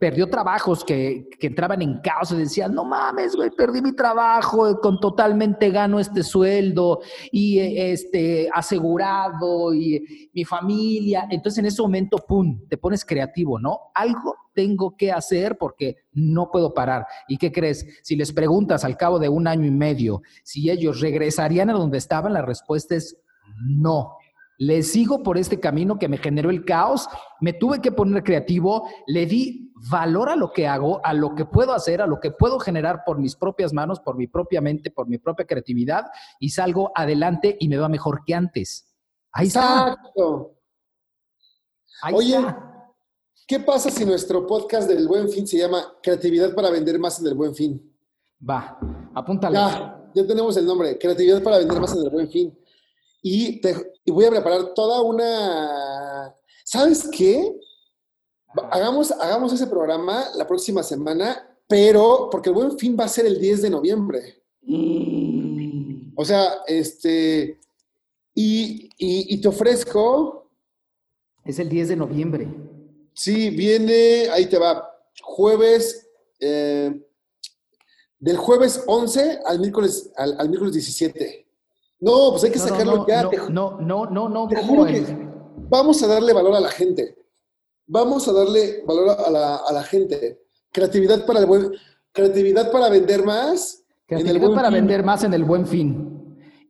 perdió 0.00 0.30
trabajos 0.30 0.82
que, 0.82 1.28
que, 1.38 1.48
entraban 1.48 1.82
en 1.82 2.00
caos 2.00 2.32
y 2.32 2.36
decían, 2.36 2.74
no 2.74 2.84
mames, 2.84 3.36
güey, 3.36 3.50
perdí 3.50 3.82
mi 3.82 3.92
trabajo, 3.92 4.80
con 4.80 4.98
totalmente 4.98 5.68
gano 5.70 6.00
este 6.00 6.22
sueldo 6.22 7.02
y 7.30 7.58
este 7.58 8.48
asegurado 8.52 9.74
y 9.74 10.30
mi 10.32 10.44
familia. 10.46 11.28
Entonces 11.30 11.58
en 11.58 11.66
ese 11.66 11.82
momento, 11.82 12.16
pum, 12.16 12.66
te 12.66 12.78
pones 12.78 13.04
creativo, 13.04 13.58
¿no? 13.58 13.78
Algo 13.94 14.34
tengo 14.54 14.96
que 14.96 15.12
hacer 15.12 15.58
porque 15.58 15.96
no 16.12 16.50
puedo 16.50 16.72
parar. 16.72 17.06
¿Y 17.28 17.36
qué 17.36 17.52
crees? 17.52 17.86
Si 18.02 18.16
les 18.16 18.32
preguntas 18.32 18.84
al 18.84 18.96
cabo 18.96 19.18
de 19.18 19.28
un 19.28 19.46
año 19.46 19.66
y 19.66 19.70
medio 19.70 20.22
si 20.42 20.70
ellos 20.70 21.00
regresarían 21.00 21.68
a 21.68 21.74
donde 21.74 21.98
estaban, 21.98 22.32
la 22.32 22.42
respuesta 22.42 22.94
es 22.94 23.18
no. 23.62 24.16
Le 24.60 24.82
sigo 24.82 25.22
por 25.22 25.38
este 25.38 25.58
camino 25.58 25.98
que 25.98 26.06
me 26.06 26.18
generó 26.18 26.50
el 26.50 26.66
caos, 26.66 27.08
me 27.40 27.54
tuve 27.54 27.80
que 27.80 27.92
poner 27.92 28.22
creativo, 28.22 28.86
le 29.06 29.24
di 29.24 29.72
valor 29.90 30.28
a 30.28 30.36
lo 30.36 30.52
que 30.52 30.68
hago, 30.68 31.00
a 31.02 31.14
lo 31.14 31.34
que 31.34 31.46
puedo 31.46 31.72
hacer, 31.72 32.02
a 32.02 32.06
lo 32.06 32.20
que 32.20 32.30
puedo 32.30 32.58
generar 32.58 33.02
por 33.06 33.18
mis 33.18 33.36
propias 33.36 33.72
manos, 33.72 34.00
por 34.00 34.18
mi 34.18 34.26
propia 34.26 34.60
mente, 34.60 34.90
por 34.90 35.08
mi 35.08 35.16
propia 35.16 35.46
creatividad 35.46 36.04
y 36.38 36.50
salgo 36.50 36.92
adelante 36.94 37.56
y 37.58 37.70
me 37.70 37.78
va 37.78 37.88
mejor 37.88 38.22
que 38.26 38.34
antes. 38.34 38.86
Ahí 39.32 39.46
Exacto. 39.46 40.56
Oye, 42.12 42.36
¿qué 43.46 43.60
pasa 43.60 43.90
si 43.90 44.04
nuestro 44.04 44.46
podcast 44.46 44.86
del 44.90 45.08
Buen 45.08 45.30
Fin 45.30 45.46
se 45.46 45.56
llama 45.56 45.94
Creatividad 46.02 46.54
para 46.54 46.68
vender 46.68 46.98
más 46.98 47.18
en 47.18 47.28
el 47.28 47.34
Buen 47.34 47.54
Fin? 47.54 47.96
Va, 48.46 48.78
apúntale. 49.14 49.56
Ya, 49.56 50.04
ya 50.14 50.26
tenemos 50.26 50.54
el 50.58 50.66
nombre, 50.66 50.98
Creatividad 50.98 51.42
para 51.42 51.56
vender 51.56 51.80
más 51.80 51.96
en 51.96 52.02
el 52.02 52.10
Buen 52.10 52.28
Fin 52.28 52.59
y, 53.22 53.60
te, 53.60 53.74
voy 54.06 54.24
a 54.24 54.30
preparar 54.30 54.74
toda 54.74 55.02
una... 55.02 56.34
¿Sabes 56.64 57.08
qué? 57.10 57.54
Hagamos, 58.70 59.12
hagamos 59.12 59.52
ese 59.52 59.66
programa 59.66 60.24
la 60.36 60.46
próxima 60.46 60.82
semana, 60.82 61.56
pero 61.68 62.28
porque 62.30 62.48
el 62.48 62.54
buen 62.54 62.78
fin 62.78 62.96
va 62.98 63.04
a 63.04 63.08
ser 63.08 63.26
el 63.26 63.40
10 63.40 63.62
de 63.62 63.70
noviembre. 63.70 64.42
Mm. 64.62 66.12
O 66.16 66.24
sea, 66.24 66.62
este, 66.66 67.58
y, 68.34 68.88
y, 68.98 69.40
te 69.40 69.48
ofrezco... 69.48 70.50
Es 71.44 71.58
el 71.58 71.68
10 71.68 71.88
de 71.88 71.96
noviembre. 71.96 72.48
Sí, 73.14 73.50
viene, 73.50 74.28
ahí 74.30 74.46
te 74.46 74.58
va, 74.58 74.88
jueves, 75.22 76.06
eh, 76.38 76.94
del 78.18 78.36
jueves 78.36 78.84
11 78.86 79.40
al 79.44 79.58
miércoles, 79.60 80.10
al, 80.16 80.38
al 80.38 80.48
miércoles 80.48 80.74
17. 80.74 81.49
No, 82.00 82.30
pues 82.30 82.44
hay 82.44 82.50
que 82.50 82.58
sacarlo 82.58 83.06
ya. 83.06 83.24
No, 83.50 83.78
no, 83.80 84.06
no, 84.06 84.28
no, 84.28 84.48
te 84.48 84.56
juro 84.62 84.86
que 84.86 85.28
vamos 85.68 86.02
a 86.02 86.06
darle 86.06 86.32
valor 86.32 86.54
a 86.54 86.60
la 86.60 86.70
gente. 86.70 87.16
Vamos 87.86 88.26
a 88.28 88.32
darle 88.32 88.82
valor 88.86 89.10
a 89.10 89.30
la, 89.30 89.56
a 89.56 89.72
la 89.72 89.82
gente. 89.82 90.40
Creatividad 90.72 91.26
para 91.26 91.40
el 91.40 91.46
buen, 91.46 91.72
creatividad 92.12 92.70
para 92.72 92.88
vender 92.88 93.24
más. 93.24 93.84
Creatividad 94.06 94.54
para 94.54 94.70
vender 94.70 95.04
más 95.04 95.24
en 95.24 95.34
el 95.34 95.44
buen 95.44 95.66
fin. 95.66 96.20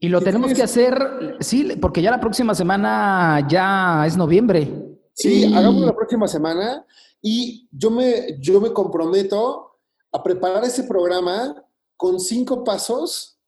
Y 0.01 0.09
lo 0.09 0.21
tenemos 0.21 0.53
que 0.55 0.63
hacer, 0.63 1.37
sí, 1.41 1.77
porque 1.81 2.01
ya 2.01 2.11
la 2.11 2.21
próxima 2.21 2.55
semana 2.55 3.47
ya 3.49 4.05
es 4.07 4.17
noviembre. 4.17 4.97
Sí, 5.13 5.45
hagamos 5.55 5.85
la 5.85 5.95
próxima 5.95 6.27
semana 6.27 6.87
y 7.21 7.69
yo 7.71 7.91
me, 7.91 8.39
yo 8.41 8.61
me 8.61 8.73
comprometo 8.73 9.79
a 10.11 10.23
preparar 10.23 10.65
ese 10.65 10.85
programa 10.85 11.63
con 11.97 12.19
cinco 12.19 12.65
pasos 12.65 13.40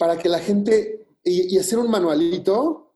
para 0.00 0.16
que 0.16 0.30
la 0.30 0.38
gente, 0.38 1.06
y, 1.22 1.58
hacer 1.58 1.78
un 1.78 1.90
manualito, 1.90 2.94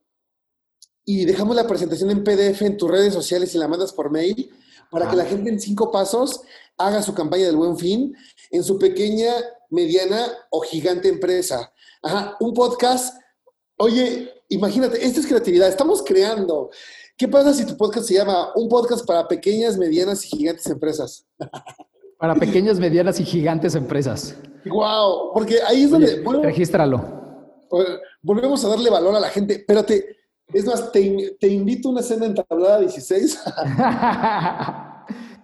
y 1.05 1.23
dejamos 1.25 1.55
la 1.55 1.67
presentación 1.67 2.09
en 2.09 2.23
PDF 2.23 2.63
en 2.63 2.77
tus 2.77 2.89
redes 2.89 3.13
sociales 3.13 3.53
y 3.53 3.59
la 3.59 3.67
mandas 3.67 3.93
por 3.93 4.09
mail, 4.09 4.51
para 4.89 5.07
que 5.07 5.15
la 5.15 5.25
gente 5.25 5.51
en 5.51 5.59
cinco 5.59 5.91
pasos 5.91 6.41
haga 6.79 7.03
su 7.03 7.13
campaña 7.13 7.45
del 7.45 7.57
buen 7.57 7.77
fin 7.77 8.15
en 8.49 8.63
su 8.63 8.79
pequeña, 8.79 9.33
mediana 9.69 10.31
o 10.49 10.61
gigante 10.61 11.07
empresa. 11.07 11.71
Ajá, 12.01 12.37
un 12.39 12.55
podcast. 12.55 13.21
Oye, 13.77 14.33
imagínate, 14.49 15.05
esto 15.05 15.19
es 15.19 15.27
creatividad, 15.27 15.69
estamos 15.69 16.01
creando. 16.01 16.71
¿Qué 17.15 17.27
pasa 17.27 17.53
si 17.53 17.67
tu 17.67 17.77
podcast 17.77 18.07
se 18.07 18.15
llama 18.15 18.49
Un 18.55 18.67
podcast 18.67 19.05
para 19.05 19.27
pequeñas, 19.27 19.77
medianas 19.77 20.25
y 20.25 20.37
gigantes 20.37 20.65
empresas? 20.65 21.27
Para 22.17 22.33
pequeñas, 22.33 22.79
medianas 22.79 23.19
y 23.19 23.25
gigantes 23.25 23.75
empresas. 23.75 24.35
Wow, 24.65 25.33
porque 25.33 25.59
ahí 25.67 25.83
es 25.83 25.91
donde. 25.91 26.23
regístralo. 26.43 27.03
Volvemos 28.21 28.63
a 28.65 28.69
darle 28.69 28.89
valor 28.89 29.15
a 29.15 29.19
la 29.19 29.29
gente. 29.29 29.55
Espérate, 29.55 30.17
es 30.53 30.65
más, 30.65 30.91
te, 30.91 31.35
te 31.39 31.47
invito 31.47 31.89
a 31.89 31.91
una 31.93 32.01
cena 32.03 32.25
entablada 32.25 32.79
16. 32.79 33.43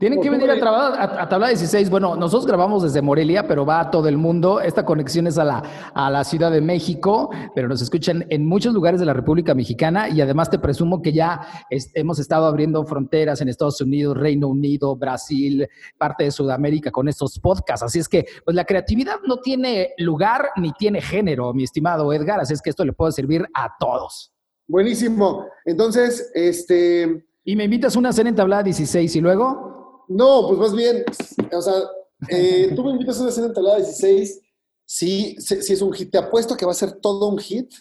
Tienen 0.02 0.20
que 0.20 0.32
venir 0.32 0.50
a, 0.50 0.56
a, 0.56 1.22
a, 1.22 1.30
Tabla 1.30 1.50
16. 1.50 1.92
Bueno, 1.92 2.16
nosotros 2.16 2.48
grabamos 2.48 2.82
desde 2.82 3.04
Morelia, 3.04 3.48
pero 3.48 3.68
va 3.68 3.82
a 3.82 3.92
todo 3.92 4.08
el 4.08 4.18
mundo. 4.18 4.60
Esta 4.60 4.84
conexión 4.84 5.28
es 5.28 5.38
a 5.38 5.44
la, 5.44 5.62
a 5.94 6.10
la 6.10 6.24
Ciudad 6.24 6.50
de 6.50 6.60
México, 6.60 7.30
pero 7.54 7.68
nos 7.68 7.84
escuchan 7.84 8.26
en 8.30 8.48
muchos 8.48 8.74
lugares 8.74 9.00
de 9.00 9.06
la 9.06 9.14
República 9.14 9.54
Mexicana 9.54 10.10
y 10.10 10.20
además 10.20 10.50
te 10.50 10.58
presumo 10.58 11.04
que 11.04 11.14
ya 11.14 11.42
hemos 11.70 12.18
estado 12.18 12.48
abriendo 12.48 12.84
fronteras 12.84 13.42
en 13.42 13.50
Estados 13.50 13.80
Unidos, 13.80 14.18
Reino 14.18 14.48
Unido, 14.48 14.96
Brasil, 14.96 15.68
parte 16.00 16.24
de 16.24 16.32
Sudamérica 16.32 16.90
con 16.90 17.08
estos 17.08 17.38
podcasts. 17.38 17.84
Así 17.84 18.00
es 18.00 18.10
que, 18.10 18.26
pues 18.44 18.56
la 18.56 18.66
creatividad 18.66 19.18
no 19.28 19.38
tiene 19.38 19.94
lugar 20.00 20.50
ni 20.56 20.72
tiene 20.72 21.00
género, 21.00 21.54
mi 21.54 21.64
estimado 21.64 22.12
Edgar. 22.12 22.40
Así 22.40 22.56
es 22.56 22.62
que 22.64 22.72
esto 22.72 22.84
le 22.84 22.94
puede 22.94 23.12
servir 23.12 23.46
a 23.54 23.76
todos. 23.80 24.34
Buenísimo. 24.68 25.46
Entonces, 25.64 26.32
este... 26.34 27.24
Y 27.44 27.56
me 27.56 27.66
invitas 27.66 27.96
a 27.96 28.00
una 28.00 28.12
cena 28.12 28.30
en 28.30 28.36
Tabla 28.36 28.64
16 28.64 29.16
y 29.16 29.22
luego... 29.22 29.81
No, 30.14 30.46
pues 30.48 30.60
más 30.60 30.74
bien, 30.74 31.06
o 31.54 31.62
sea, 31.62 31.74
eh, 32.28 32.74
tú 32.76 32.84
me 32.84 32.92
invitas 32.92 33.18
a 33.18 33.22
una 33.22 33.30
escena 33.30 33.48
entalada 33.48 33.78
16, 33.78 34.42
sí, 34.86 35.36
sí, 35.40 35.74
es 35.74 35.82
un 35.82 35.94
hit. 35.94 36.12
Te 36.12 36.18
apuesto 36.18 36.58
que 36.58 36.66
va 36.66 36.72
a 36.72 36.76
ser 36.76 36.94
todo 37.00 37.30
un 37.30 37.38
hit, 37.38 37.72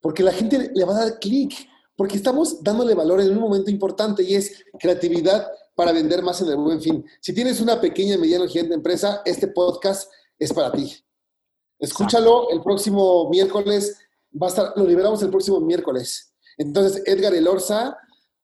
porque 0.00 0.24
la 0.24 0.32
gente 0.32 0.72
le 0.74 0.84
va 0.84 0.96
a 0.96 1.04
dar 1.04 1.18
clic, 1.20 1.54
porque 1.96 2.16
estamos 2.16 2.62
dándole 2.62 2.94
valor 2.94 3.20
en 3.20 3.30
un 3.30 3.38
momento 3.38 3.70
importante 3.70 4.24
y 4.24 4.34
es 4.34 4.64
creatividad 4.80 5.46
para 5.76 5.92
vender 5.92 6.22
más 6.22 6.40
en 6.40 6.48
el 6.48 6.56
buen 6.56 6.80
fin. 6.80 7.04
Si 7.20 7.32
tienes 7.32 7.60
una 7.60 7.80
pequeña, 7.80 8.18
mediana 8.18 8.44
o 8.44 8.48
gigante 8.48 8.74
empresa, 8.74 9.22
este 9.24 9.48
podcast 9.48 10.10
es 10.38 10.52
para 10.52 10.72
ti. 10.72 10.92
Escúchalo 11.78 12.50
el 12.50 12.62
próximo 12.62 13.30
miércoles, 13.30 13.96
va 14.40 14.48
a 14.48 14.50
estar, 14.50 14.72
lo 14.76 14.84
liberamos 14.84 15.22
el 15.22 15.30
próximo 15.30 15.60
miércoles. 15.60 16.34
Entonces, 16.58 17.02
Edgar 17.06 17.32
Elorza, 17.32 17.96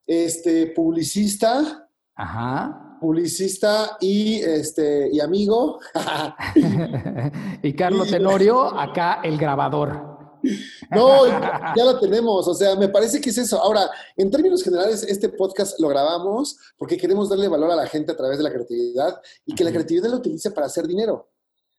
este, 0.06 0.68
publicista. 0.68 1.88
Ajá 2.14 2.86
publicista 3.00 3.96
y, 4.00 4.40
este, 4.40 5.08
y 5.12 5.20
amigo. 5.20 5.80
y 7.62 7.72
Carlos 7.72 8.10
Tenorio, 8.10 8.78
acá 8.78 9.20
el 9.24 9.38
grabador. 9.38 10.10
No, 10.90 11.26
ya 11.26 11.84
lo 11.84 11.98
tenemos, 11.98 12.48
o 12.48 12.54
sea, 12.54 12.74
me 12.76 12.88
parece 12.88 13.20
que 13.20 13.30
es 13.30 13.38
eso. 13.38 13.60
Ahora, 13.60 13.90
en 14.16 14.30
términos 14.30 14.62
generales, 14.62 15.02
este 15.02 15.28
podcast 15.28 15.78
lo 15.80 15.88
grabamos 15.88 16.56
porque 16.76 16.96
queremos 16.96 17.28
darle 17.28 17.48
valor 17.48 17.70
a 17.70 17.76
la 17.76 17.86
gente 17.86 18.12
a 18.12 18.16
través 18.16 18.38
de 18.38 18.44
la 18.44 18.50
creatividad 18.50 19.20
y 19.44 19.54
que 19.54 19.64
la 19.64 19.70
creatividad 19.70 20.10
lo 20.10 20.16
utilice 20.16 20.50
para 20.50 20.66
hacer 20.66 20.86
dinero. 20.86 21.30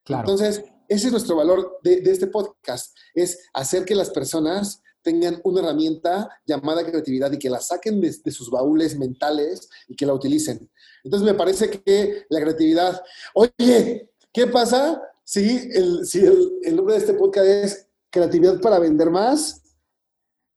Claro. 0.04 0.22
Entonces, 0.22 0.64
ese 0.88 1.08
es 1.08 1.12
nuestro 1.12 1.36
valor 1.36 1.80
de, 1.84 2.02
de 2.02 2.12
este 2.12 2.28
podcast, 2.28 2.96
es 3.14 3.50
hacer 3.54 3.86
que 3.86 3.96
las 3.96 4.10
personas 4.10 4.82
tengan 5.02 5.40
una 5.44 5.62
herramienta 5.62 6.30
llamada 6.46 6.86
creatividad 6.86 7.32
y 7.32 7.40
que 7.40 7.50
la 7.50 7.60
saquen 7.60 8.00
de, 8.02 8.32
sus 8.32 8.50
baúles 8.50 8.98
mentales 8.98 9.70
y 9.88 9.96
que 9.96 10.06
la 10.06 10.14
utilicen. 10.14 10.70
Entonces 11.04 11.26
me 11.26 11.34
parece 11.34 11.70
que 11.70 12.26
la 12.30 12.42
creatividad, 12.42 13.02
oye, 13.34 14.10
¿qué 14.32 14.48
pasa 14.48 15.02
si 15.24 15.70
el, 15.74 16.06
si 16.06 16.20
el, 16.26 16.76
nombre 16.76 16.96
de 16.96 17.02
este 17.02 17.14
podcast 17.14 17.48
es 17.48 17.88
creatividad 18.10 18.60
para 18.62 18.80
vender 18.80 19.10
más? 19.10 19.62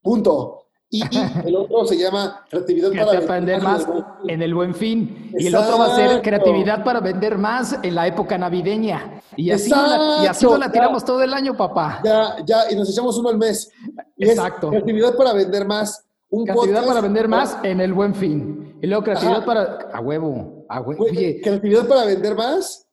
Punto. 0.02 0.63
Y, 0.94 1.02
el 1.48 1.56
otro 1.56 1.84
se 1.86 1.96
llama 1.98 2.46
creatividad 2.48 2.92
para, 2.92 3.20
vender 3.20 3.60
más 3.60 3.84
en 4.28 4.42
el 4.42 4.54
buen 4.54 4.74
fin. 4.74 5.32
Y 5.36 5.48
el 5.48 5.56
otro 5.56 5.76
va 5.76 5.86
a 5.86 5.96
ser 5.96 6.22
creatividad 6.22 6.84
para 6.84 7.00
vender 7.00 7.36
más 7.36 7.76
en 7.82 7.96
la 7.96 8.06
época 8.06 8.38
navideña. 8.38 9.20
Y 9.36 9.50
así, 9.50 9.70
la, 9.70 10.20
y 10.22 10.26
así 10.26 10.46
la 10.46 10.70
tiramos 10.70 11.04
todo 11.04 11.20
el 11.24 11.34
año, 11.34 11.56
papá. 11.56 12.00
Ya, 12.04 12.36
ya, 12.46 12.70
y 12.70 12.76
nos 12.76 12.88
echamos 12.88 13.18
uno 13.18 13.30
al 13.30 13.38
mes. 13.38 13.68
Exacto. 14.16 14.70
creatividad 14.70 15.16
para 15.16 15.32
vender 15.32 15.66
más. 15.66 16.06
Un 16.30 16.44
creatividad 16.44 16.86
para 16.86 17.00
vender 17.00 17.26
más 17.26 17.58
en 17.64 17.80
el 17.80 17.92
buen 17.92 18.14
fin. 18.14 18.78
Y 18.80 18.86
luego 18.86 19.02
creatividad 19.02 19.44
para. 19.44 19.88
A 19.92 20.00
huevo. 20.00 20.64
A 20.68 20.80
huevo. 20.80 21.06
Creatividad 21.06 21.88
para 21.88 22.04
vender 22.04 22.36
más. 22.36 22.86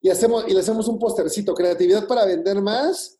Y, 0.00 0.08
hacemos, 0.08 0.44
y 0.46 0.54
le 0.54 0.60
hacemos 0.60 0.86
un 0.86 1.00
postercito. 1.00 1.52
Creatividad 1.52 2.06
para 2.06 2.24
vender 2.26 2.62
más. 2.62 3.18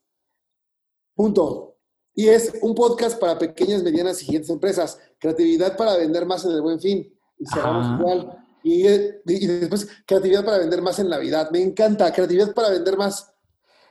Punto. 1.16 1.69
Y 2.14 2.28
es 2.28 2.52
un 2.60 2.74
podcast 2.74 3.18
para 3.20 3.38
pequeñas, 3.38 3.82
medianas 3.82 4.22
y 4.22 4.26
gigantes 4.26 4.50
empresas. 4.50 4.98
Creatividad 5.18 5.76
para 5.76 5.96
vender 5.96 6.26
más 6.26 6.44
en 6.44 6.52
el 6.52 6.62
buen 6.62 6.80
fin. 6.80 7.12
Y 7.38 7.46
cerramos 7.46 8.00
igual. 8.00 8.38
Y, 8.62 8.86
y, 8.86 9.46
después, 9.46 9.88
creatividad 10.06 10.44
para 10.44 10.58
vender 10.58 10.82
más 10.82 10.98
en 10.98 11.08
Navidad. 11.08 11.50
Me 11.50 11.62
encanta. 11.62 12.12
Creatividad 12.12 12.52
para 12.52 12.70
vender 12.70 12.96
más. 12.96 13.32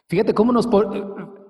Fíjate 0.08 0.34
cómo 0.34 0.52
nos... 0.52 0.68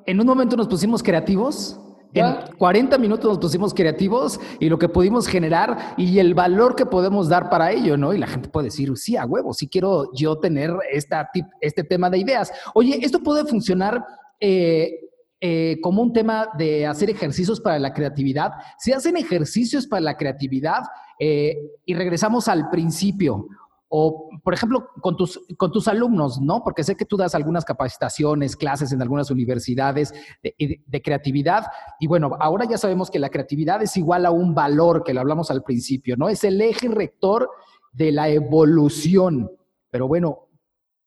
En 0.05 0.19
un 0.19 0.25
momento 0.25 0.55
nos 0.55 0.67
pusimos 0.67 1.03
creativos 1.03 1.79
En 2.13 2.35
40 2.57 2.97
minutos 2.97 3.29
nos 3.29 3.37
pusimos 3.37 3.73
creativos 3.73 4.39
y 4.59 4.69
lo 4.69 4.79
que 4.79 4.89
pudimos 4.89 5.27
generar 5.27 5.93
y 5.97 6.17
el 6.17 6.33
valor 6.33 6.75
que 6.75 6.85
podemos 6.85 7.29
dar 7.29 7.49
para 7.49 7.71
ello, 7.71 7.97
¿no? 7.97 8.13
Y 8.13 8.17
la 8.17 8.27
gente 8.27 8.49
puede 8.49 8.65
decir, 8.65 8.95
sí, 8.97 9.15
a 9.15 9.25
huevo, 9.25 9.53
sí 9.53 9.67
quiero 9.67 10.11
yo 10.13 10.37
tener 10.39 10.71
esta, 10.91 11.29
este 11.61 11.83
tema 11.83 12.09
de 12.09 12.17
ideas. 12.17 12.51
Oye, 12.73 12.99
esto 13.03 13.19
puede 13.19 13.45
funcionar 13.45 14.03
eh, 14.39 15.08
eh, 15.41 15.77
como 15.81 16.01
un 16.01 16.11
tema 16.11 16.49
de 16.57 16.85
hacer 16.85 17.09
ejercicios 17.09 17.61
para 17.61 17.79
la 17.79 17.93
creatividad. 17.93 18.51
Si 18.77 18.91
hacen 18.91 19.15
ejercicios 19.15 19.87
para 19.87 20.01
la 20.01 20.17
creatividad 20.17 20.83
eh, 21.17 21.55
y 21.85 21.93
regresamos 21.93 22.49
al 22.49 22.69
principio, 22.69 23.47
o, 23.87 24.29
por 24.43 24.53
ejemplo, 24.53 24.89
con 25.01 25.15
tus, 25.15 25.39
con 25.57 25.71
tus 25.71 25.87
alumnos, 25.87 26.39
¿no? 26.39 26.61
Porque 26.61 26.83
sé 26.83 26.95
que 26.95 27.05
tú 27.05 27.17
das 27.17 27.33
algunas 27.35 27.65
capacitaciones, 27.65 28.55
clases 28.55 28.91
en 28.91 29.01
algunas 29.01 29.31
universidades 29.31 30.13
de, 30.43 31.01
creatividad. 31.01 31.65
Y 31.99 32.07
bueno, 32.07 32.31
ahora 32.39 32.65
ya 32.65 32.77
sabemos 32.77 33.09
que 33.09 33.17
la 33.17 33.29
creatividad 33.29 33.81
es 33.81 33.97
igual 33.97 34.25
a 34.25 34.31
un 34.31 34.53
valor, 34.53 35.03
que 35.03 35.13
lo 35.13 35.21
hablamos 35.21 35.49
al 35.49 35.63
principio, 35.63 36.17
¿no? 36.17 36.29
Es 36.29 36.43
el 36.43 36.61
eje 36.61 36.87
rector 36.89 37.49
de 37.91 38.11
la 38.11 38.29
evolución. 38.29 39.49
Pero 39.89 40.07
bueno, 40.07 40.49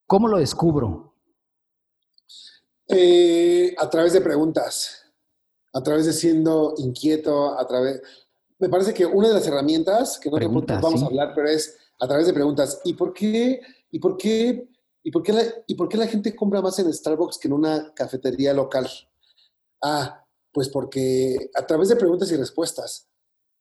¿cómo 0.06 0.26
lo 0.26 0.38
descubro? 0.38 1.11
Eh, 2.88 3.74
a 3.78 3.88
través 3.88 4.12
de 4.12 4.20
preguntas, 4.20 5.04
a 5.72 5.82
través 5.82 6.06
de 6.06 6.12
siendo 6.12 6.74
inquieto, 6.78 7.58
a 7.58 7.66
través... 7.66 8.02
Me 8.58 8.68
parece 8.68 8.94
que 8.94 9.06
una 9.06 9.28
de 9.28 9.34
las 9.34 9.46
herramientas, 9.46 10.18
que 10.18 10.30
no 10.30 10.38
vamos 10.80 11.02
a 11.02 11.06
hablar, 11.06 11.32
pero 11.34 11.48
es 11.48 11.76
a 11.98 12.06
través 12.06 12.26
de 12.26 12.32
preguntas. 12.32 12.80
¿Y 12.84 12.94
por 12.94 13.12
qué? 13.12 13.60
¿Y 13.90 13.98
por 13.98 14.16
qué? 14.16 14.68
¿Y 15.04 15.10
por 15.10 15.22
qué, 15.22 15.32
la, 15.32 15.42
¿Y 15.66 15.74
por 15.74 15.88
qué 15.88 15.96
la 15.96 16.06
gente 16.06 16.34
compra 16.34 16.60
más 16.60 16.78
en 16.78 16.92
Starbucks 16.92 17.38
que 17.38 17.48
en 17.48 17.54
una 17.54 17.92
cafetería 17.94 18.54
local? 18.54 18.88
Ah, 19.82 20.24
pues 20.52 20.68
porque 20.68 21.50
a 21.54 21.66
través 21.66 21.88
de 21.88 21.96
preguntas 21.96 22.30
y 22.30 22.36
respuestas, 22.36 23.08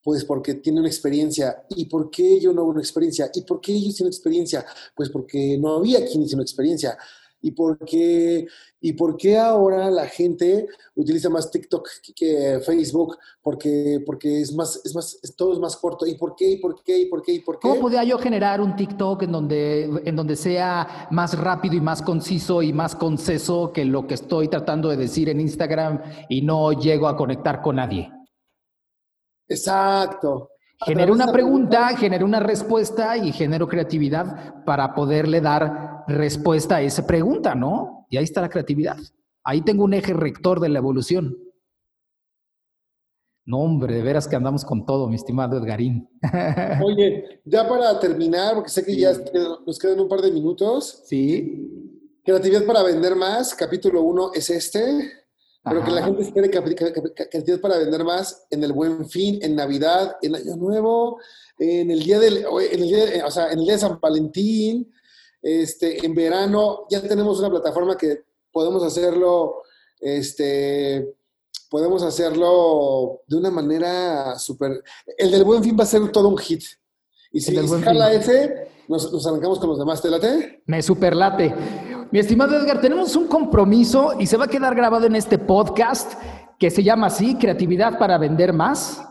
pues 0.03 0.25
porque 0.25 0.55
tiene 0.55 0.79
una 0.79 0.89
experiencia. 0.89 1.65
¿Y 1.69 1.85
por 1.85 2.09
qué 2.09 2.39
yo 2.39 2.53
no 2.53 2.61
hago 2.61 2.71
una 2.71 2.81
experiencia? 2.81 3.29
¿Y 3.33 3.41
por 3.41 3.61
qué 3.61 3.73
ellos 3.73 3.95
tienen 3.95 4.11
experiencia? 4.11 4.65
Pues 4.95 5.09
porque 5.09 5.57
no 5.59 5.75
había 5.75 6.05
quien 6.05 6.23
hiciera 6.23 6.37
una 6.37 6.43
experiencia. 6.43 6.97
¿Y 7.41 7.51
por 7.51 7.79
qué, 7.79 8.47
y 8.79 8.93
por 8.93 9.17
qué 9.17 9.37
ahora 9.37 9.89
la 9.89 10.05
gente 10.05 10.67
utiliza 10.95 11.29
más 11.29 11.49
TikTok 11.49 11.87
que 12.15 12.59
Facebook? 12.63 13.17
Porque, 13.41 13.99
porque 14.05 14.41
es 14.41 14.53
más, 14.53 14.79
es 14.85 14.93
más, 14.93 15.19
todo 15.35 15.53
es 15.53 15.59
más 15.59 15.75
corto. 15.75 16.05
¿Y 16.05 16.15
por 16.15 16.35
qué? 16.35 16.51
¿Y 16.51 16.57
por 16.57 16.83
qué? 16.83 16.99
¿Y 16.99 17.05
por 17.07 17.23
qué? 17.23 17.33
¿Y 17.33 17.39
por 17.39 17.57
qué? 17.57 17.67
¿Cómo 17.67 17.81
podría 17.81 18.03
yo 18.03 18.19
generar 18.19 18.61
un 18.61 18.75
TikTok 18.75 19.23
en 19.23 19.31
donde, 19.31 19.83
en 20.05 20.15
donde 20.15 20.35
sea 20.35 21.07
más 21.09 21.37
rápido 21.37 21.75
y 21.75 21.81
más 21.81 22.01
conciso 22.01 22.61
y 22.61 22.73
más 22.73 22.95
conceso 22.95 23.71
que 23.73 23.85
lo 23.85 24.05
que 24.05 24.13
estoy 24.13 24.47
tratando 24.47 24.89
de 24.89 24.97
decir 24.97 25.29
en 25.29 25.41
Instagram 25.41 26.01
y 26.29 26.43
no 26.43 26.73
llego 26.73 27.07
a 27.07 27.17
conectar 27.17 27.61
con 27.61 27.77
nadie? 27.77 28.11
Exacto. 29.47 30.50
Genero 30.85 31.13
una 31.13 31.31
pregunta, 31.31 31.95
genero 31.95 32.25
una 32.25 32.39
respuesta 32.39 33.15
y 33.15 33.31
genero 33.31 33.67
creatividad 33.67 34.63
para 34.65 34.95
poderle 34.95 35.39
dar 35.39 36.03
respuesta 36.07 36.77
a 36.77 36.81
esa 36.81 37.05
pregunta, 37.05 37.53
¿no? 37.53 38.07
Y 38.09 38.17
ahí 38.17 38.23
está 38.23 38.41
la 38.41 38.49
creatividad. 38.49 38.97
Ahí 39.43 39.61
tengo 39.61 39.83
un 39.83 39.93
eje 39.93 40.13
rector 40.13 40.59
de 40.59 40.69
la 40.69 40.79
evolución. 40.79 41.37
No, 43.45 43.59
hombre, 43.59 43.95
de 43.95 44.01
veras 44.01 44.27
que 44.27 44.35
andamos 44.35 44.63
con 44.63 44.85
todo, 44.85 45.07
mi 45.07 45.15
estimado 45.15 45.57
Edgarín. 45.57 46.07
Oye, 46.83 47.41
ya 47.45 47.67
para 47.67 47.99
terminar, 47.99 48.55
porque 48.55 48.69
sé 48.69 48.85
que 48.85 48.95
ya 48.95 49.11
nos 49.65 49.77
quedan 49.79 49.99
un 49.99 50.07
par 50.07 50.21
de 50.21 50.31
minutos. 50.31 51.03
Sí. 51.05 51.91
Creatividad 52.23 52.65
para 52.65 52.83
vender 52.83 53.15
más, 53.15 53.53
capítulo 53.55 54.01
uno 54.03 54.31
es 54.33 54.49
este. 54.49 55.20
Pero 55.63 55.83
que 55.83 55.91
la 55.91 56.03
gente 56.03 56.23
espere 56.23 56.49
cantidad 56.49 57.59
para 57.59 57.77
vender 57.77 58.03
más 58.03 58.47
en 58.49 58.63
el 58.63 58.73
Buen 58.73 59.07
Fin, 59.07 59.37
en 59.43 59.55
Navidad, 59.55 60.15
en 60.21 60.35
Año 60.35 60.55
Nuevo, 60.55 61.19
en 61.59 61.91
el 61.91 62.01
día 62.03 62.19
del, 62.19 62.37
en 62.37 62.81
el 62.81 62.87
día, 62.87 63.25
o 63.27 63.31
sea, 63.31 63.51
en 63.51 63.59
el 63.59 63.65
día 63.65 63.73
de 63.73 63.79
San 63.79 63.99
Valentín, 64.01 64.91
este, 65.41 66.03
en 66.03 66.15
verano. 66.15 66.87
Ya 66.89 67.01
tenemos 67.01 67.37
una 67.39 67.51
plataforma 67.51 67.95
que 67.95 68.23
podemos 68.51 68.83
hacerlo, 68.83 69.61
este, 69.99 71.15
podemos 71.69 72.01
hacerlo 72.01 73.21
de 73.27 73.37
una 73.37 73.51
manera 73.51 74.39
súper. 74.39 74.83
El 75.15 75.29
del 75.29 75.43
Buen 75.43 75.63
Fin 75.63 75.77
va 75.79 75.83
a 75.83 75.87
ser 75.87 76.11
todo 76.11 76.27
un 76.27 76.37
hit. 76.39 76.63
Y 77.31 77.39
si 77.39 77.55
jala 77.55 78.11
ese, 78.11 78.67
nos, 78.87 79.13
nos, 79.13 79.25
arrancamos 79.27 79.59
con 79.59 79.69
los 79.69 79.79
demás. 79.79 80.01
¿Te 80.01 80.09
late? 80.09 80.63
Me 80.65 80.81
superlate. 80.81 81.53
Mi 82.11 82.19
estimado 82.19 82.57
Edgar, 82.57 82.81
tenemos 82.81 83.15
un 83.15 83.27
compromiso 83.27 84.15
y 84.19 84.27
se 84.27 84.35
va 84.35 84.43
a 84.43 84.47
quedar 84.49 84.75
grabado 84.75 85.05
en 85.05 85.15
este 85.15 85.37
podcast 85.37 86.13
que 86.59 86.69
se 86.69 86.83
llama 86.83 87.07
así, 87.07 87.37
Creatividad 87.37 87.97
para 87.97 88.17
Vender 88.17 88.51
Más. 88.51 89.01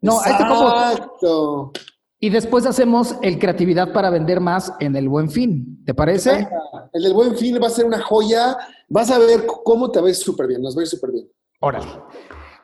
No, 0.00 0.20
este 0.24 0.42
Exacto. 0.42 1.72
Y 2.18 2.30
después 2.30 2.64
hacemos 2.64 3.14
el 3.20 3.38
Creatividad 3.38 3.92
para 3.92 4.08
Vender 4.08 4.40
Más 4.40 4.72
en 4.80 4.96
el 4.96 5.06
Buen 5.06 5.28
Fin. 5.30 5.84
¿Te 5.84 5.92
parece? 5.92 6.48
El 6.94 7.02
del 7.02 7.12
Buen 7.12 7.36
Fin 7.36 7.58
va 7.62 7.66
a 7.66 7.70
ser 7.70 7.84
una 7.84 8.00
joya. 8.00 8.56
Vas 8.88 9.10
a 9.10 9.18
ver 9.18 9.44
cómo 9.62 9.90
te 9.90 10.00
ves 10.00 10.18
súper 10.20 10.46
bien, 10.46 10.62
nos 10.62 10.74
ves 10.74 10.88
súper 10.88 11.12
bien. 11.12 11.30
Órale. 11.60 11.88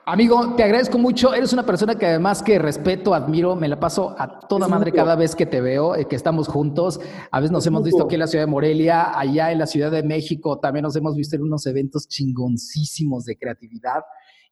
Amigo, 0.06 0.54
te 0.56 0.64
agradezco 0.64 0.98
mucho. 0.98 1.34
Eres 1.34 1.52
una 1.52 1.64
persona 1.64 1.94
que 1.96 2.06
además 2.06 2.42
que 2.42 2.58
respeto, 2.58 3.12
admiro, 3.14 3.54
me 3.54 3.68
la 3.68 3.78
paso 3.78 4.14
a 4.18 4.40
toda 4.40 4.66
madre 4.66 4.92
cada 4.92 5.14
vez 5.14 5.36
que 5.36 5.44
te 5.46 5.60
veo, 5.60 5.94
eh, 5.94 6.06
que 6.08 6.16
estamos 6.16 6.48
juntos. 6.48 6.98
A 7.30 7.38
veces 7.38 7.52
nos 7.52 7.66
hemos 7.66 7.84
visto 7.84 8.04
aquí 8.04 8.14
en 8.14 8.20
la 8.20 8.26
ciudad 8.26 8.44
de 8.44 8.50
Morelia, 8.50 9.16
allá 9.18 9.52
en 9.52 9.58
la 9.58 9.66
Ciudad 9.66 9.90
de 9.90 10.02
México, 10.02 10.58
también 10.58 10.84
nos 10.84 10.96
hemos 10.96 11.14
visto 11.14 11.36
en 11.36 11.42
unos 11.42 11.66
eventos 11.66 12.08
chingoncísimos 12.08 13.24
de 13.26 13.36
creatividad. 13.36 14.02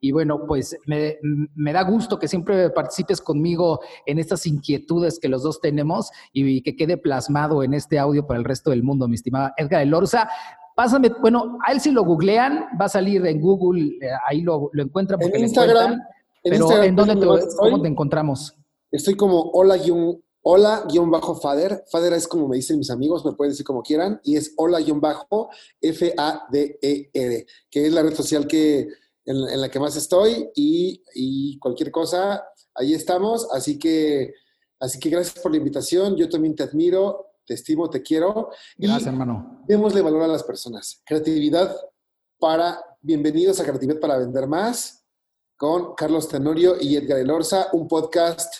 Y 0.01 0.13
bueno, 0.13 0.45
pues 0.47 0.77
me, 0.87 1.17
me, 1.57 1.73
da 1.73 1.83
gusto 1.83 2.21
que 2.21 2.29
siempre 2.29 2.71
participes 2.71 3.21
conmigo 3.21 3.81
en 4.07 4.21
estas 4.21 4.47
inquietudes 4.47 5.19
que 5.19 5.29
los 5.29 5.43
dos 5.43 5.61
tenemos 5.61 6.11
y 6.33 6.63
que 6.63 6.77
quede 6.77 6.99
plasmado 6.99 7.65
en 7.65 7.75
este 7.75 7.99
audio 7.99 8.25
para 8.27 8.39
el 8.39 8.45
resto 8.45 8.71
del 8.71 8.85
mundo, 8.85 9.09
mi 9.09 9.17
estimada 9.17 9.55
Edgar 9.57 9.83
Elorza. 9.83 10.29
Pásame, 10.79 11.11
bueno, 11.21 11.59
a 11.67 11.73
él 11.73 11.81
si 11.81 11.91
lo 11.91 12.05
googlean, 12.05 12.67
va 12.81 12.85
a 12.85 12.89
salir 12.89 13.27
en 13.27 13.41
Google, 13.41 13.99
eh, 14.01 14.11
ahí 14.29 14.43
lo, 14.43 14.71
lo 14.73 14.83
encuentran. 14.85 15.21
en 15.21 15.41
Instagram. 15.41 15.95
En 15.95 16.01
pero 16.45 16.55
Instagram, 16.55 16.89
¿en 16.89 16.95
dónde 16.95 17.17
te, 17.17 17.57
cómo 17.57 17.83
te 17.83 17.89
encontramos? 17.89 18.55
Estoy 18.93 19.17
como 19.17 19.51
hola 19.55 19.77
hola 20.43 20.85
guion 20.89 21.11
bajo 21.11 21.35
Fader. 21.35 21.83
Fader 21.91 22.13
es 22.13 22.29
como 22.29 22.47
me 22.47 22.55
dicen 22.55 22.79
mis 22.79 22.91
amigos, 22.91 23.25
me 23.25 23.33
pueden 23.33 23.51
decir 23.51 23.67
como 23.67 23.83
quieran, 23.83 24.21
y 24.23 24.37
es 24.37 24.55
hola 24.57 24.79
guion 24.79 25.01
bajo 25.01 25.51
F-A-D-E-R, 25.81 27.47
que 27.69 27.87
es 27.87 27.93
la 27.93 28.03
red 28.05 28.15
social 28.15 28.47
que, 28.47 28.87
en, 29.25 29.61
la 29.61 29.69
que 29.69 29.81
más 29.81 29.97
estoy 29.97 30.49
y, 30.55 31.03
y, 31.13 31.59
cualquier 31.59 31.91
cosa, 31.91 32.45
ahí 32.77 32.95
estamos. 32.95 33.49
Así 33.53 33.81
que, 33.81 34.33
así 34.79 35.01
que 35.01 35.11
gracias 35.11 35.43
por 35.43 35.51
la 35.51 35.59
invitación. 35.59 36.15
Yo 36.15 36.29
también 36.29 36.55
te 36.55 36.63
admiro 36.63 37.28
te 37.49 37.55
estimo, 37.55 37.89
te 37.89 38.03
quiero. 38.03 38.51
Gracias, 38.77 39.07
hermano. 39.07 39.63
Démosle 39.67 40.03
valor 40.03 40.23
a 40.23 40.29
las 40.29 40.45
personas. 40.45 41.03
Creatividad 41.05 41.75
para, 42.39 42.79
bienvenidos 43.01 43.59
a 43.59 43.65
Creatividad 43.65 43.99
para 43.99 44.19
Vender 44.19 44.47
Más, 44.47 45.07
con 45.57 45.95
Carlos 45.95 46.29
Tenorio 46.29 46.77
y 46.79 46.97
Edgar 46.97 47.19
Elorza, 47.19 47.69
un 47.73 47.89
podcast, 47.89 48.53